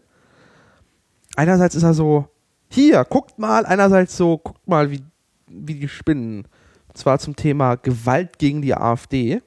[1.35, 2.27] Einerseits ist er so,
[2.69, 3.65] hier, guckt mal.
[3.65, 5.03] Einerseits so, guckt mal, wie,
[5.47, 6.47] wie die spinnen.
[6.93, 9.41] Und zwar zum Thema Gewalt gegen die AfD.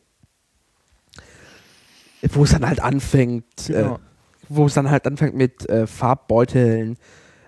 [2.32, 3.94] Wo es dann halt anfängt, Genau.
[3.94, 3.98] äh,
[4.48, 6.96] wo es dann halt anfängt mit äh, Farbbeuteln,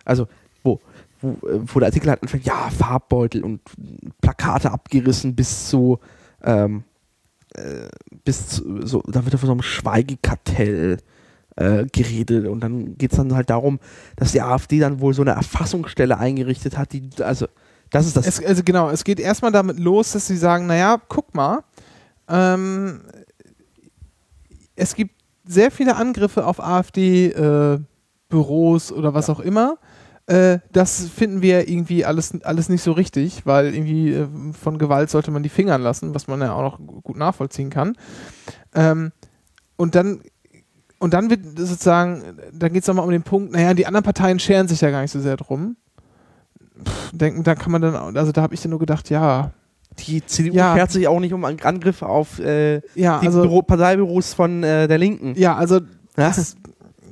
[0.05, 0.29] also
[0.63, 0.79] wo,
[1.21, 3.61] wo, äh, wo der Artikel halt anfängt, ja, Farbbeutel und
[4.21, 5.99] Plakate abgerissen bis zu,
[6.45, 6.85] ähm,
[7.57, 7.89] äh,
[8.25, 10.99] bis zu, so, da wird von so einem Schweigekartell
[11.57, 13.81] äh, geredet und dann geht es dann halt darum,
[14.15, 17.49] dass die AfD dann wohl so eine Erfassungsstelle eingerichtet hat, die, also,
[17.91, 18.27] das ist das.
[18.27, 21.65] Es, also genau, es geht erstmal damit los, dass sie sagen, naja, guck mal,
[22.29, 23.03] ähm,
[24.77, 25.15] es gibt
[25.47, 27.83] sehr viele Angriffe auf AfD-Büros
[28.93, 29.79] oder was auch immer.
[30.27, 35.09] Äh, das finden wir irgendwie alles, alles nicht so richtig, weil irgendwie äh, von Gewalt
[35.09, 37.97] sollte man die Fingern lassen, was man ja auch noch gut nachvollziehen kann.
[38.75, 39.13] Ähm,
[39.77, 40.21] und dann
[40.99, 42.23] und dann wird sozusagen,
[42.53, 45.01] dann geht es nochmal um den Punkt, naja, die anderen Parteien scheren sich ja gar
[45.03, 45.77] nicht so sehr drum.
[47.13, 49.51] Denken, da kann man dann, also da habe ich dann nur gedacht, ja,
[50.07, 50.75] die CDU Ja.
[50.75, 54.63] schert sich auch nicht um An- Angriffe auf äh, ja, die also, Büro Parteibüros von
[54.63, 55.35] äh, der Linken.
[55.37, 55.81] ja, also,
[56.15, 56.57] das,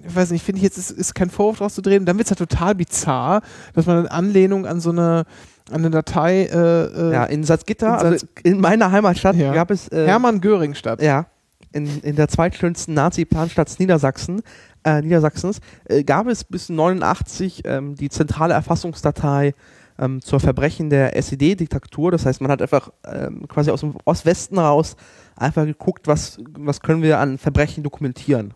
[0.07, 2.05] ich weiß nicht, finde ich jetzt, ist, ist kein Vorwurf draus zu drehen.
[2.05, 3.41] Dann wird es ja total bizarr,
[3.75, 5.25] dass man in Anlehnung an so eine,
[5.71, 9.53] an eine Datei, äh, äh, Ja, in Salzgitter, in also in meiner Heimatstadt, Ja.
[9.53, 11.03] gab es äh, Hermann Göring statt.
[11.03, 11.27] ja,
[11.73, 14.43] in, in der zweitschönsten Nazi-Planstadt Niedersachsen,
[14.87, 19.55] äh, Niedersachsens, äh, gab es bis 89 ähm, die zentrale Erfassungsdatei
[19.99, 22.13] ähm, zur Verbrechen der SED-Diktatur.
[22.13, 24.97] Das heißt, man hat einfach ähm, quasi aus dem Ostwesten raus
[25.35, 28.55] einfach geguckt, was, was können wir an Verbrechen dokumentieren.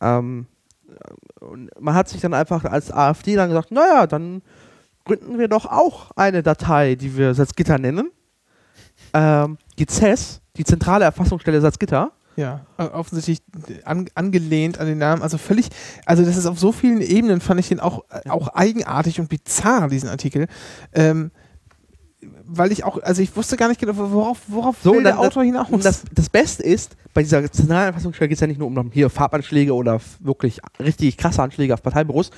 [0.00, 0.46] Ähm,
[1.40, 4.42] und man hat sich dann einfach als AfD dann gesagt, naja, dann
[5.04, 8.10] gründen wir doch auch eine Datei, die wir Salzgitter nennen.
[9.14, 12.12] Ähm, die CES, die zentrale Erfassungsstelle Salzgitter.
[12.36, 13.42] Ja, äh, offensichtlich
[13.84, 15.22] an, angelehnt an den Namen.
[15.22, 15.68] Also völlig,
[16.06, 19.28] also das ist auf so vielen Ebenen, fand ich den auch, äh, auch eigenartig und
[19.28, 20.46] bizarr, diesen Artikel.
[20.94, 21.30] Ähm,
[22.44, 25.42] weil ich auch, also ich wusste gar nicht genau, worauf, worauf So, will der Autor
[25.42, 25.68] hinaus.
[25.70, 28.90] Und das, das Beste ist, bei dieser zentralen Erfassungsstelle geht es ja nicht nur um
[28.92, 32.30] hier Farbanschläge oder wirklich richtig krasse Anschläge auf Parteibüros,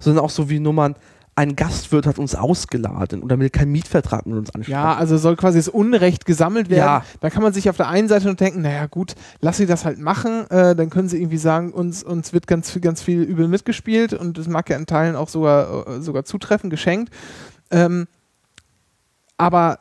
[0.00, 0.94] sondern auch so wie Nummern,
[1.38, 4.72] ein Gastwirt hat uns ausgeladen oder will keinen Mietvertrag mit uns anschauen.
[4.72, 6.80] ja, also soll quasi das Unrecht gesammelt werden.
[6.80, 7.04] Ja.
[7.20, 9.84] Da kann man sich auf der einen Seite nur denken, naja gut, lass sie das
[9.84, 13.20] halt machen, äh, dann können sie irgendwie sagen, uns, uns wird ganz, viel- ganz viel
[13.22, 17.12] übel mitgespielt und das mag ja in Teilen auch sogar, äh, sogar zutreffen, geschenkt.
[17.70, 18.06] Ähm,
[19.36, 19.78] aber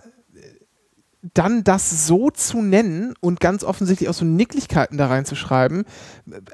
[1.34, 5.84] dann das so zu nennen und ganz offensichtlich auch so Nicklichkeiten da reinzuschreiben,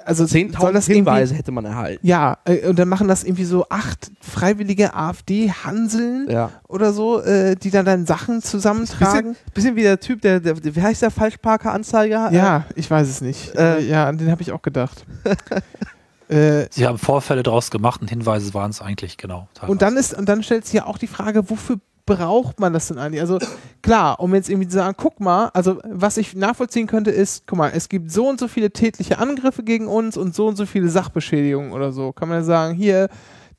[0.06, 2.06] also soll 10.000 das irgendwie Hinweise hätte man erhalten.
[2.08, 6.52] ja, äh, und dann machen das irgendwie so acht freiwillige AfD-Hanseln Ja.
[6.68, 9.32] oder so, äh, die dann dann Sachen zusammentragen.
[9.34, 12.32] Bisschen, bisschen wie der Typ, der, der, der wie heißt der Falschparker-Anzeiger?
[12.32, 13.56] Ja, ich weiß es nicht.
[13.56, 15.06] Äh, Äh, ja, an den habe ich auch gedacht.
[16.70, 19.50] Sie haben Vorfälle daraus gemacht und Hinweise waren es eigentlich, genau.
[19.68, 21.76] und dann ist, und dann stellt sich ja auch die Frage, wofür
[22.06, 23.22] braucht man das denn eigentlich?
[23.22, 23.40] Also
[23.82, 27.58] klar, um jetzt irgendwie zu sagen, guck mal, also was ich nachvollziehen könnte ist, guck
[27.58, 30.66] mal, es gibt so und so viele tätliche Angriffe gegen uns und so und so
[30.66, 32.12] viele Sachbeschädigungen oder so.
[32.12, 33.10] Kann man ja sagen, hier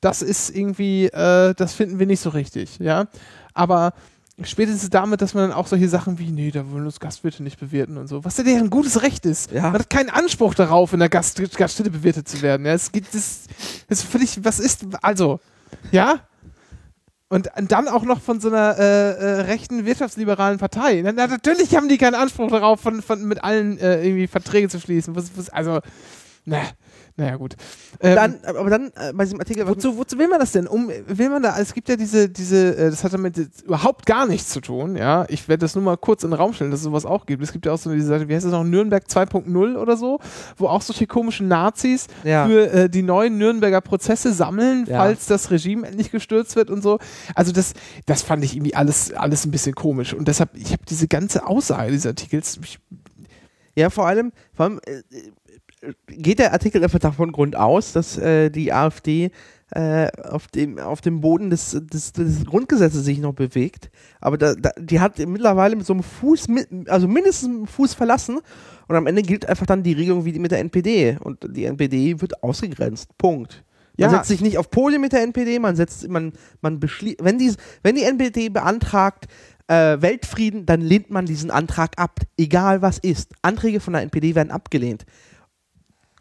[0.03, 3.05] das ist irgendwie, äh, das finden wir nicht so richtig, ja.
[3.53, 3.93] Aber
[4.43, 7.59] spätestens damit, dass man dann auch solche Sachen wie, nee, da wollen uns Gastwirte nicht
[7.59, 9.51] bewirten und so, was ja deren gutes Recht ist.
[9.51, 9.63] Ja.
[9.63, 12.65] Man hat keinen Anspruch darauf, in der Gast Gaststätte bewirtet zu werden.
[12.65, 13.45] Ja, es gibt, das
[13.87, 15.39] ist völlig, was ist, also,
[15.91, 16.19] ja.
[17.33, 21.01] Und dann auch noch von so einer äh, äh, rechten wirtschaftsliberalen Partei.
[21.03, 24.69] Na, na, natürlich haben die keinen Anspruch darauf, von, von, mit allen äh, irgendwie Verträge
[24.69, 25.15] zu schließen.
[25.51, 25.79] Also,
[26.45, 26.61] na,
[27.15, 27.55] naja, gut.
[27.99, 29.67] Ähm, Dann, aber dann äh, bei diesem Artikel.
[29.67, 30.67] Wozu, wozu will man das denn?
[30.67, 34.25] Um, will man da, es gibt ja diese, diese, äh, das hat damit überhaupt gar
[34.25, 35.25] nichts zu tun, ja.
[35.29, 37.43] Ich werde das nur mal kurz in den Raum stellen, dass es sowas auch gibt.
[37.43, 40.19] Es gibt ja auch so diese Seite, wie heißt das noch, Nürnberg 2.0 oder so,
[40.57, 42.47] wo auch solche komischen Nazis Ja.
[42.47, 44.97] für äh, die neuen Nürnberger Prozesse sammeln, Ja.
[44.97, 46.97] falls das Regime endlich gestürzt wird und so.
[47.35, 47.73] Also das,
[48.07, 50.13] das fand ich irgendwie alles, alles ein bisschen komisch.
[50.15, 52.79] Und deshalb, ich habe diese ganze Aussage dieses Artikels, ich,
[53.75, 55.01] Ja, vor allem, vor allem äh,
[56.07, 59.31] geht der Artikel einfach davon Grund aus, dass äh, die AfD
[59.71, 63.89] äh, auf, dem, auf dem Boden des, des, des Grundgesetzes sich noch bewegt.
[64.21, 66.47] Aber da, da, die hat mittlerweile mit so einem Fuß,
[66.87, 68.39] also mindestens einen Fuß verlassen.
[68.87, 71.17] Und am Ende gilt einfach dann die Regelung wie die mit der NPD.
[71.21, 73.17] Und die NPD wird ausgegrenzt.
[73.17, 73.63] Punkt.
[73.97, 74.17] Man Ja.
[74.17, 77.53] setzt sich nicht auf Pole mit der NPD, man setzt, man, man beschließt, wenn die,
[77.83, 79.27] wenn die NPD beantragt,
[79.67, 83.33] äh, Weltfrieden, dann lehnt man diesen Antrag ab, egal was ist.
[83.41, 85.05] Anträge von der NPD werden abgelehnt.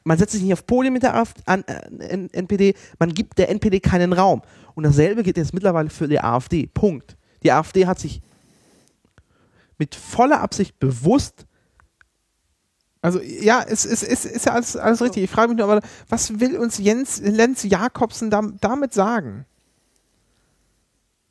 [0.04, 3.50] Man setzt sich nicht auf Pole mit der AfD, an, äh, NPD, man gibt der
[3.50, 4.42] NPD keinen Raum.
[4.74, 6.66] Und dasselbe geht jetzt mittlerweile für die AfD.
[6.66, 7.16] Punkt.
[7.42, 8.20] Die AfD hat sich
[9.78, 11.46] mit voller Absicht bewusst
[13.00, 15.24] Also ja, es ist, ist, ist ja alles, alles richtig.
[15.24, 19.46] Ich frage mich nur, aber was will uns Jens Lenz Jakobsen dam, damit sagen?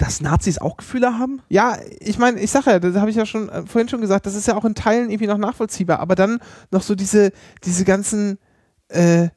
[0.01, 1.41] dass Nazis auch Gefühle haben?
[1.47, 4.25] Ja, ich meine, ich sage ja, das habe ich ja schon äh, vorhin schon gesagt,
[4.25, 6.39] das ist ja auch in Teilen irgendwie noch nachvollziehbar, aber dann
[6.71, 7.31] noch so diese,
[7.63, 8.39] diese ganzen,
[8.91, 9.29] äh,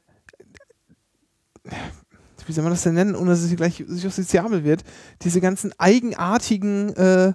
[2.45, 4.83] wie soll man das denn nennen, ohne dass es gleich justiziabel wird,
[5.23, 7.33] diese ganzen eigenartigen äh,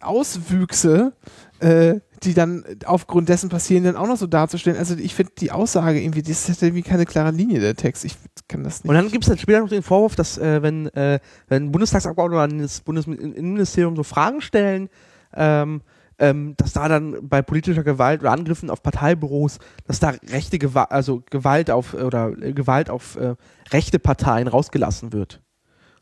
[0.00, 1.12] Auswüchse,
[1.60, 4.78] äh, die dann aufgrund dessen passieren, dann auch noch so darzustellen.
[4.78, 8.04] Also ich finde die Aussage irgendwie, das hat irgendwie keine klare Linie, der Text.
[8.04, 8.16] Ich
[8.48, 8.88] kann das nicht.
[8.88, 12.42] Und dann gibt es dann später noch den Vorwurf, dass äh, wenn, äh, wenn Bundestagsabgeordnete
[12.42, 14.88] an das Bundesinnenministerium so Fragen stellen,
[15.34, 15.82] ähm,
[16.18, 20.90] ähm, dass da dann bei politischer Gewalt oder Angriffen auf Parteibüros, dass da rechte Gewalt,
[20.90, 23.34] also Gewalt auf äh, oder äh, Gewalt auf äh,
[23.70, 25.40] rechte Parteien rausgelassen wird.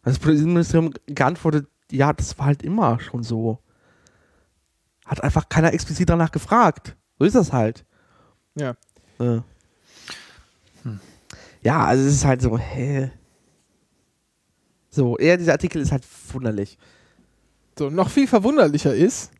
[0.02, 3.58] Das Bundesinnenministerium geantwortet, ja, das war halt immer schon so.
[5.06, 6.96] Hat einfach keiner explizit danach gefragt.
[7.18, 7.84] So ist das halt.
[8.54, 8.74] Ja.
[9.18, 9.40] Äh.
[11.62, 13.12] Ja, also es ist halt so, hä?
[14.90, 16.76] So, eher dieser Artikel ist halt wunderlich.
[17.78, 19.30] So, noch viel verwunderlicher ist.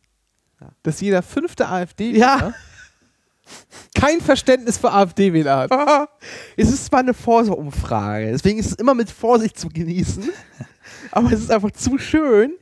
[0.83, 2.53] Dass jeder fünfte AfD Ja.
[3.95, 6.09] kein Verständnis für AfD-Wähler hat.
[6.55, 10.29] es ist zwar eine Forsa-Umfrage, deswegen ist es immer mit Vorsicht zu genießen,
[11.11, 12.53] aber es ist einfach zu schön,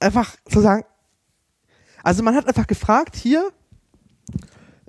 [0.00, 0.84] einfach zu sagen,
[2.02, 3.50] also man hat einfach gefragt, hier,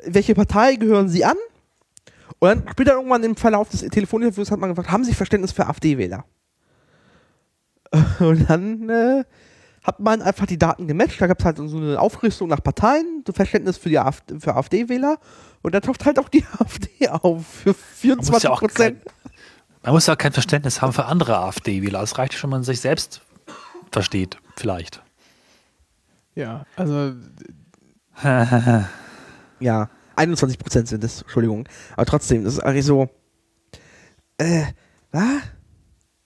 [0.05, 1.37] welche Partei gehören Sie an?
[2.39, 5.67] Und dann später irgendwann im Verlauf des Telefoninterviews hat man gefragt, haben Sie Verständnis für
[5.67, 6.25] AfD-Wähler?
[8.19, 9.23] Und dann äh,
[9.83, 11.19] hat man einfach die Daten gematcht.
[11.21, 14.55] Da gab es halt so eine Aufrüstung nach Parteien, so Verständnis für, die AfD, für
[14.55, 15.17] AfD-Wähler.
[15.61, 18.69] Und da taucht halt auch die AfD auf für Man muss 24 ja auch kein,
[18.69, 19.01] Prozent.
[19.83, 22.01] man muss ja kein Verständnis haben für andere AfD-Wähler.
[22.01, 23.21] Es reicht schon, wenn man sich selbst
[23.91, 25.03] versteht, vielleicht.
[26.35, 27.13] Ja, also
[29.59, 31.67] Ja, 21 Prozent sind es, Entschuldigung.
[31.95, 33.09] Aber trotzdem, das ist eigentlich so.
[34.37, 34.65] Äh,
[35.11, 35.41] was?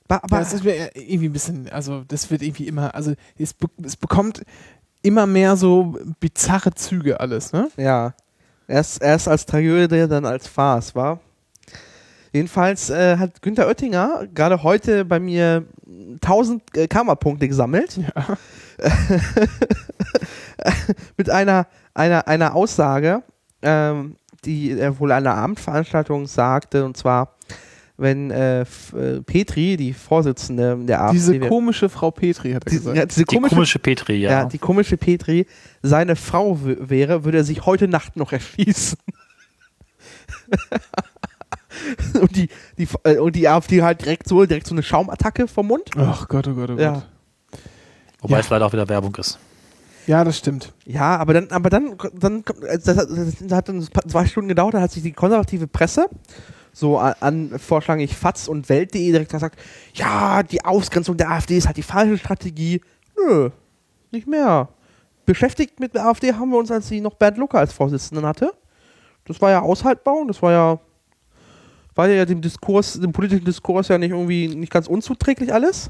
[0.08, 3.68] Aber es ist mir irgendwie ein bisschen, also das wird irgendwie immer, also es, be
[3.84, 4.44] es bekommt
[5.02, 7.70] immer mehr so bizarre Züge alles, ne?
[7.78, 8.14] Ja.
[8.68, 11.20] Erst, erst als Tragödie, dann als Farce, war.
[12.34, 15.66] Jedenfalls äh, hat Günther Oettinger gerade heute bei mir
[16.16, 17.98] 1000 äh, Karma-Punkte gesammelt.
[17.98, 18.38] Ja.
[21.18, 23.24] Mit einer, einer, einer Aussage,
[23.62, 27.36] ähm, die er wohl an einer Abendveranstaltung sagte, und zwar,
[27.98, 28.66] wenn äh, äh,
[29.26, 32.98] Petri, die Vorsitzende der AfD, Diese komische Frau Petri hat er die, gesagt.
[32.98, 34.32] ja, diese Die komische, komische Petri, ja.
[34.32, 35.48] ja, die komische Petri
[35.82, 39.00] seine Frau wäre, würde er sich heute Nacht noch erschießen.
[42.22, 45.68] und, die, die, äh, und die AfD halt direkt so, direkt so eine Schaumattacke vom
[45.68, 45.90] Mund.
[45.98, 46.80] Ach Gott, oh Gott, oh Gott.
[46.80, 46.94] Ja.
[46.94, 47.04] Ja,
[48.22, 48.40] Wobei ja.
[48.40, 49.40] es leider auch wieder Werbung ist.
[50.06, 50.74] das stimmt.
[50.86, 52.44] Ja, aber dann, aber dann, dann
[52.84, 56.08] das hat, das hat dann zwei Stunden gedauert, da hat sich die konservative Presse
[56.78, 59.60] so an, an vorschlaglich FATS und Welt.de direkt gesagt,
[59.94, 62.82] ja, die Ausgrenzung der AfD ist halt die falsche Strategie.
[63.18, 63.50] Nö,
[64.12, 64.70] nicht mehr.
[65.26, 68.54] Beschäftigt mit der AfD haben wir uns, als sie noch Bernd Lucke als Vorsitzenden hatte.
[69.26, 70.80] Das war ja aushaltbar und das war ja
[71.96, 75.90] war ja dem Diskurs, dem politischen Diskurs ja nicht irgendwie nicht ganz unzuträglich alles.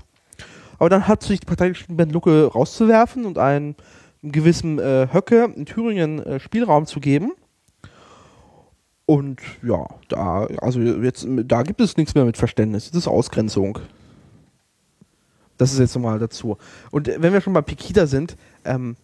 [0.79, 3.75] Aber dann hat sich die Partei entschieden, Bernd Lucke rauszuwerfen und einen,
[4.23, 7.33] einen gewissen äh, Höcke in Thüringen äh, Spielraum zu geben.
[9.07, 12.91] Und ja, da, also jetzt, da gibt es nichts mehr mit Verständnis.
[12.91, 13.79] Das ist Ausgrenzung.
[15.57, 16.57] Das ist jetzt nochmal dazu.
[16.91, 18.35] Und wenn wir schon bei Pegida sind,
[18.65, 18.97] ähm,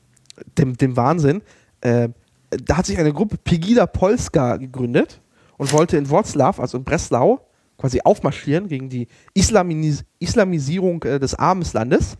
[0.57, 1.41] dem, dem Wahnsinn,
[1.79, 2.09] äh,
[2.49, 5.21] da hat sich eine Gruppe Pegida Polska gegründet
[5.57, 7.47] und wollte in Wroclaw, also in Breslau,
[7.77, 12.17] quasi aufmarschieren gegen die Islamis Islamisierung äh, des Armenslandes.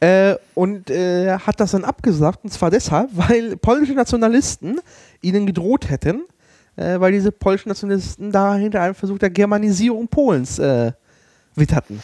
[0.00, 4.78] Äh, und äh, hat das dann abgesagt, und zwar deshalb, weil polnische Nationalisten
[5.22, 6.22] ihnen gedroht hätten,
[6.76, 10.92] äh, weil diese polnischen Nationalisten dahinter einen Versuch der Germanisierung Polens äh,
[11.54, 12.02] witterten.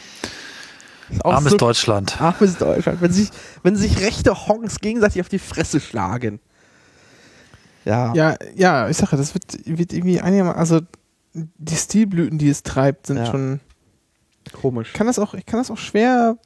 [1.23, 2.19] Armes so- Deutschland.
[2.19, 2.99] Armes Deutschland.
[3.01, 3.29] Wenn sich,
[3.61, 6.39] wenn sich rechte Honks gegenseitig auf die Fresse schlagen.
[7.85, 8.13] Ja.
[8.15, 10.79] Ja, ja, ich sage, das wird, wird irgendwie einigermaßen, also
[11.33, 13.25] die Stilblüten, die es treibt, sind Ja.
[13.27, 13.59] schon.
[14.53, 14.87] komisch.
[14.89, 16.37] Ich kann das auch, ich kann das auch schwer.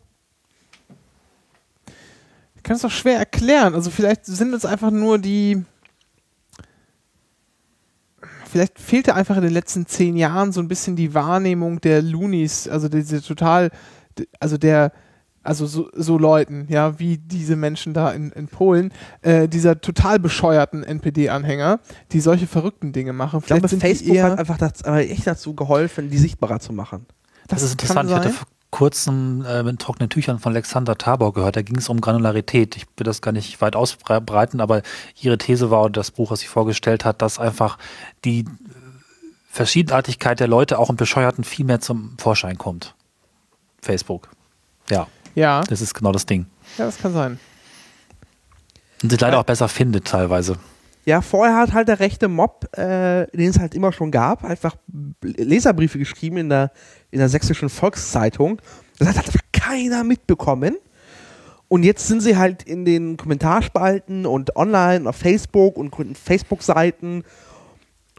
[2.68, 3.76] Ich kann das auch schwer erklären.
[3.76, 5.64] Also vielleicht sind uns einfach nur die.
[8.52, 12.68] Vielleicht fehlte einfach in den letzten zehn Jahren so ein bisschen die Wahrnehmung der Loonies,
[12.68, 13.72] also diese total,
[14.42, 14.92] also der,
[15.44, 18.92] also so, so Leuten, ja, wie diese Menschen da in, in Polen,
[19.22, 21.80] äh, dieser total bescheuerten NPD-Anhänger,
[22.12, 23.40] die solche verrückten Dinge machen.
[23.40, 26.18] Ich glaube, Vielleicht sind die Facebook eher, hat einfach das, aber echt dazu geholfen, die
[26.18, 27.06] sichtbarer zu machen.
[27.48, 28.10] Das, ist kann interessant.
[28.10, 31.56] Ich hatte kurzem äh, mit trockenen Tüchern von Alexander Tabor gehört.
[31.56, 32.76] Da ging es um Granularität.
[32.76, 34.82] Ich will das gar nicht weit ausbreiten, aber
[35.22, 37.78] ihre These war, und das Buch, was sie vorgestellt hat, dass einfach
[38.26, 38.46] die äh,
[39.50, 42.94] Verschiedenartigkeit der Leute auch im Bescheuerten viel mehr zum Vorschein kommt.
[43.82, 44.30] Facebook.
[44.90, 46.46] Ja, Ja, das ist genau das Ding.
[46.78, 47.40] ja, das kann sein.
[49.02, 50.58] Und sich leider auch besser findet teilweise.
[51.08, 54.76] Ja, vorher hat halt der rechte Mob, äh, den es halt immer schon gab, einfach
[55.22, 56.70] Leserbriefe geschrieben in der,
[57.12, 58.62] in der sächsischen Volkszeitung.
[59.00, 60.76] Das hat halt einfach keiner mitbekommen.
[61.70, 67.24] Und jetzt sind sie halt in den Kommentarspalten und online auf Facebook und gründen Facebook-Seiten.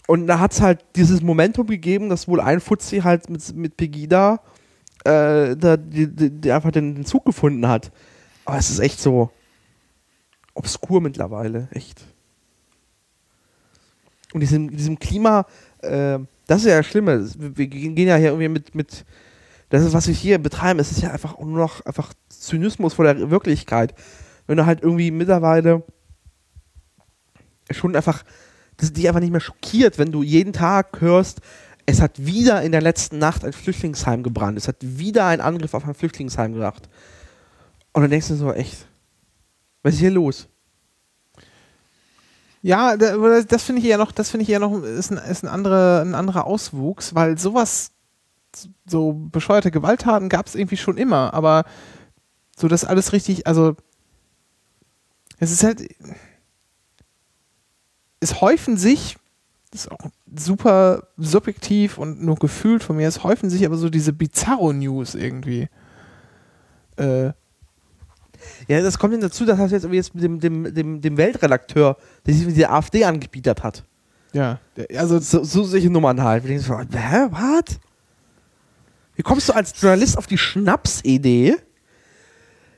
[0.07, 3.77] Und da hat es halt dieses Momentum gegeben, dass wohl ein Fuzzi halt mit, mit
[3.77, 4.41] Pegida
[5.05, 7.93] äh, da, die, die, die einfach den, den Zug gefunden hat.
[8.47, 9.29] Aber es ist echt so
[10.55, 12.07] obskur mittlerweile, echt.
[14.33, 15.47] Und diesem, diesem Klima,
[15.81, 17.29] äh, das ist ja das Schlimme.
[17.37, 19.05] Wir gehen ja hier irgendwie mit, mit,
[19.71, 23.05] das ist, was wir hier betreiben, es ist ja einfach nur noch einfach Zynismus vor
[23.05, 23.95] der Wirklichkeit.
[24.47, 25.83] Wenn du halt irgendwie mittlerweile
[27.71, 28.25] schon einfach,
[28.79, 31.41] das dich einfach nicht mehr schockiert, wenn du jeden Tag hörst,
[31.87, 35.75] es hat wieder in der letzten Nacht ein Flüchtlingsheim gebrannt, es hat wieder ein Angriff
[35.75, 36.89] auf ein Flüchtlingsheim gemacht.
[37.93, 38.87] Und dann denkst du so, echt,
[39.83, 40.49] was ist hier los?
[42.63, 45.49] Ja, das, finde ich eher noch, das finde ich eher noch, ist ein, ist ein,
[45.49, 47.93] andere, ein anderer Auswuchs, weil sowas,
[48.87, 51.65] so bescheuerte Gewalttaten gab es irgendwie schon immer, aber
[52.57, 53.77] so das alles richtig, also
[55.39, 55.83] es ist halt,
[58.21, 59.17] es häufen sich,
[59.71, 63.89] das ist auch super subjektiv und nur gefühlt von mir, es häufen sich aber so
[63.91, 65.69] diese Bizarro-News irgendwie.
[66.97, 67.33] Äh,
[68.69, 71.17] Ja, das kommt dann dazu, dass das jetzt irgendwie jetzt mit dem, dem, dem, dem
[71.17, 71.97] Weltredakteur,
[72.27, 73.85] der sich mit der AfD angebietet hat.
[74.77, 76.45] ja, also So, so solche Nummern halt.
[76.45, 77.79] Wir denken so, hä, was?
[79.17, 81.57] Wie kommst du als Journalist auf die Schnapsidee,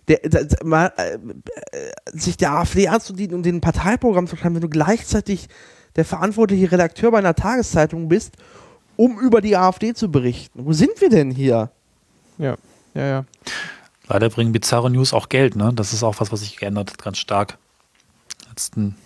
[0.09, 4.55] der, der, der, mal, äh, äh, sich der AfD anzudienen und den Parteiprogramm zu schreiben,
[4.55, 5.49] wenn du gleichzeitig
[5.97, 8.37] der verantwortliche Redakteur bei einer Tageszeitung bist,
[8.97, 10.65] um über die AfD zu berichten?
[10.65, 11.70] Wo sind wir denn hier?
[12.39, 12.57] ja,
[12.95, 13.24] ja, ja.
[14.11, 15.73] Leider bringen bizarre News auch Geld, ne?
[15.73, 17.59] Das ist auch was, was sich geändert hat, ganz stark.
[18.32, 18.97] In den letzten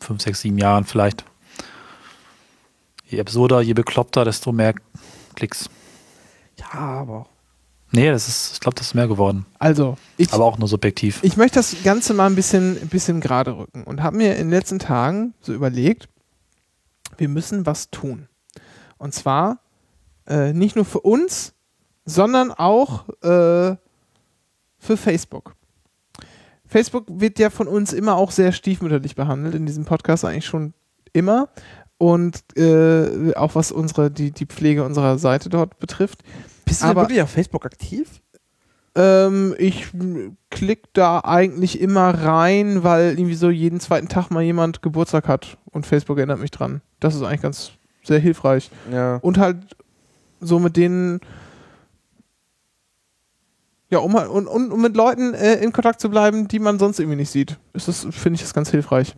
[0.00, 1.24] fünf, sechs, sieben Jahren vielleicht.
[3.06, 4.74] Je absurder, je bekloppter, desto mehr
[5.36, 5.70] Klicks.
[6.58, 7.28] Ja, aber.
[7.92, 9.46] Nee, das ist, ich glaube, das ist mehr geworden.
[9.60, 11.20] Also, ich, Aber auch nur subjektiv.
[11.22, 14.48] Ich möchte das Ganze mal ein bisschen, ein bisschen gerade rücken und habe mir in
[14.48, 16.08] den letzten Tagen so überlegt,
[17.18, 18.28] wir müssen was tun.
[18.98, 19.60] Und zwar
[20.26, 21.52] äh, nicht nur für uns,
[22.04, 23.76] sondern auch äh,
[24.84, 25.54] für Facebook.
[26.66, 30.74] Facebook wird ja von uns immer auch sehr stiefmütterlich behandelt, in diesem Podcast eigentlich schon
[31.12, 31.48] immer.
[31.98, 36.22] Und äh, auch was unsere, die, die Pflege unserer Seite dort betrifft.
[36.64, 38.20] Bist du Aber- wirklich auf Facebook aktiv?
[38.96, 39.88] Ähm, ich
[40.50, 45.58] klicke da eigentlich immer rein, weil irgendwie so jeden zweiten Tag mal jemand Geburtstag hat
[45.70, 46.80] und Facebook erinnert mich dran.
[47.00, 47.72] Das ist eigentlich ganz
[48.04, 48.70] sehr hilfreich.
[48.92, 49.16] Ja.
[49.16, 49.76] Und halt
[50.40, 51.20] so mit denen,
[53.94, 56.78] ja, um, halt- und, und, um mit Leuten äh, in Kontakt zu bleiben, die man
[56.78, 57.58] sonst irgendwie nicht sieht.
[57.76, 59.14] Finde ich das ganz hilfreich.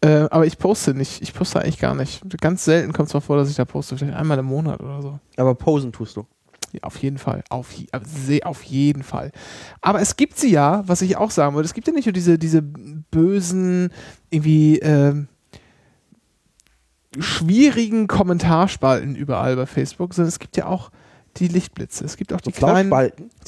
[0.00, 1.20] Äh, aber ich poste nicht.
[1.20, 2.22] Ich poste eigentlich gar nicht.
[2.40, 3.96] Ganz selten kommt es mal vor, dass ich da poste.
[3.96, 5.18] Vielleicht einmal im Monat oder so.
[5.36, 6.26] Aber posen tust du.
[6.72, 7.42] Ja, auf jeden Fall.
[7.50, 7.74] Auf,
[8.44, 9.32] auf jeden Fall.
[9.80, 12.12] Aber es gibt sie ja, was ich auch sagen würde, es gibt ja nicht nur
[12.12, 13.90] diese, diese bösen,
[14.30, 15.26] irgendwie ähm,
[17.18, 20.92] schwierigen Kommentarspalten überall bei Facebook, sondern es gibt ja auch
[21.40, 22.04] die Lichtblitze.
[22.04, 22.92] Es gibt auch die So kleinen,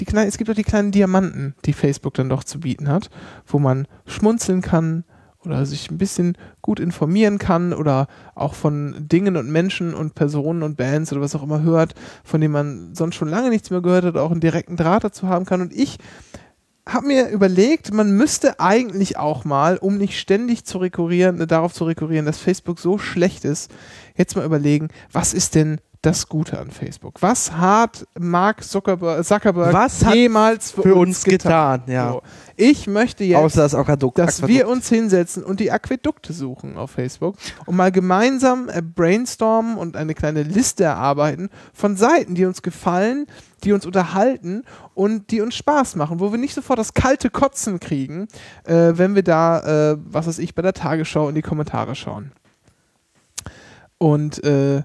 [0.01, 3.10] die kleinen, es gibt auch die kleinen Diamanten, die Facebook dann doch zu bieten hat,
[3.47, 5.05] wo man schmunzeln kann
[5.44, 10.62] oder sich ein bisschen gut informieren kann oder auch von Dingen und Menschen und Personen
[10.62, 11.94] und Bands oder was auch immer hört,
[12.24, 15.28] von denen man sonst schon lange nichts mehr gehört hat, auch einen direkten Draht dazu
[15.28, 15.60] haben kann.
[15.60, 15.98] Und ich
[16.89, 21.73] habe mir überlegt, man müsste eigentlich auch mal, um nicht ständig zu rekurrieren, äh, darauf
[21.73, 23.70] zu rekurrieren, dass Facebook so schlecht ist,
[24.16, 27.22] jetzt mal überlegen, was ist denn das Gute an Facebook?
[27.22, 32.12] Was hat Mark Zuckerberg, Zuckerberg Was jemals für, Für uns getan, ja.
[32.12, 32.22] So.
[32.56, 37.36] Ich möchte jetzt Außer das dass wir uns hinsetzen und die Aquädukte suchen auf Facebook
[37.66, 43.26] und mal gemeinsam äh, brainstormen und eine kleine Liste erarbeiten von Seiten, die uns gefallen,
[43.64, 44.64] die uns unterhalten
[44.94, 48.26] und die uns Spaß machen, wo wir nicht sofort das kalte Kotzen kriegen,
[48.64, 52.32] äh, wenn wir da, äh, was weiß ich, bei der Tagesschau in die Kommentare schauen.
[53.98, 54.82] Und äh,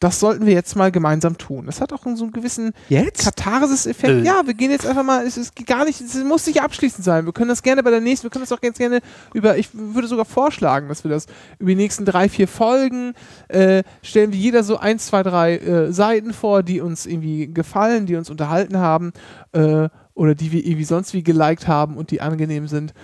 [0.00, 1.66] das sollten wir jetzt mal gemeinsam tun.
[1.66, 3.24] Das hat auch so einen gewissen Jetzt?
[3.24, 4.12] Katharsis-Effekt.
[4.12, 4.22] Äh.
[4.22, 7.26] Ja, wir gehen jetzt einfach mal, es ist gar nicht, es muss nicht abschließend sein.
[7.26, 9.00] Wir können das gerne bei der nächsten, wir können das auch ganz gerne
[9.34, 11.26] über, ich würde sogar vorschlagen, dass wir das
[11.58, 13.14] über die nächsten drei, vier Folgen
[13.48, 18.06] äh, stellen wir jeder so eins, zwei, drei äh, Seiten vor, die uns irgendwie gefallen,
[18.06, 19.12] die uns unterhalten haben
[19.52, 22.94] äh, oder die wir irgendwie sonst wie geliked haben und die angenehm sind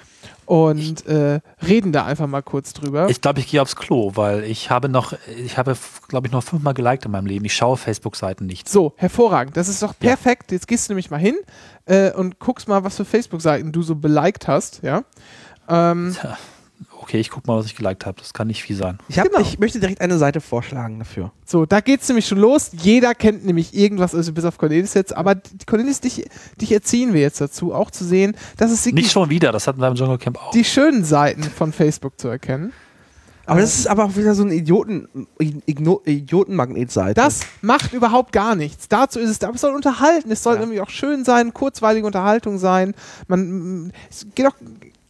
[0.46, 3.08] und äh, reden da einfach mal kurz drüber.
[3.08, 5.14] Ich glaube, ich gehe aufs Klo, weil ich habe noch,
[5.44, 5.76] ich habe,
[6.08, 7.44] glaube ich, noch fünfmal geliked in meinem Leben.
[7.44, 8.68] Ich schaue Facebook-Seiten nicht.
[8.68, 9.56] So, hervorragend.
[9.56, 10.10] Das ist doch Ja.
[10.10, 10.52] perfekt.
[10.52, 11.36] Jetzt gehst du nämlich mal hin
[11.86, 15.04] äh, und guckst mal, was für Facebook-Seiten du so beliked hast, ja.
[15.68, 16.36] Ähm, Tja,
[17.06, 18.16] Okay, ich gucke mal, was ich geliked habe.
[18.18, 18.96] Das kann nicht viel sein.
[19.08, 19.40] Ich, hab, Genau.
[19.40, 21.32] ich möchte direkt eine Seite vorschlagen dafür.
[21.44, 22.70] so, da geht's nämlich schon los.
[22.72, 26.24] Jeder kennt nämlich irgendwas, also bis auf Cornelis jetzt, aber die- Cornelis, dich,
[26.58, 29.80] dich erziehen wir jetzt dazu, auch zu sehen, dass es Nicht schon wieder, das hatten
[29.82, 30.50] wir im Jungle Camp auch.
[30.52, 32.72] die schönen Seiten von Facebook zu erkennen.
[33.46, 35.06] Aber das ist aber auch wieder so eine Idioten,
[36.06, 37.12] Idiotenmagnetseite.
[37.14, 38.88] Das macht überhaupt gar nichts.
[38.88, 39.48] Dazu ist es da.
[39.48, 40.30] Aber es soll unterhalten.
[40.30, 40.60] Es soll Ja.
[40.60, 42.94] nämlich auch schön sein, kurzweilige Unterhaltung sein.
[43.28, 44.54] Man, es geht auch,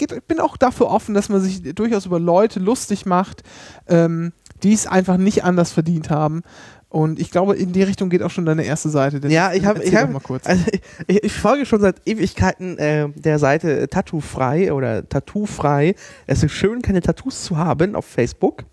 [0.01, 3.43] ich bin auch dafür offen, dass man sich durchaus über Leute lustig macht,
[3.89, 6.43] ähm, die es einfach nicht anders verdient haben.
[6.89, 9.27] Und ich glaube, in die Richtung geht auch schon deine erste Seite.
[9.27, 10.15] Ja, ich habe ich hab.
[10.47, 10.65] Also
[11.09, 15.97] ich, ich folge schon seit Ewigkeiten äh, der Seite Tattoo-frei oder Tattoo-frei.
[16.29, 18.65] Es ist schön, keine Tattoos zu haben auf Facebook.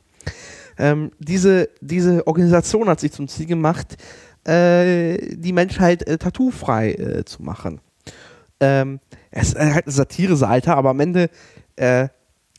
[0.77, 3.97] Ähm, diese, diese Organisation hat sich zum Ziel gemacht,
[4.43, 7.81] äh, die Menschheit äh, tattoo-frei äh, zu machen.
[8.59, 8.99] Ähm,
[9.31, 11.29] es ist halt eine Satire-Seite, aber am Ende
[11.77, 12.09] äh,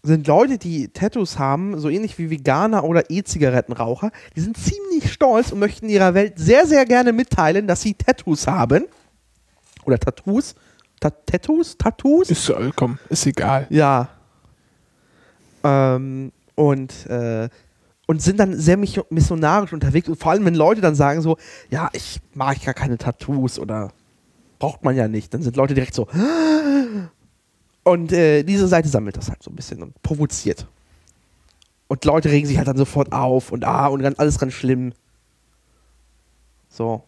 [0.02, 5.52] sind Leute, die Tattoos haben, so ähnlich wie Veganer oder E-Zigarettenraucher, die sind ziemlich stolz
[5.52, 8.86] und möchten ihrer Welt sehr, sehr gerne mitteilen, dass sie Tattoos haben.
[9.84, 10.54] Oder Tattoos.
[10.98, 11.76] Ta Tattoos?
[11.78, 12.30] Tattoos?
[12.30, 13.66] Ist, äh, komm, ist egal.
[13.70, 14.08] Ja.
[15.62, 17.48] Ähm, und, äh,
[18.06, 20.08] und sind dann sehr missionarisch unterwegs.
[20.08, 21.36] Und vor allem, wenn Leute dann sagen so,
[21.70, 23.92] ja, ich mag gar keine Tattoos oder
[24.62, 26.06] braucht man ja nicht, dann sind Leute direkt so.
[27.84, 30.66] Und äh, diese Seite sammelt das halt so ein bisschen und provoziert.
[31.88, 34.92] Und Leute regen sich halt dann sofort auf und ah, und dann alles ganz schlimm.
[36.68, 37.02] So.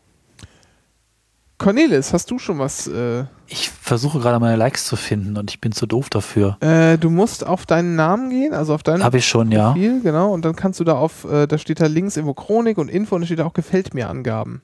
[1.58, 2.88] Cornelis, hast du schon was?
[2.88, 6.56] Äh, Ich versuche gerade meine Likes zu finden und ich bin zu doof dafür.
[6.60, 9.70] äh, du musst auf deinen Namen gehen, also auf deinen Habe ich schon, ja.
[9.70, 10.32] Profil, genau.
[10.34, 13.14] Und dann kannst du da auf, äh, da steht da links irgendwo Chronik und Info
[13.14, 14.62] und da steht da auch Gefällt mir Angaben.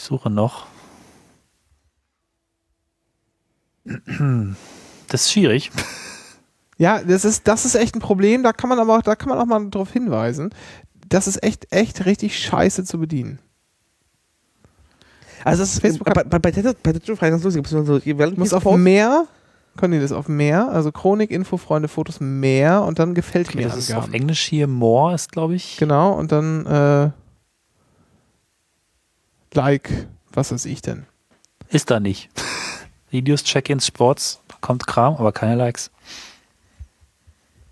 [0.00, 0.66] Ich suche noch.
[3.84, 5.70] Das ist schwierig.
[6.78, 8.42] Ja, das ist, das ist echt ein Problem.
[8.42, 10.48] Da kann man aber auch, da kann man auch mal darauf hinweisen.
[11.10, 13.38] Das ist echt, echt richtig scheiße zu bedienen.
[15.44, 17.68] Also das ist Facebook bei, bei, bei Tattoo bei Tattoo frei ganz lustig.
[17.68, 19.26] So, so, ihr werdet Du musst diesen auf mehr,
[19.78, 23.92] auf mehr, also Chronik, Info, Freunde, Fotos, mehr und dann gefällt Okay, mir das ist
[23.92, 24.10] auf.
[24.14, 24.66] Englisch hier.
[24.66, 25.76] More ist, glaube ich.
[25.76, 27.10] Genau, und dann äh,
[29.54, 31.06] Like, was weiß ich denn.
[31.68, 32.30] Ist da nicht.
[33.10, 35.90] Videos, Check-ins, Sports, kommt Kram, aber keine Likes.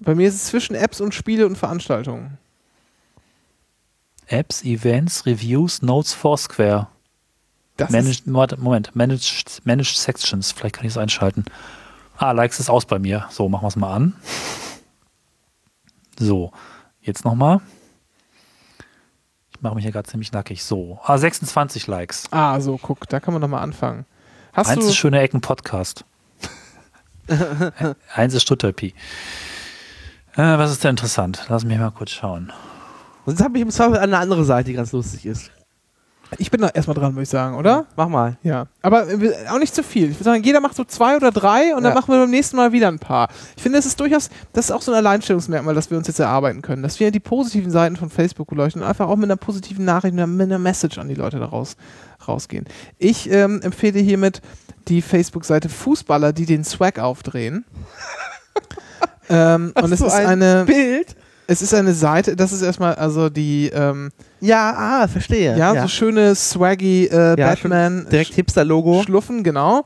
[0.00, 2.38] Bei mir ist es zwischen Apps und Spiele und Veranstaltungen.
[4.26, 6.88] Apps, Events, Reviews, Notes, Foursquare.
[7.76, 10.52] Das Managed, Moment, Managed, Managed Sections.
[10.52, 11.44] Vielleicht kann ich es einschalten.
[12.16, 13.26] Ah, Likes ist aus bei mir.
[13.30, 14.16] So, machen wir es mal an.
[16.18, 16.52] So,
[17.00, 17.60] jetzt nochmal.
[17.60, 17.77] Ich
[19.60, 20.64] mache mich hier gerade ziemlich nackig.
[20.64, 22.24] So, ah, 26 Likes.
[22.30, 24.04] ah, so, guck, da kann man nochmal anfangen.
[24.52, 26.04] Hast Eins ist schöne Ecken Podcast.
[28.14, 28.94] Eins ist Stutterpi.
[30.34, 31.44] Äh, was ist denn interessant?
[31.48, 32.52] Lass mich mal kurz schauen.
[33.26, 35.50] Jetzt habe ich im Zweifel eine andere Seite, die ganz lustig ist.
[36.36, 37.86] Ich bin da erstmal dran, würde ich sagen, oder?
[37.96, 38.36] Mach mal.
[38.42, 38.66] Ja.
[38.82, 40.10] Aber äh, auch nicht zu viel.
[40.10, 41.94] Ich würde sagen, jeder macht so zwei oder drei und dann Ja.
[41.94, 43.28] machen wir beim nächsten Mal wieder ein paar.
[43.56, 46.18] Ich finde, es ist durchaus, das ist auch so ein Alleinstellungsmerkmal, das wir uns jetzt
[46.18, 46.82] erarbeiten können.
[46.82, 50.14] Dass wir die positiven Seiten von Facebook beleuchten und einfach auch mit einer positiven Nachricht,
[50.14, 51.76] mit einer, Message an die Leute daraus
[52.26, 52.66] rausgehen.
[52.98, 54.42] Ich ähm, empfehle hiermit
[54.88, 57.64] die Facebook-Seite Fußballer, die den Swag aufdrehen.
[59.30, 61.16] ähm, und es du ist ein eine, Bild?
[61.50, 65.56] Es ist eine Seite, das ist erstmal also die, ähm, Ja, ah, verstehe.
[65.56, 69.02] ja, so schöne swaggy äh, Ja, Batman Direkt Hipster-Logo.
[69.02, 69.84] Schluffen, genau.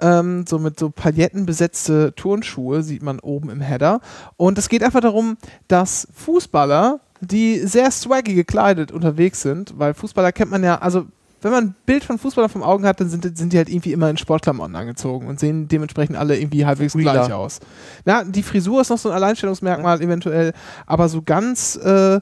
[0.00, 4.00] Ähm, so mit so palettenbesetzte Turnschuhe sieht man oben im Header.
[4.38, 5.36] Und es geht einfach darum,
[5.68, 11.04] dass Fußballer, die sehr swaggy gekleidet unterwegs sind, weil Fußballer kennt man ja, also
[11.42, 13.92] wenn man ein Bild von Fußballern vom Augen hat, dann sind, sind die halt irgendwie
[13.92, 17.12] immer in Sportklamotten angezogen und sehen dementsprechend alle irgendwie halbwegs Wheeler.
[17.12, 17.60] gleich aus.
[18.04, 20.52] Na, die Frisur ist noch so ein Alleinstellungsmerkmal eventuell,
[20.86, 22.20] aber so ganz äh,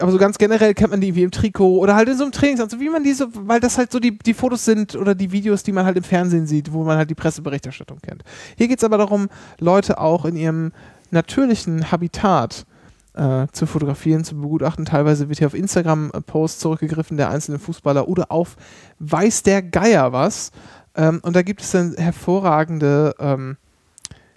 [0.00, 2.32] aber so ganz generell kennt man die wie im Trikot oder halt in so einem
[2.32, 5.62] Trainingsanzug, wie man diese, weil das halt so die, die Fotos sind oder die Videos,
[5.62, 8.24] die man halt im Fernsehen sieht, wo man halt die Presseberichterstattung kennt.
[8.56, 9.28] Hier geht es aber darum,
[9.60, 10.72] Leute auch in ihrem
[11.12, 12.66] natürlichen Habitat
[13.14, 14.84] äh, zu fotografieren, zu begutachten.
[14.84, 18.56] Teilweise wird hier auf Instagram-Posts zurückgegriffen der einzelnen Fußballer oder auf
[18.98, 20.50] weiß der Geier was.
[20.96, 23.56] Ähm, und da gibt es dann hervorragende ähm,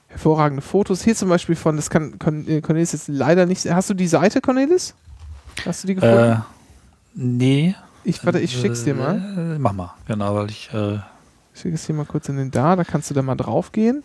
[0.07, 1.03] hervorragende Fotos.
[1.03, 2.13] Hier zum Beispiel von, das kann
[2.47, 3.65] äh, Cornelis jetzt leider nicht.
[3.69, 4.95] Hast du die Seite, Cornelis?
[5.65, 6.15] Hast du die gefunden?
[6.15, 6.37] Äh,
[7.13, 7.75] nee.
[8.03, 9.55] ich, warte, ich schick's dir mal.
[9.55, 10.73] Äh, mach mal, genau, weil ich.
[10.73, 10.99] Äh,
[11.57, 13.71] Ich schicke es dir mal kurz in den da, da kannst du da mal drauf
[13.71, 14.03] gehen.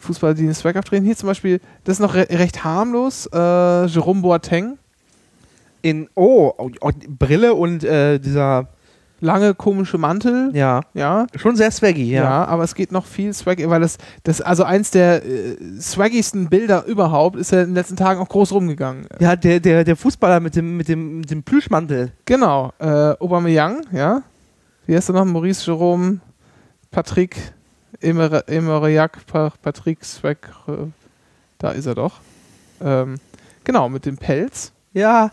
[0.00, 1.04] Fußballer, die den Swag aufdrehen.
[1.04, 3.26] Hier zum Beispiel, das ist noch re recht harmlos.
[3.32, 4.78] Äh, Jerome Boateng.
[5.80, 8.66] In, oh, oh, oh, Brille und äh, dieser,
[9.20, 10.50] Lange komische Mantel.
[10.54, 11.26] ja, Ja.
[11.34, 12.44] schon sehr swaggy, Ja, ja.
[12.46, 16.84] aber es geht noch viel Swag, weil das, das also eins der äh, swaggigsten Bilder
[16.86, 19.06] überhaupt ist ja in den letzten Tagen auch groß rumgegangen.
[19.18, 22.12] Ja, der, der, der Fußballer mit dem, mit dem, mit dem Plüschmantel.
[22.26, 22.86] Genau, äh,
[23.18, 24.22] Aubameyang, ja.
[24.86, 25.24] Wie heißt er noch?
[25.24, 26.20] Maurice Jerome,
[26.90, 27.36] Patrick,
[28.00, 30.36] Emer Emeriak, pa Patrick äh,
[31.58, 32.20] da ist er doch.
[32.80, 33.16] Ähm,
[33.64, 34.72] genau, mit dem Pelz.
[34.92, 35.30] Ja.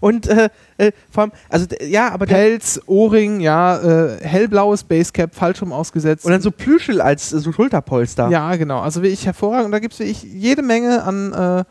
[0.00, 0.48] Und äh,
[0.78, 6.24] äh, vor allem, also ja, aber Pelz, Ohrring, ja, äh, hellblaues Basecap, falsch rum ausgesetzt.
[6.24, 8.28] und dann so Plüschel als äh, so Schulterpolster.
[8.30, 8.80] Ja, genau.
[8.80, 9.66] Also wirklich hervorragend.
[9.66, 11.64] Und da gibt es wirklich jede Menge an, äh,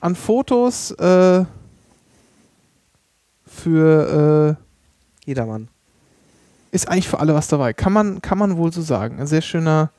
[0.00, 1.44] an Fotos äh,
[3.46, 4.56] für
[5.26, 5.68] Jedermann.
[6.70, 7.72] Ist eigentlich für alle was dabei.
[7.72, 9.18] Kann man, kann man wohl so sagen.
[9.20, 9.90] Ein sehr schöner.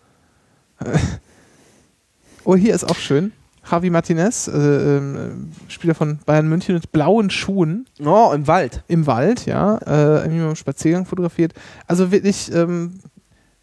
[2.44, 3.32] oh, hier ist auch schön.
[3.70, 8.84] Javi Martinez, äh, ähm, Spieler von Bayern München mit blauen Schuhen Oh, im Wald.
[8.88, 11.54] im Wald, ja, äh, irgendwie beim Spaziergang fotografiert.
[11.86, 13.00] Also wirklich ähm,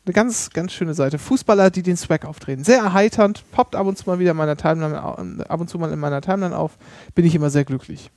[0.07, 1.19] eine ganz, ganz schöne Seite.
[1.19, 2.63] Fußballer, die den Swag auftreten.
[2.63, 5.17] Sehr erheiternd, poppt ab und zu mal wieder in meiner Timeline, au-
[5.49, 6.79] ab und zu mal in meiner Timeline auf.
[7.17, 8.13] Bin ich immer sehr glücklich.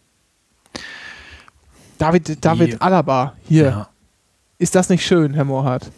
[1.97, 3.63] David, David Die- Alaba, hier.
[3.65, 3.89] ja.
[4.61, 5.89] Ist das nicht schön, Herr Mohrhardt?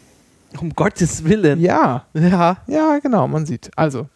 [0.57, 1.59] Um Gottes Willen.
[1.59, 2.57] Ja, Ja.
[2.65, 3.69] ja, genau, man sieht.
[3.75, 4.07] Also,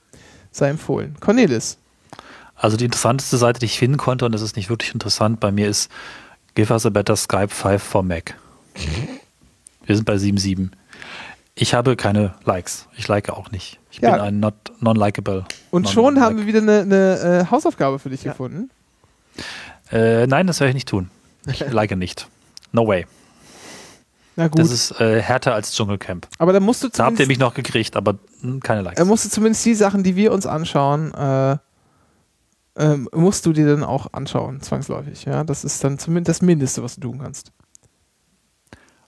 [0.52, 1.18] sei empfohlen.
[1.20, 1.78] Cornelis.
[2.56, 5.52] Also die interessanteste Seite, die ich finden konnte, und das ist nicht wirklich interessant, bei
[5.52, 5.92] mir ist
[6.56, 8.36] Give us a better Skype 5 for Mac.
[9.86, 10.70] Wir sind bei 7.7.
[11.56, 12.88] Ich habe keine Likes.
[12.96, 13.80] Ich like auch nicht.
[13.92, 14.12] Ich Ja.
[14.14, 15.44] bin ein not, non-likable.
[15.72, 18.32] Und non schon haben wir wieder eine, eine äh, Hausaufgabe für dich Ja.
[18.32, 18.70] gefunden.
[19.92, 21.10] Äh, nein, das werde ich nicht tun.
[21.48, 22.28] Ich like nicht.
[22.72, 23.06] No way.
[24.38, 26.28] Na gut, Das ist äh, härter als Dschungelcamp.
[26.38, 29.02] aber da musst du Da habt ihr zumindest, mich noch gekriegt, aber hm, keine Likes.
[29.02, 31.58] äh, musst du zumindest die Sachen, die wir uns anschauen, äh,
[32.78, 35.26] ähm, musst du dir dann auch anschauen, zwangsläufig.
[35.26, 37.52] Ja, das ist dann zumindest das Mindeste, was du tun kannst.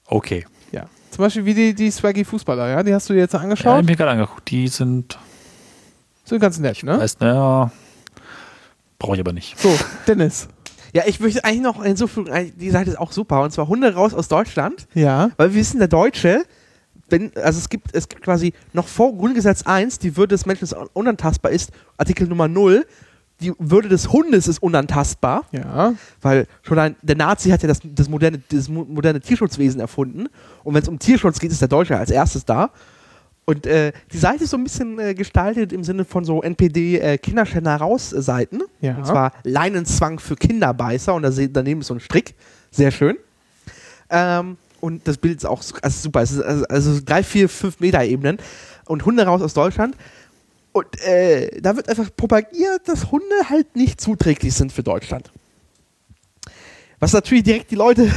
[0.08, 0.46] Okay.
[0.72, 0.88] Ja.
[1.12, 3.74] Zum Beispiel wie die, die Swaggy Fußballer, ja, die hast du dir jetzt Ja, angeschaut.
[3.74, 4.50] hab ich mir gerade angeguckt.
[4.50, 5.20] Die sind,
[6.26, 6.98] Sind ganz nett, ne?
[7.00, 7.72] weißt naja,
[8.98, 9.60] brauche ich aber nicht.
[9.60, 9.70] So,
[10.08, 10.48] Dennis.
[10.94, 13.42] Ja, ich möchte eigentlich noch hinzufügen, die Seite ist auch super.
[13.44, 14.88] Und zwar Hunde raus aus Deutschland.
[14.94, 15.30] Ja.
[15.38, 16.44] Weil wir wissen, der Deutsche,
[17.10, 20.64] wenn, also es gibt, es gibt quasi noch vor Grundgesetz 1, die Würde des Menschen
[20.66, 22.86] ist unantastbar ist, Artikel Nummer 0,
[23.42, 25.94] die Würde des Hundes ist unantastbar, Ja.
[26.22, 30.28] weil schon ein, der Nazi hat ja das, das, moderne, das mo- moderne Tierschutzwesen erfunden.
[30.64, 32.72] Und wenn es um Tierschutz geht, ist der Deutsche als erstes da.
[33.50, 37.00] Und äh, die Seite ist so ein bisschen äh, gestaltet im Sinne von so NPD
[37.00, 37.18] äh,
[37.66, 38.62] raus Seiten.
[38.80, 38.96] Ja.
[38.96, 42.36] Und zwar Leinenzwang für Kinderbeißer und da daneben ist so ein Strick.
[42.70, 43.18] Sehr schön.
[44.12, 46.22] Ähm, und das Bild ist auch also super.
[46.22, 48.38] Es ist also, also drei, vier, fünf Meter Ebenen
[48.86, 49.98] und Hunde raus aus Deutschland.
[50.72, 55.32] Und äh, da wird einfach propagiert, dass Hunde halt nicht zuträglich sind für Deutschland.
[57.00, 58.12] Was natürlich direkt die Leute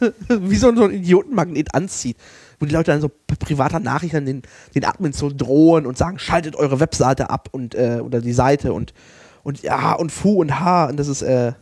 [0.30, 2.16] wie so ein Idiotenmagnet anzieht.
[2.58, 4.42] Wo die Leute dann so privater Nachrichten den,
[4.74, 8.72] den Admins so drohen und sagen, schaltet eure Webseite ab und äh, oder die Seite
[8.72, 8.94] und
[9.42, 11.52] und ja und Fu und Ha und das ist äh,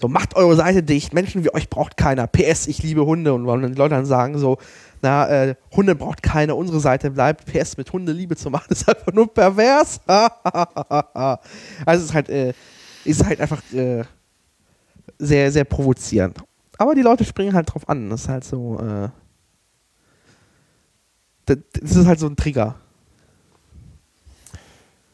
[0.00, 2.26] so macht eure Seite dicht, Menschen wie euch braucht keiner.
[2.26, 4.58] PS, ich liebe Hunde und wollen die Leute dann sagen so,
[5.02, 7.46] na, äh, Hunde braucht keiner, unsere Seite bleibt.
[7.46, 10.00] PS mit Hunde Liebe zu machen, ist einfach nur pervers.
[10.06, 11.38] also
[11.86, 12.52] es ist halt, äh,
[13.04, 14.02] ist halt einfach äh,
[15.18, 16.38] sehr, sehr provozierend.
[16.76, 18.10] Aber die Leute springen halt drauf an.
[18.10, 19.08] Das ist halt so, äh,
[21.46, 22.76] das, ist halt so ein Trigger.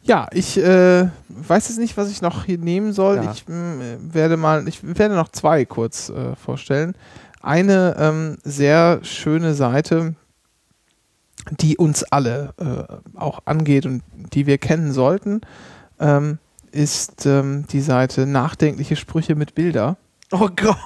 [0.02, 3.16] Ja, ich äh, weiß jetzt nicht, was ich noch hier nehmen soll.
[3.16, 3.32] Ja.
[3.32, 6.94] Ich mm, werde mal, ich werde noch zwei kurz äh, vorstellen.
[7.42, 10.14] Eine ähm, sehr schöne Seite,
[11.60, 14.02] die uns alle äh, auch angeht und
[14.34, 15.40] die wir kennen sollten,
[15.98, 16.38] ähm,
[16.72, 19.96] ist ähm, die Seite Nachdenkliche Sprüche mit Bilder.
[20.32, 20.76] Oh Gott.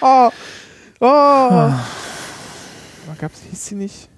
[1.00, 1.72] oh,
[3.20, 4.08] Gab's, hieß sie nicht?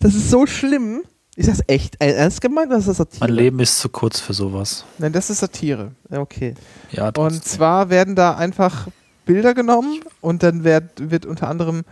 [0.00, 1.02] das ist so schlimm.
[1.36, 3.20] Ist das echt ernst gemeint oder ist das Satire?
[3.20, 4.84] Mein Leben ist zu kurz für sowas.
[4.98, 5.92] Nein, das ist Satire.
[6.10, 6.54] Okay.
[6.90, 8.88] Ja, Und zwar werden da einfach
[9.24, 11.82] Bilder genommen und dann wird, wird unter anderem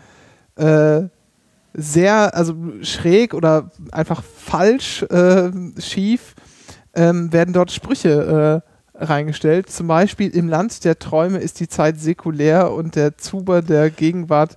[0.56, 1.02] äh,
[1.72, 6.34] sehr, also schräg oder einfach falsch, äh, schief,
[6.94, 8.62] ähm, werden dort Sprüche
[8.98, 9.70] äh, reingestellt.
[9.70, 14.56] Zum Beispiel im Land der Träume ist die Zeit säkulär und der Zuber der Gegenwart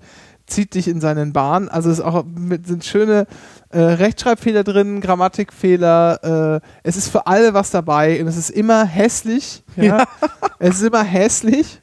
[0.51, 1.69] zieht dich in seinen Bahn.
[1.69, 3.27] Also es ist auch mit, sind schöne
[3.69, 6.61] äh, Rechtschreibfehler drin, Grammatikfehler.
[6.61, 9.63] Äh, es ist für alle was dabei und es ist immer hässlich.
[9.75, 10.05] Ja?
[10.59, 11.81] es ist immer hässlich.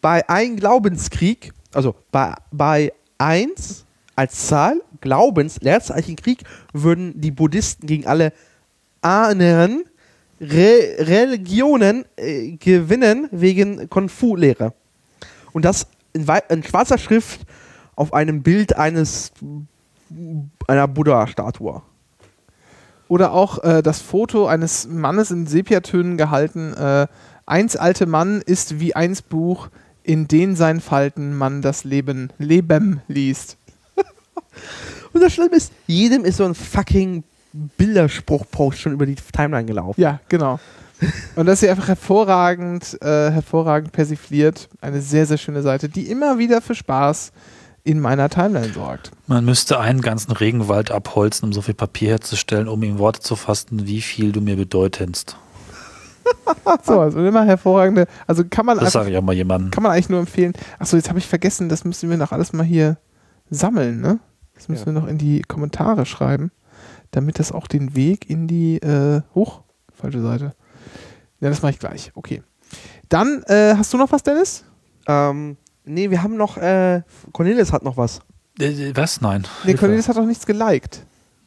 [0.00, 3.84] Bei ein Glaubenskrieg, also bei, bei eins
[4.16, 8.32] als Zahl, Glaubens, Leerzeichen Krieg, würden die Buddhisten gegen alle
[9.00, 9.84] anderen
[10.40, 14.72] Re Religionen äh, gewinnen wegen Konfu-Lehre.
[15.52, 17.40] Und das in, in schwarzer Schrift
[17.98, 19.32] auf einem Bild eines
[20.68, 21.82] einer Buddha-Statue.
[23.08, 26.74] Oder auch äh, das Foto eines Mannes in Sepiatönen gehalten.
[26.74, 27.08] Äh,
[27.44, 29.68] eins alte Mann ist wie eins Buch,
[30.04, 33.56] in den seinen Falten man das Leben, Leben liest.
[35.12, 40.00] Und das Schlimme ist, jedem ist so ein fucking Bilderspruch-Post schon über die Timeline gelaufen.
[40.00, 40.60] Ja, genau.
[41.34, 44.68] Und das ist hier einfach hervorragend, äh, hervorragend persifliert.
[44.80, 47.32] Eine sehr, sehr schöne Seite, die immer wieder für Spaß
[47.88, 49.10] in meiner Timeline sorgt.
[49.26, 53.34] Man müsste einen ganzen Regenwald abholzen, um so viel Papier herzustellen, um in Worte zu
[53.36, 55.36] fassen, wie viel du mir bedeutest.
[56.82, 59.70] So, also immer hervorragende, also kann man Das sage ich auch mal jemandem.
[59.70, 60.52] kann man eigentlich nur empfehlen.
[60.78, 62.98] Achso, jetzt habe ich vergessen, das müssen wir noch alles mal hier
[63.48, 64.18] sammeln, ne?
[64.54, 64.94] Das müssen Ja.
[64.94, 66.50] wir noch in die Kommentare schreiben,
[67.12, 69.62] damit das auch den Weg in die, äh, hoch,
[69.94, 70.54] falsche Seite.
[71.40, 72.42] Ja, das mache ich gleich, okay.
[73.08, 74.64] Dann, äh, hast du noch was, Dennis?
[75.06, 75.56] Ähm,
[75.88, 77.02] nee, wir haben noch, äh,
[77.32, 78.20] Cornelis hat noch was.
[78.60, 79.20] Äh, was?
[79.20, 79.42] Nein.
[79.62, 79.78] Nee, Hilfe.
[79.86, 81.04] Cornelis hat noch nichts geliked.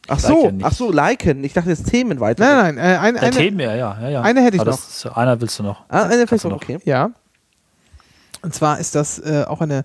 [0.08, 0.64] Ach Ich so, like ja nicht.
[0.66, 1.44] ach so, liken.
[1.44, 2.44] Ich dachte jetzt Themen weiter.
[2.44, 4.22] Nein, nein, äh, ein, eine, Themen, ja, ja, ja, ja.
[4.22, 4.76] eine hätte ich Aber noch.
[4.78, 5.84] das ist, einer willst du noch.
[5.88, 6.62] Ah, eine Facebook, noch.
[6.62, 6.78] okay.
[6.84, 7.10] Ja.
[8.42, 9.84] Und zwar ist das äh, auch eine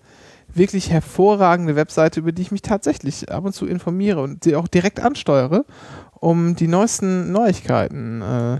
[0.53, 4.67] wirklich hervorragende Webseite, über die ich mich tatsächlich ab und zu informiere und sie auch
[4.67, 5.65] direkt ansteuere,
[6.19, 8.21] um die neuesten Neuigkeiten.
[8.21, 8.59] Äh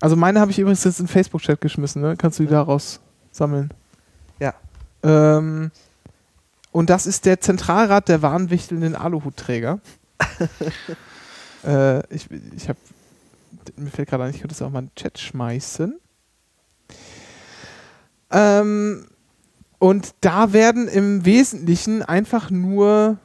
[0.00, 2.14] also meine habe ich übrigens jetzt in den Facebook-Chat geschmissen, ne?
[2.16, 3.00] Kannst du die daraus
[3.32, 3.70] sammeln?
[5.08, 5.70] Ähm,
[6.70, 9.80] und das ist der Zentralrat der wahnwichtelnden Aluhutträger.
[11.64, 12.78] äh, ich ich habe,
[13.76, 15.98] mir fällt gerade ein, ich könnte es auch mal in den Chat schmeißen.
[18.30, 19.06] Ähm,
[19.78, 23.16] und da werden im Wesentlichen einfach nur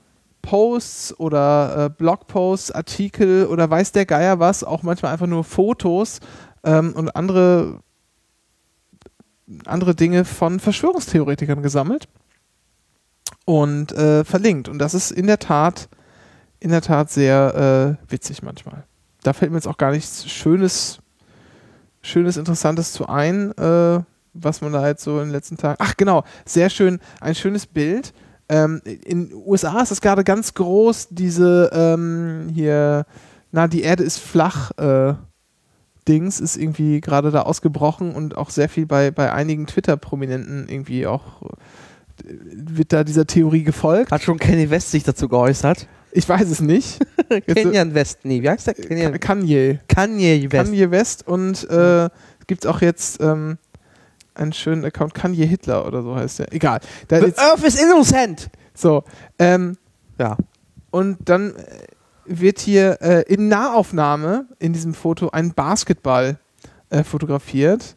[0.41, 6.19] Posts oder äh, Blogposts, Artikel oder weiß der Geier was, auch manchmal einfach nur Fotos
[6.64, 7.80] ähm, und andere,
[9.66, 12.08] andere Dinge von Verschwörungstheoretikern gesammelt
[13.46, 14.70] und äh, verlinkt.
[14.70, 15.90] Und das ist in der Tat,
[16.60, 18.84] in der Tat sehr äh, witzig manchmal.
[19.24, 21.00] Da fällt mir jetzt auch gar nichts Schönes,
[22.02, 24.00] Schönes, Interessantes zu ein, äh,
[24.34, 25.78] was man da jetzt so in den letzten Tagen.
[25.80, 28.14] Ach genau, sehr schön, ein schönes Bild.
[28.50, 33.06] Ähm, in den USA ist es gerade ganz groß, diese ähm, hier,
[33.52, 35.14] na, die Erde ist flach, äh,
[36.08, 41.08] Dings ist irgendwie gerade da ausgebrochen und auch sehr viel bei, bei einigen Twitter-Prominenten irgendwie
[41.08, 44.12] auch äh, wird da dieser Theorie gefolgt.
[44.12, 45.88] Hat schon Kenny West sich dazu geäußert?
[46.12, 47.00] Ich weiß es nicht.
[47.30, 48.74] Äh, Kenyan West, nee, wie heißt der?
[48.74, 49.80] Kenyan Kanye.
[49.88, 50.66] Kanye West.
[50.66, 52.10] Kanye West und äh,
[52.48, 53.58] gibt es auch jetzt ähm,
[54.36, 56.54] einen schönen Account, Kanye Hitler oder so heißt der.
[56.54, 56.82] Egal.
[57.08, 58.50] Da The Earth is innocent!
[58.76, 59.04] so.
[59.40, 59.78] Ähm,
[60.20, 60.38] Ja.
[60.92, 61.62] und dann äh,
[62.26, 66.38] wird hier äh, in Nahaufnahme in diesem Foto ein Basketball
[66.90, 67.95] äh, fotografiert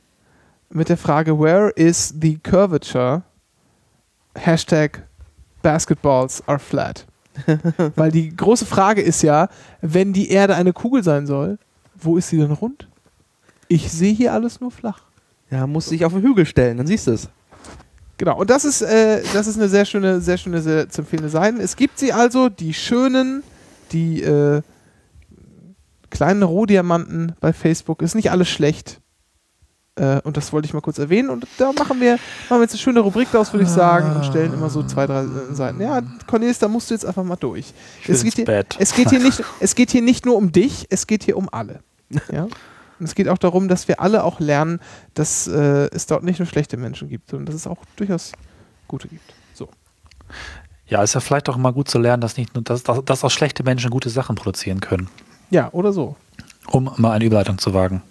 [0.70, 3.23] mit der Frage, where is the curvature?
[4.35, 5.07] Hashtag
[5.62, 7.07] basketballs are flat.
[7.97, 9.48] Weil die große Frage ist ja,
[9.81, 11.59] wenn die Erde eine Kugel sein soll,
[11.94, 12.89] wo ist sie denn rund?
[13.69, 15.01] Ich sehe hier alles nur flach.
[15.51, 17.28] Ja, musst dich auf den Hügel stellen, dann siehst du es.
[18.19, 21.28] Genau, und das ist, äh, das ist eine sehr schöne, sehr schöne, sehr zu empfehlende
[21.28, 21.59] Seite.
[21.59, 23.43] Es gibt sie also, die schönen,
[23.92, 24.62] die äh,
[26.10, 28.02] kleinen Rohdiamanten bei Facebook.
[28.02, 29.00] Ist nicht alles schlecht.
[29.96, 31.30] Äh, und das wollte ich mal kurz erwähnen.
[31.30, 32.12] Und da machen wir,
[32.48, 35.06] machen wir jetzt eine schöne Rubrik daraus, würde ich sagen, und stellen immer so zwei,
[35.06, 35.80] drei äh, Seiten.
[35.80, 37.72] Ja, Cornelis, da musst du jetzt einfach mal durch.
[38.06, 41.06] Es geht, hier, es, geht hier nicht, es geht hier nicht nur um dich, es
[41.06, 41.80] geht hier um alle.
[42.30, 42.46] Ja?
[42.98, 44.80] Und es geht auch darum, dass wir alle auch lernen,
[45.14, 48.32] dass äh, es dort nicht nur schlechte Menschen gibt, sondern dass es auch durchaus
[48.88, 49.34] gute gibt.
[49.52, 49.68] So.
[50.88, 53.24] Ja, ist ja vielleicht auch mal gut zu lernen, dass nicht nur, dass, dass, dass
[53.24, 55.08] auch schlechte Menschen gute Sachen produzieren können.
[55.50, 56.16] Ja, oder so.
[56.68, 58.02] Um mal eine Überleitung zu wagen.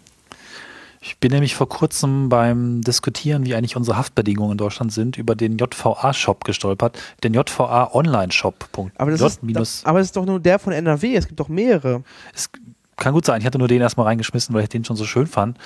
[1.08, 5.36] Ich bin nämlich vor kurzem beim Diskutieren, wie eigentlich unsere Haftbedingungen in Deutschland sind, über
[5.36, 6.98] den JVA-Shop gestolpert.
[7.24, 8.70] Den JVA Online-Shop.
[8.98, 12.04] Aber das, ist, aber das ist doch nur der von NRW, es gibt doch mehrere.
[12.34, 12.50] Es
[12.96, 13.40] kann gut sein.
[13.40, 15.60] Ich hatte nur den erstmal reingeschmissen, weil ich den schon so schön fand.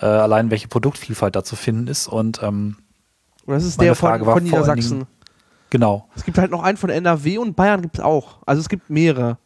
[0.00, 2.06] Äh, allein welche Produktvielfalt da zu finden ist.
[2.06, 2.76] Und ähm,
[3.46, 5.06] das ist Meine der von, Frage war von allen Niedersachsen.
[5.74, 6.08] Genau.
[6.14, 8.38] Es gibt halt noch einen von NRW und Bayern gibt es auch.
[8.46, 9.38] Also es gibt mehrere.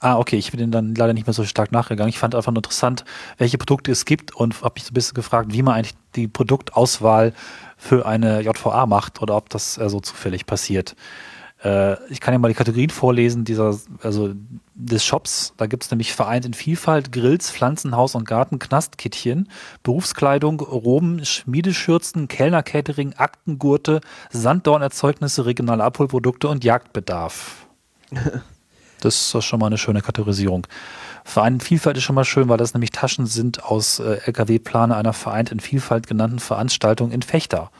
[0.00, 2.08] Ah, okay, ich bin den dann leider nicht mehr so stark nachgegangen.
[2.08, 3.04] Ich fand einfach nur interessant,
[3.36, 6.26] welche Produkte es gibt und habe mich so ein bisschen gefragt, wie man eigentlich die
[6.26, 7.34] Produktauswahl
[7.76, 10.96] für eine JVA macht oder ob das so zufällig passiert.
[11.64, 14.34] Äh, ich kann ja mal die Kategorien vorlesen dieser, also
[14.74, 15.54] des Shops.
[15.56, 19.48] Da gibt es nämlich vereint in Vielfalt Grills, Pflanzenhaus und Garten, Knastkittchen,
[19.82, 24.00] Berufskleidung, Roben, Schmiedeschürzen, Kellner-Catering, Aktengurte,
[24.30, 27.66] Sanddornerzeugnisse, regionale Abholprodukte und Jagdbedarf.
[29.00, 30.66] Das ist schon mal eine schöne Kategorisierung.
[31.24, 34.96] Verein in Vielfalt ist schon mal schön, weil das nämlich Taschen sind aus äh, LKW-Plane
[34.96, 37.70] einer vereint in Vielfalt genannten Veranstaltung in Fechter.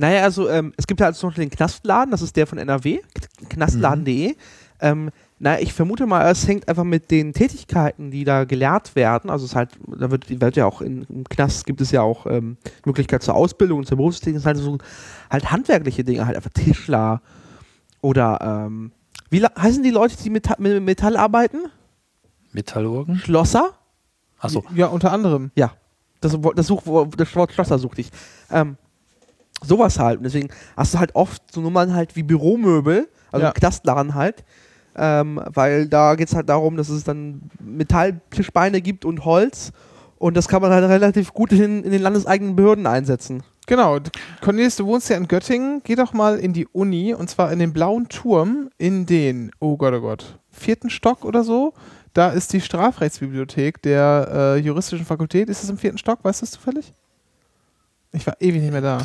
[0.00, 3.00] Naja, also ähm, es gibt ja also noch den Knastladen, das ist der von NRW,
[3.48, 4.36] knastladen.de.
[4.80, 5.10] Ähm,
[5.40, 9.28] naja, ich vermute mal, es hängt einfach mit den Tätigkeiten, die da gelehrt werden.
[9.28, 12.02] Also es ist halt, da wird, wird ja auch in, im Knast gibt es ja
[12.02, 14.78] auch ähm, Möglichkeit zur Ausbildung und zur Berufstätigkeit, halt so
[15.30, 17.20] halt handwerkliche Dinge, halt einfach Tischler
[18.00, 18.92] oder ähm,
[19.30, 21.58] wie heißen die Leute, die mit, mit Metall arbeiten?
[22.52, 23.18] Metallurgen?
[23.18, 23.70] Schlosser?
[24.38, 25.50] Achso, Ja, unter anderem.
[25.56, 25.72] Ja,
[26.20, 26.82] das, Wo- das, Such,
[27.16, 28.10] das Wort Schlosser suchte ich.
[28.50, 28.76] Ähm,
[29.62, 30.18] sowas halt.
[30.18, 33.52] Und deswegen hast du halt oft so Nummern halt wie Büromöbel, also Ja.
[33.52, 34.44] Knastladen halt.
[34.96, 39.72] Ähm, weil da geht es halt darum, dass es dann Metalltischbeine gibt und Holz.
[40.16, 43.44] Und das kann man halt relativ gut in, in den landeseigenen Behörden einsetzen.
[43.68, 43.98] Genau.
[44.40, 45.82] Cornelis, du wohnst ja in Göttingen.
[45.84, 49.76] Geh doch mal in die Uni und zwar in den blauen Turm in den, oh
[49.76, 51.74] Gott, oh Gott, vierten Stock oder so.
[52.14, 55.48] Da ist die Strafrechtsbibliothek der äh, juristischen Fakultät.
[55.48, 56.18] Ist es im vierten Stock?
[56.24, 56.92] Weißt du das zufällig?
[58.12, 58.98] Ich war ewig nicht mehr da.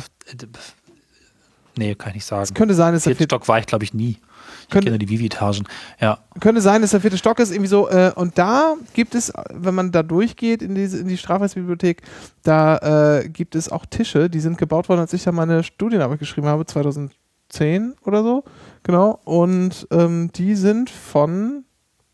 [1.76, 2.42] nee, kann ich nicht sagen.
[2.42, 4.18] Es könnte sein, dass der vierte, Stock war ich, glaube ich, nie.
[4.62, 5.66] Ich Könnte- kenne die Vivi-Etagen.
[6.00, 7.88] Ja, könnte sein, dass der vierte Stock ist, irgendwie so.
[7.88, 12.02] Äh, und da gibt es, wenn man da durchgeht in, diese, in die Strafrechtsbibliothek,
[12.42, 16.18] da äh, gibt es auch Tische, die sind gebaut worden, als ich da meine Studienarbeit
[16.18, 18.44] geschrieben habe, 2010 oder so.
[18.84, 19.20] Genau.
[19.24, 21.64] Und ähm, die sind von,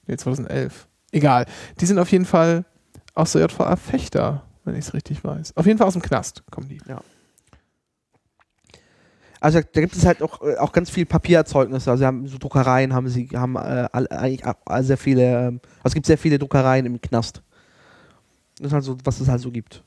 [0.07, 0.89] nee, 2011.
[1.12, 1.47] Egal.
[1.81, 2.65] Die sind auf jeden Fall
[3.15, 5.56] aus der JVA Fechter, wenn ich es richtig weiß.
[5.56, 6.80] Auf jeden Fall aus dem Knast kommen die.
[9.40, 11.90] Also da gibt es halt auch, äh, auch ganz viel Papiererzeugnisse.
[11.90, 15.88] Also sie haben so Druckereien, haben sie, haben äh, eigentlich all sehr viele, ähm, also
[15.90, 17.42] es gibt sehr viele Druckereien im Knast.
[18.59, 19.82] Das ist halt so, was es halt so gibt.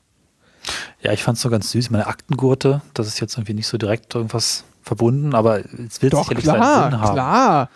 [1.00, 1.90] ja ich fand es so ganz süß.
[1.90, 6.24] Meine Aktengurte, das ist jetzt irgendwie nicht so direkt irgendwas verbunden, aber es will Doch,
[6.24, 7.14] sicherlich klar, seinen Sinn haben.
[7.14, 7.70] klar.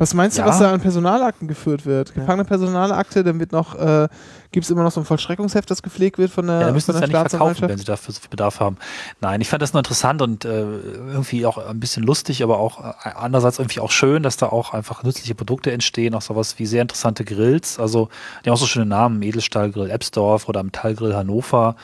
[0.00, 0.48] Was meinst du, Ja.
[0.48, 2.14] was da an Personalakten geführt wird?
[2.14, 4.08] Gefangene Personalakte, dann wird noch, äh,
[4.50, 6.86] gibt es immer noch so ein Vollstreckungsheft, das gepflegt wird von der, Ja, da müssen
[6.86, 8.78] von sie der ja nicht verkaufen, wenn sie dafür so viel Bedarf haben.
[9.20, 10.62] Nein, ich fand das nur interessant und äh,
[11.12, 14.72] irgendwie auch ein bisschen lustig, aber auch äh, andererseits irgendwie auch schön, dass da auch
[14.72, 17.78] einfach nützliche Produkte entstehen, auch sowas wie sehr interessante Grills.
[17.78, 18.08] Also
[18.44, 21.76] die haben auch so schöne Namen, Edelstahlgrill Ebsdorf oder Metallgrill Hannover,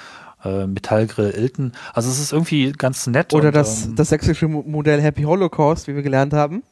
[0.43, 1.72] äh, Metallgrill Ilten.
[1.93, 3.34] Also es ist irgendwie ganz nett.
[3.34, 6.62] Oder und, das, ähm, das sächsische Mo- Modell Happy Holocaust, wie wir gelernt haben.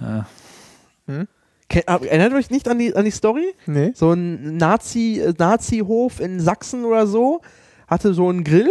[0.00, 1.24] Äh,
[1.68, 3.54] Ke- ah, Erinnert euch nicht an die, an die Story?
[3.66, 3.92] Nee.
[3.94, 7.42] So ein Nazi, äh, Nazi-Hof in Sachsen oder so
[7.86, 8.70] hatte so einen Grill,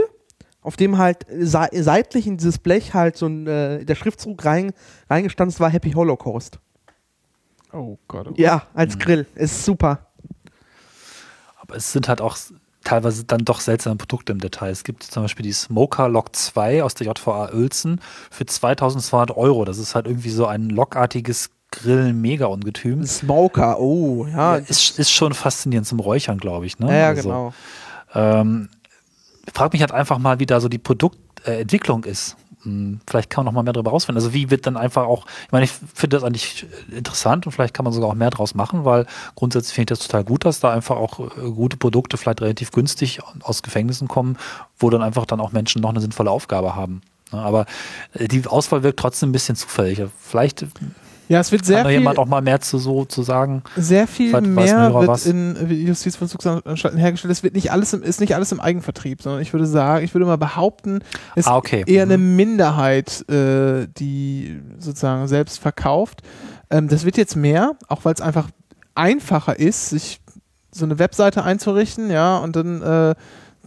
[0.61, 4.71] auf dem halt sei, seitlich in dieses Blech halt so ein, äh, der Schriftzug rein,
[5.09, 6.59] reingestanzt war Happy Holocaust.
[7.71, 8.27] Oh Gott.
[8.27, 8.39] Oh Gott.
[8.39, 9.25] Ja, als Grill.
[9.35, 10.07] Ist super.
[11.61, 12.35] Aber es sind halt auch
[12.89, 14.71] teilweise dann doch seltsame Produkte im Detail.
[14.71, 18.01] Es gibt zum Beispiel die Smoker Lok 2 aus der JVA Uelzen
[18.31, 19.63] für 2200 Euro.
[19.63, 23.01] Das ist halt irgendwie so ein lokartiges Grill-Mega-Ungetüm.
[23.01, 24.57] Ein Smoker, oh, ja.
[24.57, 26.79] Ja, ist, ist schon faszinierend zum Räuchern, glaube ich.
[26.79, 26.87] Ne?
[26.97, 27.53] ja, Also, genau.
[28.15, 28.69] Ähm,
[29.53, 32.37] frag mich halt einfach mal, wie da so die Produktentwicklung ist.
[32.63, 34.21] Mh, vielleicht kann man noch mal mehr darüber rausfinden.
[34.21, 37.73] Also wie wird dann einfach auch, ich meine, ich finde das eigentlich interessant und vielleicht
[37.73, 39.05] kann man sogar auch mehr draus machen, weil
[39.35, 42.71] grundsätzlich finde ich das total gut, dass da einfach auch äh, gute Produkte vielleicht relativ
[42.71, 44.37] günstig aus Gefängnissen kommen,
[44.77, 47.01] wo dann einfach dann auch Menschen noch eine sinnvolle Aufgabe haben.
[47.31, 47.65] Ne, Aber
[48.13, 50.01] äh, die Auswahl wirkt trotzdem ein bisschen zufällig.
[50.19, 50.65] Vielleicht
[51.29, 53.61] Ja, es wird kann sehr da viel, jemand auch mal mehr zu so zu sagen.
[53.77, 55.25] sehr viel Vielleicht mehr wird was.
[55.27, 57.31] in Justizvollzugsanstalten hergestellt.
[57.31, 60.13] Es wird nicht alles im, ist nicht alles im Eigenvertrieb, sondern ich würde sagen, ich
[60.13, 60.99] würde mal behaupten,
[61.35, 61.83] es Ah, okay.
[61.85, 62.11] eher Mhm.
[62.11, 66.21] eine Minderheit, äh, die sozusagen selbst verkauft.
[66.71, 68.49] Ähm, das wird jetzt mehr, auch weil es einfach
[68.95, 70.19] einfacher ist, sich
[70.71, 73.15] so eine Webseite einzurichten, ja, und dann äh,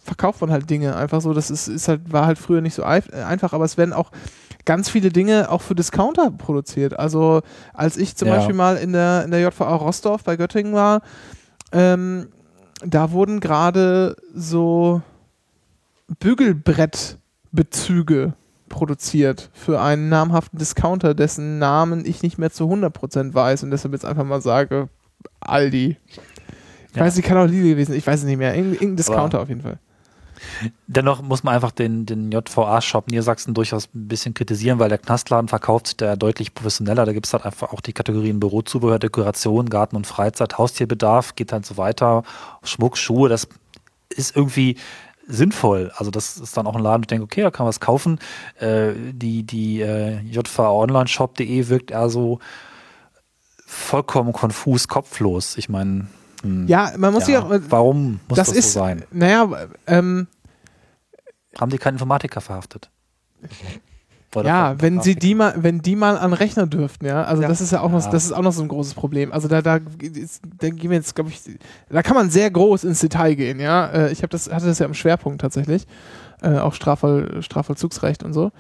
[0.04, 1.32] verkauft man halt Dinge einfach so.
[1.32, 4.10] Das ist, ist halt, war halt früher nicht so äh, einfach, aber es werden auch
[4.64, 6.98] ganz viele Dinge auch für Discounter produziert.
[6.98, 7.42] Also
[7.74, 8.36] als ich zum Ja.
[8.36, 11.02] Beispiel mal in der, in der JVA Rostorf bei Göttingen war,
[11.72, 12.28] ähm,
[12.84, 15.02] da wurden gerade so
[16.20, 18.34] Bügelbrettbezüge
[18.68, 23.92] produziert für einen namhaften Discounter, dessen Namen ich nicht mehr zu 100% weiß und deshalb
[23.92, 24.88] jetzt einfach mal sage,
[25.40, 25.96] Aldi.
[26.90, 27.04] Ich Ja.
[27.04, 28.54] weiß nicht, kann auch Lidl gewesen, ich weiß es nicht mehr.
[28.54, 29.78] Irgendein, irgendein Discounter Aber- auf jeden Fall.
[30.86, 35.48] Dennoch muss man einfach den, den JVA-Shop Niedersachsen durchaus ein bisschen kritisieren, weil der Knastladen
[35.48, 37.04] verkauft sich da deutlich professioneller.
[37.04, 41.52] Da gibt es halt einfach auch die Kategorien Bürozubehör, Dekoration, Garten und Freizeit, Haustierbedarf, geht
[41.52, 42.22] halt so weiter,
[42.62, 43.48] Schmuck, Schuhe, das
[44.10, 44.76] ist irgendwie
[45.26, 45.92] sinnvoll.
[45.96, 48.18] Also das ist dann auch ein Laden, ich denke, okay, da kann man was kaufen.
[48.58, 52.38] Äh, die die äh, jva-onlineshop.de wirkt eher so
[53.66, 55.56] vollkommen konfus, kopflos.
[55.56, 56.08] Ich meine,
[56.42, 57.50] hm, Ja, man muss sich ja, auch.
[57.68, 59.04] warum muss das, das ist, so sein?
[59.10, 59.48] naja,
[59.86, 60.26] ähm,
[61.58, 62.90] Haben die keinen Informatiker verhaftet?
[64.34, 67.48] Oder ja, wenn sie die mal, wenn die mal an Rechner dürften, ja, also Ja.
[67.48, 68.10] das ist ja auch noch, Ja.
[68.10, 69.30] das ist auch noch so ein großes Problem.
[69.30, 71.40] Also da, da, da gehen wir jetzt, glaube ich,
[71.90, 73.86] da kann man sehr groß ins Detail gehen, ja.
[73.88, 75.86] Äh, Ich habe das, hatte das ja im Schwerpunkt tatsächlich,
[76.40, 78.52] äh, auch Strafvoll, Strafvollzugsrecht und so.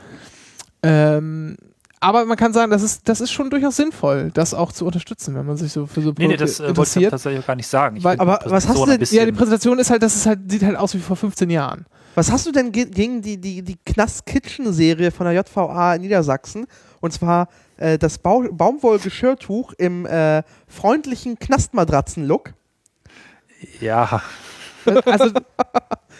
[0.82, 1.56] Ähm,
[2.02, 5.34] aber man kann sagen, das ist, das ist schon durchaus sinnvoll, das auch zu unterstützen,
[5.34, 7.46] wenn man sich so für so Nee, nee, Produkte das äh, wollte ich tatsächlich auch
[7.46, 7.96] gar nicht sagen.
[7.96, 10.50] Ich Weil- aber was hast du denn- Ja, die Präsentation ist halt, das ist halt,
[10.50, 11.86] sieht halt aus wie vor 15 Jahren.
[12.14, 16.66] Was hast du denn ge gegen die, die, die Knast-Kitchen-Serie von der JVA in Niedersachsen?
[17.00, 17.48] Und zwar
[17.78, 22.52] äh, das Bau Baumwollgeschirrtuch im äh, freundlichen Knastmatratzen-Look.
[23.80, 24.22] Ja,
[25.06, 25.30] Also,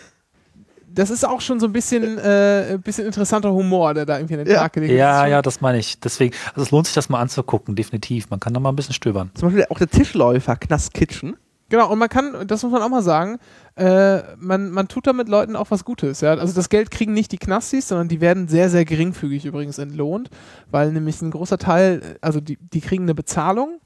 [0.94, 4.34] das ist auch schon so ein bisschen, äh, ein bisschen interessanter Humor, der da irgendwie
[4.34, 4.60] in den Ja.
[4.60, 4.98] Tag gelegt ist.
[4.98, 5.98] ja, ja, das meine ich.
[6.00, 8.30] Deswegen, also es lohnt sich, das mal anzugucken, definitiv.
[8.30, 9.30] Man kann da mal ein bisschen stöbern.
[9.34, 11.36] Zum Beispiel auch der Tischläufer Knast-Kitchen.
[11.68, 13.38] Genau, und man kann, das muss man auch mal sagen,
[13.76, 16.20] äh, man, man tut damit Leuten auch was Gutes.
[16.20, 16.34] Ja?
[16.34, 20.28] Also das Geld kriegen nicht die Knastis, sondern die werden sehr, sehr geringfügig übrigens entlohnt,
[20.70, 23.80] weil nämlich ein großer Teil, also die, die kriegen eine Bezahlung.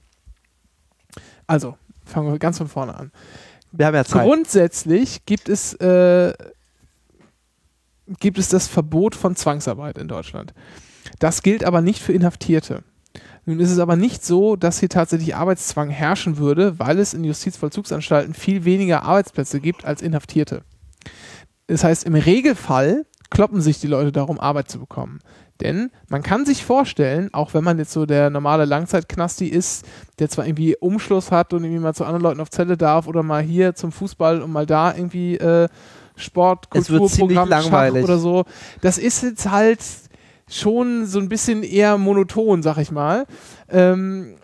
[1.47, 3.13] Also, fangen wir ganz von vorne an.
[3.71, 4.25] Wir haben ja Zeit.
[4.25, 6.33] Grundsätzlich gibt es, äh,
[8.21, 10.55] gibt es das Verbot von Zwangsarbeit in Deutschland.
[11.19, 12.83] Das gilt aber nicht für Inhaftierte.
[13.45, 17.25] Nun ist es aber nicht so, dass hier tatsächlich Arbeitszwang herrschen würde, weil es in
[17.25, 20.63] Justizvollzugsanstalten viel weniger Arbeitsplätze gibt als Inhaftierte.
[21.69, 25.21] Das heißt, im Regelfall kloppen sich die Leute darum, Arbeit zu bekommen.
[25.61, 29.87] Denn man kann sich vorstellen, auch wenn man jetzt so der normale Langzeitknasti ist,
[30.19, 33.23] der zwar irgendwie Umschluss hat und irgendwie mal zu anderen Leuten auf Zelle darf oder
[33.23, 35.69] mal hier zum Fußball und mal da irgendwie äh,
[36.17, 38.05] Sport, Kulturprogramm, Schach langweilig.
[38.05, 38.45] oder so.
[38.81, 39.81] Das ist jetzt halt
[40.49, 43.27] schon so ein bisschen eher monoton, sag ich mal.
[43.69, 44.37] Ähm,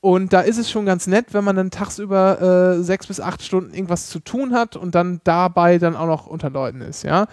[0.00, 3.42] und da ist es schon ganz nett, wenn man dann tagsüber äh, sechs bis acht
[3.42, 7.26] Stunden irgendwas zu tun hat und dann dabei dann auch noch unter Leuten ist, ja.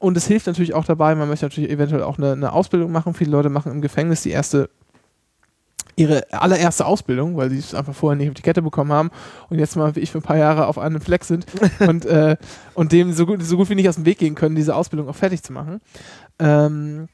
[0.00, 3.14] Und es hilft natürlich auch dabei, man möchte natürlich eventuell auch eine, eine Ausbildung machen.
[3.14, 4.68] Viele Leute machen im Gefängnis die erste
[5.98, 9.10] ihre allererste Ausbildung, weil sie es einfach vorher nicht auf die Kette bekommen haben
[9.50, 11.44] und jetzt mal wie ich für ein paar Jahre auf einem Fleck sind
[11.80, 12.36] und, äh,
[12.74, 15.08] und dem so gut, so gut wie nicht aus dem Weg gehen können, diese Ausbildung
[15.08, 15.80] auch fertig zu machen.
[16.38, 17.08] Ähm,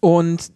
[0.00, 0.50] und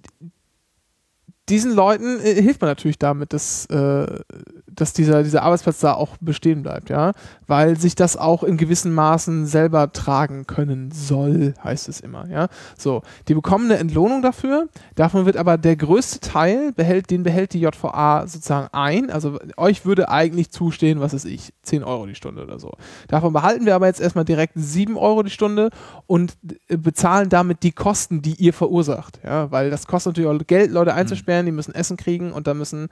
[1.50, 4.20] diesen Leuten äh, hilft man natürlich damit, dass, äh,
[4.66, 7.12] dass dieser, dieser Arbeitsplatz da auch bestehen bleibt, ja,
[7.46, 12.48] weil sich das auch in gewissen Maßen selber tragen können soll, heißt es immer, ja.
[12.78, 17.52] So, die bekommen eine Entlohnung dafür, davon wird aber der größte Teil, behält, den behält
[17.52, 22.14] die JVA sozusagen ein, also euch würde eigentlich zustehen, was weiß ich, 10 Euro die
[22.14, 22.72] Stunde oder so.
[23.08, 25.70] Davon behalten wir aber jetzt erstmal direkt 7 Euro die Stunde
[26.06, 26.36] und
[26.68, 30.70] äh, bezahlen damit die Kosten, die ihr verursacht, ja, weil das kostet natürlich auch Geld,
[30.70, 32.88] Leute einzusperren, die müssen Essen kriegen und da müssen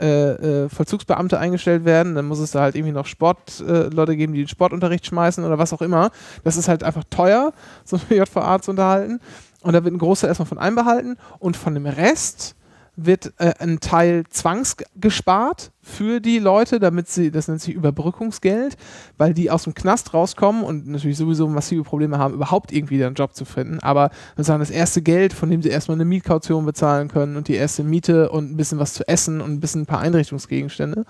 [0.00, 4.32] äh, äh, Vollzugsbeamte eingestellt werden, dann muss es da halt irgendwie noch Sportleute Leute geben,
[4.32, 6.10] die den Sportunterricht schmeißen oder was auch immer.
[6.44, 7.52] Das ist halt einfach teuer,
[7.84, 9.20] so eine JVA zu unterhalten.
[9.62, 12.56] Und da wird ein Großteil erstmal von einbehalten und von dem Rest
[12.94, 18.76] wird äh, ein Teil zwangsgespart für die Leute, damit sie, das nennt sich Überbrückungsgeld,
[19.16, 23.14] weil die aus dem Knast rauskommen und natürlich sowieso massive Probleme haben, überhaupt irgendwie einen
[23.14, 23.80] Job zu finden.
[23.80, 27.54] Aber sozusagen das erste Geld, von dem sie erstmal eine Mietkaution bezahlen können und die
[27.54, 31.06] erste Miete und ein bisschen was zu essen und ein bisschen ein paar Einrichtungsgegenstände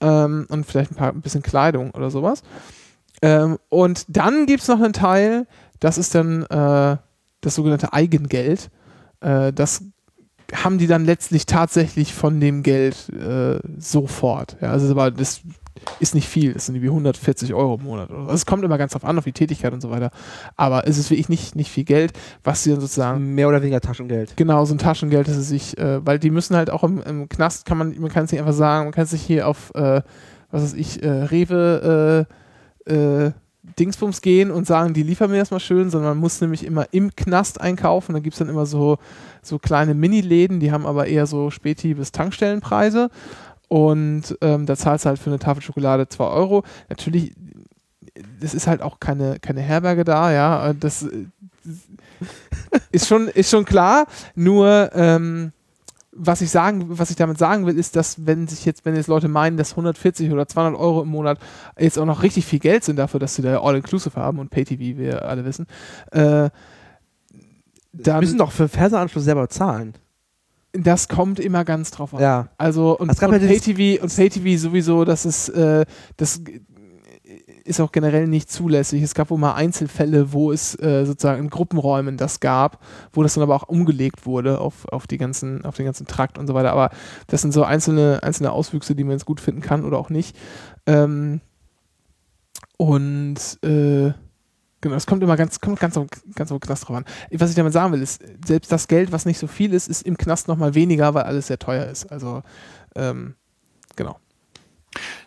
[0.00, 2.42] ähm, und vielleicht ein paar ein bisschen Kleidung oder sowas.
[3.22, 5.46] Ähm, und dann gibt es noch einen Teil,
[5.78, 6.96] das ist dann äh,
[7.40, 8.70] das sogenannte Eigengeld.
[9.20, 9.82] Äh, das
[10.54, 14.56] haben die dann letztlich tatsächlich von dem Geld äh, sofort.
[14.60, 15.42] Ja, also aber das
[16.00, 18.10] ist nicht viel, das sind wie 140 Euro im Monat.
[18.10, 20.10] Also es kommt immer ganz drauf an, auf die Tätigkeit und so weiter.
[20.56, 22.12] Aber es ist wirklich nicht, nicht viel Geld,
[22.42, 24.36] was sie dann sozusagen Mehr oder weniger Taschengeld.
[24.36, 27.28] Genau, so ein Taschengeld, das sie sich, äh, weil die müssen halt auch im, im
[27.28, 29.74] Knast, kann man, man kann es nicht einfach sagen, man kann es nicht hier auf,
[29.74, 30.02] äh,
[30.50, 32.26] was weiß ich, äh, Rewe,
[32.86, 33.32] äh, äh,
[33.78, 36.86] Dingsbums gehen und sagen, die liefern mir das mal schön, sondern man muss nämlich immer
[36.92, 38.12] im Knast einkaufen.
[38.12, 38.98] Da gibt es dann immer so,
[39.42, 43.10] so kleine Mini-Läden, die haben aber eher so Späti- bis Tankstellenpreise.
[43.68, 46.62] Und ähm, da zahlst du halt für eine Tafel Schokolade 2 Euro.
[46.88, 47.32] Natürlich,
[48.40, 50.72] das ist halt auch keine, keine Herberge da, ja.
[50.74, 51.26] Das äh,
[52.92, 54.06] ist schon, ist schon klar.
[54.34, 55.52] Nur, ähm,
[56.16, 59.08] was ich sagen, was ich damit sagen will, ist, dass wenn sich jetzt, wenn jetzt
[59.08, 61.38] Leute meinen, dass 140 oder 200 Euro im Monat
[61.78, 64.80] jetzt auch noch richtig viel Geld sind dafür, dass sie da All-Inclusive haben und Pay-TV,
[64.80, 65.66] wie wir alle wissen,
[66.12, 66.50] äh,
[67.92, 69.94] dann, müssen doch für Fernsehanschluss selber zahlen.
[70.72, 72.20] das kommt immer ganz drauf an.
[72.20, 72.48] Ja.
[72.58, 75.84] Also und, gab und ja Pay-TV und Pay-TV sowieso, das ist, äh,
[76.16, 76.42] das
[77.64, 79.02] ist auch generell nicht zulässig.
[79.02, 82.82] Es gab wohl mal Einzelfälle, wo es äh, sozusagen in Gruppenräumen das gab,
[83.12, 86.38] wo das dann aber auch umgelegt wurde auf, auf, die ganzen, auf den ganzen Trakt
[86.38, 86.72] und so weiter.
[86.72, 86.90] Aber
[87.26, 90.36] das sind so einzelne, einzelne Auswüchse, die man jetzt gut finden kann oder auch nicht.
[90.86, 91.40] Ähm,
[92.76, 94.12] und äh,
[94.80, 97.04] genau, es kommt immer ganz, kommt ganz, auf- ganz auf Knast drauf an.
[97.32, 100.02] Was ich damit sagen will, ist, selbst das Geld, was nicht so viel ist, ist
[100.02, 102.12] im Knast nochmal weniger, weil alles sehr teuer ist.
[102.12, 102.42] Also,
[102.94, 103.36] ähm,
[103.96, 104.18] genau.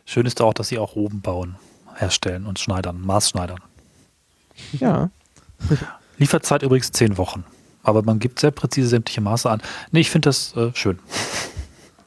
[0.05, 1.55] Schön ist auch, dass sie auch Roben bauen,
[1.97, 3.59] herstellen und schneidern, Maßschneidern.
[4.73, 5.09] Ja.
[6.17, 7.43] Lieferzeit übrigens zehn Wochen.
[7.83, 9.61] Aber man gibt sehr präzise sämtliche Maße an.
[9.91, 10.99] Nee, ich finde das äh, schön.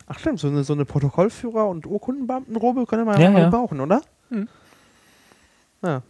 [0.06, 3.50] Ach stimmt, so eine, so eine Protokollführer- und Urkundenbeamtenrobe können wir Ja, ja, mal ja.
[3.50, 4.02] brauchen, oder?
[4.30, 4.48] Hm.
[5.82, 6.02] Ja.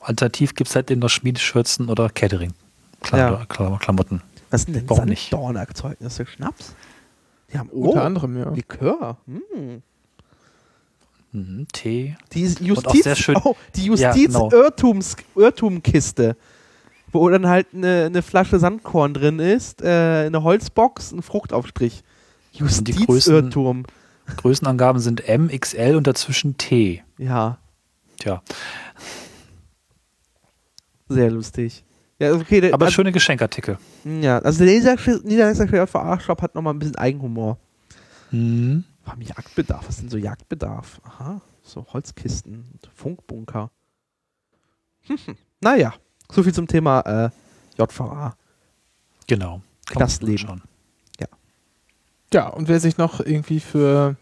[0.00, 2.52] Alternativ gibt es halt in der Schmiedeschürzen oder Catering.
[3.00, 3.44] Klam Ja.
[3.46, 4.22] Klam Klamotten.
[4.50, 4.88] Was sind denn?
[4.88, 6.26] Sanddornerzeugnisse?
[6.26, 6.74] Schnaps?
[7.52, 8.50] Die haben Unter oh, anderem, ja.
[8.50, 9.16] Likör.
[9.26, 9.82] Hm.
[11.32, 12.16] Mhm, Tee.
[12.32, 14.50] Die Justiz, sehr schön- oh, die Ja, genau.
[14.50, 16.36] Justiz-Irrtumskiste,
[17.12, 22.02] wo dann halt eine, eine Flasche Sandkorn drin ist, äh, eine Holzbox, ein Fruchtaufstrich.
[22.54, 23.84] die Größen- Justizirrtum.
[24.38, 27.02] Größenangaben sind M, XL und dazwischen T.
[27.18, 27.58] Ja,
[28.18, 28.42] Tja,
[31.08, 31.84] sehr lustig.
[32.18, 33.78] Ja, okay, der, aber also, schöne Geschenkartikel.
[34.04, 37.58] ja, also der Niederländische JVA-Shop hat nochmal ein bisschen Eigenhumor.
[38.30, 38.84] Mhm.
[39.08, 39.88] Wir haben Jagdbedarf.
[39.88, 41.00] Was ist denn so Jagdbedarf?
[41.02, 43.70] Aha, so Holzkisten und Funkbunker.
[45.06, 45.36] Hm.
[45.60, 45.94] Naja,
[46.30, 47.30] so viel zum Thema äh,
[47.78, 48.36] JVA.
[49.26, 49.62] Genau.
[49.86, 50.50] Knastleben.
[50.50, 50.62] anschauen.
[52.34, 54.16] Ja, und wer sich noch irgendwie für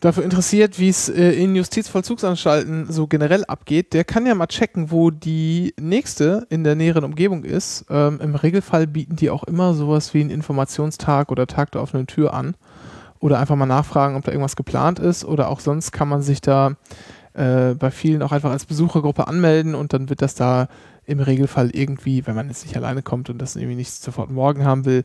[0.00, 4.90] dafür interessiert, wie es äh, in Justizvollzugsanstalten so generell abgeht, der kann ja mal checken,
[4.90, 7.86] wo die nächste in der näheren Umgebung ist.
[7.88, 12.06] Ähm, Im Regelfall bieten die auch immer sowas wie einen Informationstag oder Tag der offenen
[12.06, 12.54] Tür an.
[13.24, 15.24] Oder einfach mal nachfragen, ob da irgendwas geplant ist.
[15.24, 16.72] Oder auch sonst kann man sich da
[17.32, 20.68] äh, bei vielen auch einfach als Besuchergruppe anmelden und dann wird das da
[21.06, 24.66] im Regelfall irgendwie, wenn man jetzt nicht alleine kommt und das irgendwie nicht sofort morgen
[24.66, 25.04] haben will,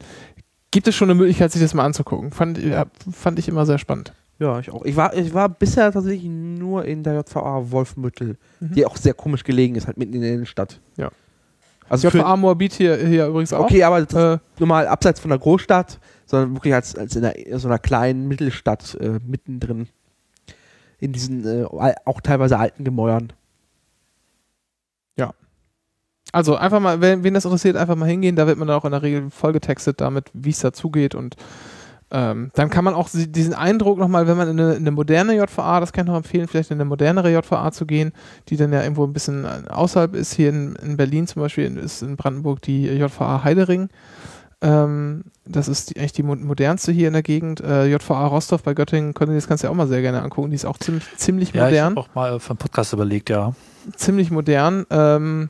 [0.72, 2.32] gibt es schon eine Möglichkeit, sich das mal anzugucken.
[2.32, 4.12] Fand, ja, fand ich immer sehr spannend.
[4.38, 4.84] Ja, ich auch.
[4.84, 8.74] Ich war, ich war bisher tatsächlich nur in der JVA Wolfmüttel, Mhm.
[8.74, 10.82] die auch sehr komisch gelegen ist, halt mitten in der Innenstadt.
[10.98, 11.10] Ja.
[11.88, 13.64] Also JVA Moabit hier, hier übrigens auch.
[13.64, 16.00] Okay, aber Äh, normal abseits von der Großstadt,
[16.30, 19.88] sondern wirklich als, als in, einer, so einer kleinen Mittelstadt äh, mittendrin.
[21.00, 21.66] In diesen äh,
[22.06, 23.34] auch teilweise alten Gemäuern.
[26.32, 28.36] also einfach mal, wenn, wen das interessiert, einfach mal hingehen.
[28.36, 31.36] Da wird man dann auch in der Regel vollgetextet damit, wie es dazugeht und
[32.12, 35.36] ähm, dann kann man auch diesen Eindruck nochmal, wenn man in eine, in eine moderne
[35.36, 38.14] JVA, das kann ich noch empfehlen, vielleicht in eine modernere JVA zu gehen,
[38.48, 40.34] die dann ja irgendwo ein bisschen außerhalb ist.
[40.34, 43.90] Hier in, in Berlin zum Beispiel ist in Brandenburg die JVA Heidering.
[44.62, 47.62] Ähm, das ist die, eigentlich die mo- modernste hier in der Gegend.
[47.62, 50.50] Äh, JVA Rostov bei Göttingen, könnt ihr das du ja auch mal sehr gerne angucken.
[50.50, 53.30] Die ist auch ziemlich, ziemlich Ja, ich modern habe auch mal für einen Podcast überlegt,
[53.30, 53.54] ja.
[53.96, 54.86] ziemlich modern.
[54.90, 55.50] Ähm,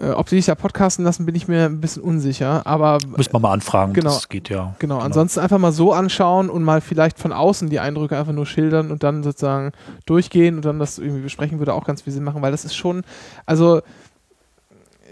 [0.00, 2.66] äh, ob die sich da podcasten lassen, bin ich mir ein bisschen unsicher.
[2.66, 3.92] Aber Müssen wir mal anfragen.
[3.92, 4.14] Genau.
[4.14, 4.74] Das geht ja.
[4.78, 8.46] genau, ansonsten einfach mal so anschauen und mal vielleicht von außen die Eindrücke einfach nur
[8.46, 9.72] schildern und dann sozusagen
[10.06, 12.74] durchgehen und dann das irgendwie besprechen, würde auch ganz viel Sinn machen, weil das ist
[12.74, 13.02] schon,
[13.44, 13.82] also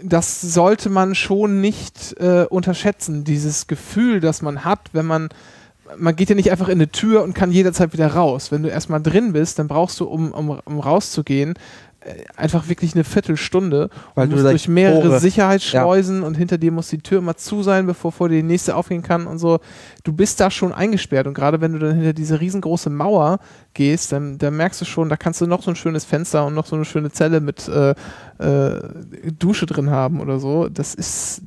[0.03, 3.23] das sollte man schon nicht äh, unterschätzen.
[3.23, 5.29] Dieses Gefühl, das man hat, wenn man,
[5.97, 8.51] man geht ja nicht einfach in eine Tür und kann jederzeit wieder raus.
[8.51, 11.55] Wenn du erstmal drin bist, dann brauchst du, um, um, um rauszugehen,
[12.35, 13.89] einfach wirklich eine Viertelstunde.
[14.15, 17.61] Weil du musst durch mehrere Tore- Sicherheitsschleusen und hinter dir muss die Tür immer zu
[17.63, 19.59] sein, bevor vor dir die nächste aufgehen kann und so.
[20.03, 23.39] Du bist da schon eingesperrt und gerade wenn du dann hinter diese riesengroße Mauer
[23.73, 26.55] gehst, dann, dann merkst du schon, da kannst du noch so ein schönes Fenster und
[26.55, 27.91] noch so eine schöne Zelle mit äh,
[28.39, 28.81] äh,
[29.37, 30.69] Dusche drin haben oder so.
[30.69, 31.43] Das ist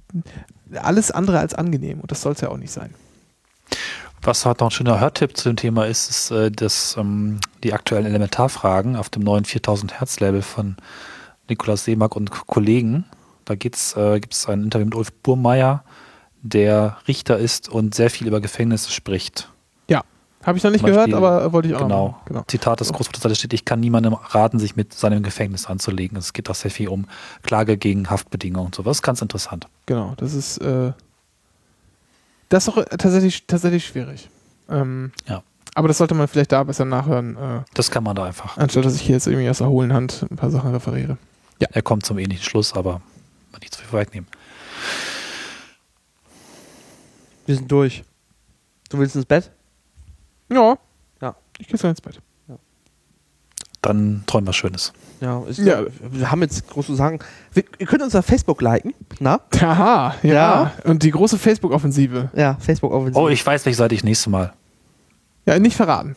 [0.75, 2.91] alles andere als angenehm und das soll es ja auch nicht sein.
[4.25, 7.75] Was heute noch ein schöner Hörtipp zu dem Thema ist, ist äh, das, ähm, die
[7.75, 10.77] aktuellen Elementarfragen auf dem neuen 4000 Hertz Label von
[11.49, 13.05] Nikolaus Seemark und Kollegen.
[13.45, 15.85] Da geht's, äh, gibt es ein Interview mit Ulf Burmeier,
[16.41, 19.51] der Richter ist und sehr viel über Gefängnisse spricht.
[20.45, 22.07] Habe ich noch nicht Zum gehört, Beispiel- aber wollte ich auch Genau.
[22.09, 22.45] noch genau.
[22.47, 26.19] Zitat des da steht, ich kann niemandem raten, sich mit seinem Gefängnis anzulegen.
[26.19, 27.07] Es geht auch sehr viel um
[27.43, 29.01] Klage gegen Haftbedingungen und sowas.
[29.01, 29.69] Ganz interessant.
[29.87, 30.93] Genau, das ist äh,
[32.49, 34.29] das ist doch äh, tatsächlich, tatsächlich schwierig.
[34.69, 35.43] Ähm, Ja.
[35.77, 38.57] Aber das sollte man vielleicht da besser nachhören, äh, Das kann man da einfach.
[38.57, 41.19] anstatt dass ich hier jetzt irgendwie aus der hohlen Hand ein paar Sachen referiere.
[41.59, 43.01] Er kommt zum ähnlichen Schluss, aber
[43.51, 44.29] mal nicht zu viel vorwegnehmen.
[47.47, 48.05] Wir sind durch.
[48.91, 49.51] Du willst ins Bett?
[50.51, 50.79] Ja.
[51.21, 51.35] Ja.
[51.59, 52.21] Ich gehe jetzt ins Bett.
[53.85, 54.93] Dann träumen wir Schönes.
[55.21, 55.85] Ja, ist, Ja.
[56.01, 57.19] wir haben jetzt groß zu sagen.
[57.53, 58.95] Wir, ihr könnt uns auf Facebook liken.
[59.21, 59.41] Na?
[59.61, 60.33] Haha, ja.
[60.33, 60.73] Ja.
[60.85, 62.31] Und die große Facebook-Offensive.
[62.35, 63.17] Ja, Facebook offensiv.
[63.17, 64.55] Oh, ich weiß, welche Seite ich nächstes Mal.
[65.45, 66.17] Ja, nicht verraten.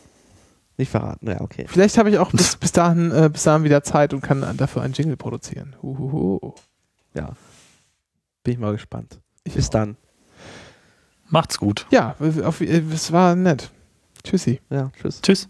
[0.78, 1.28] Nicht verraten.
[1.28, 1.66] Ja, okay.
[1.68, 4.80] Vielleicht habe ich auch bis, bis, dahin, äh, bis dahin wieder Zeit und kann dafür
[4.82, 5.76] einen Jingle produzieren.
[5.82, 6.54] Huhuhu.
[7.14, 7.30] Ja.
[8.44, 9.20] Bin ich mal gespannt.
[9.44, 9.72] Ich Bis auch.
[9.72, 9.96] dann.
[11.28, 11.86] Macht's gut.
[11.90, 12.14] Ja,
[12.44, 13.70] auf, äh, es war nett.
[14.24, 14.60] Tschüssi.
[14.70, 15.20] Ja, tschüss.
[15.20, 15.48] Tschüss.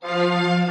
[0.00, 0.65] Thank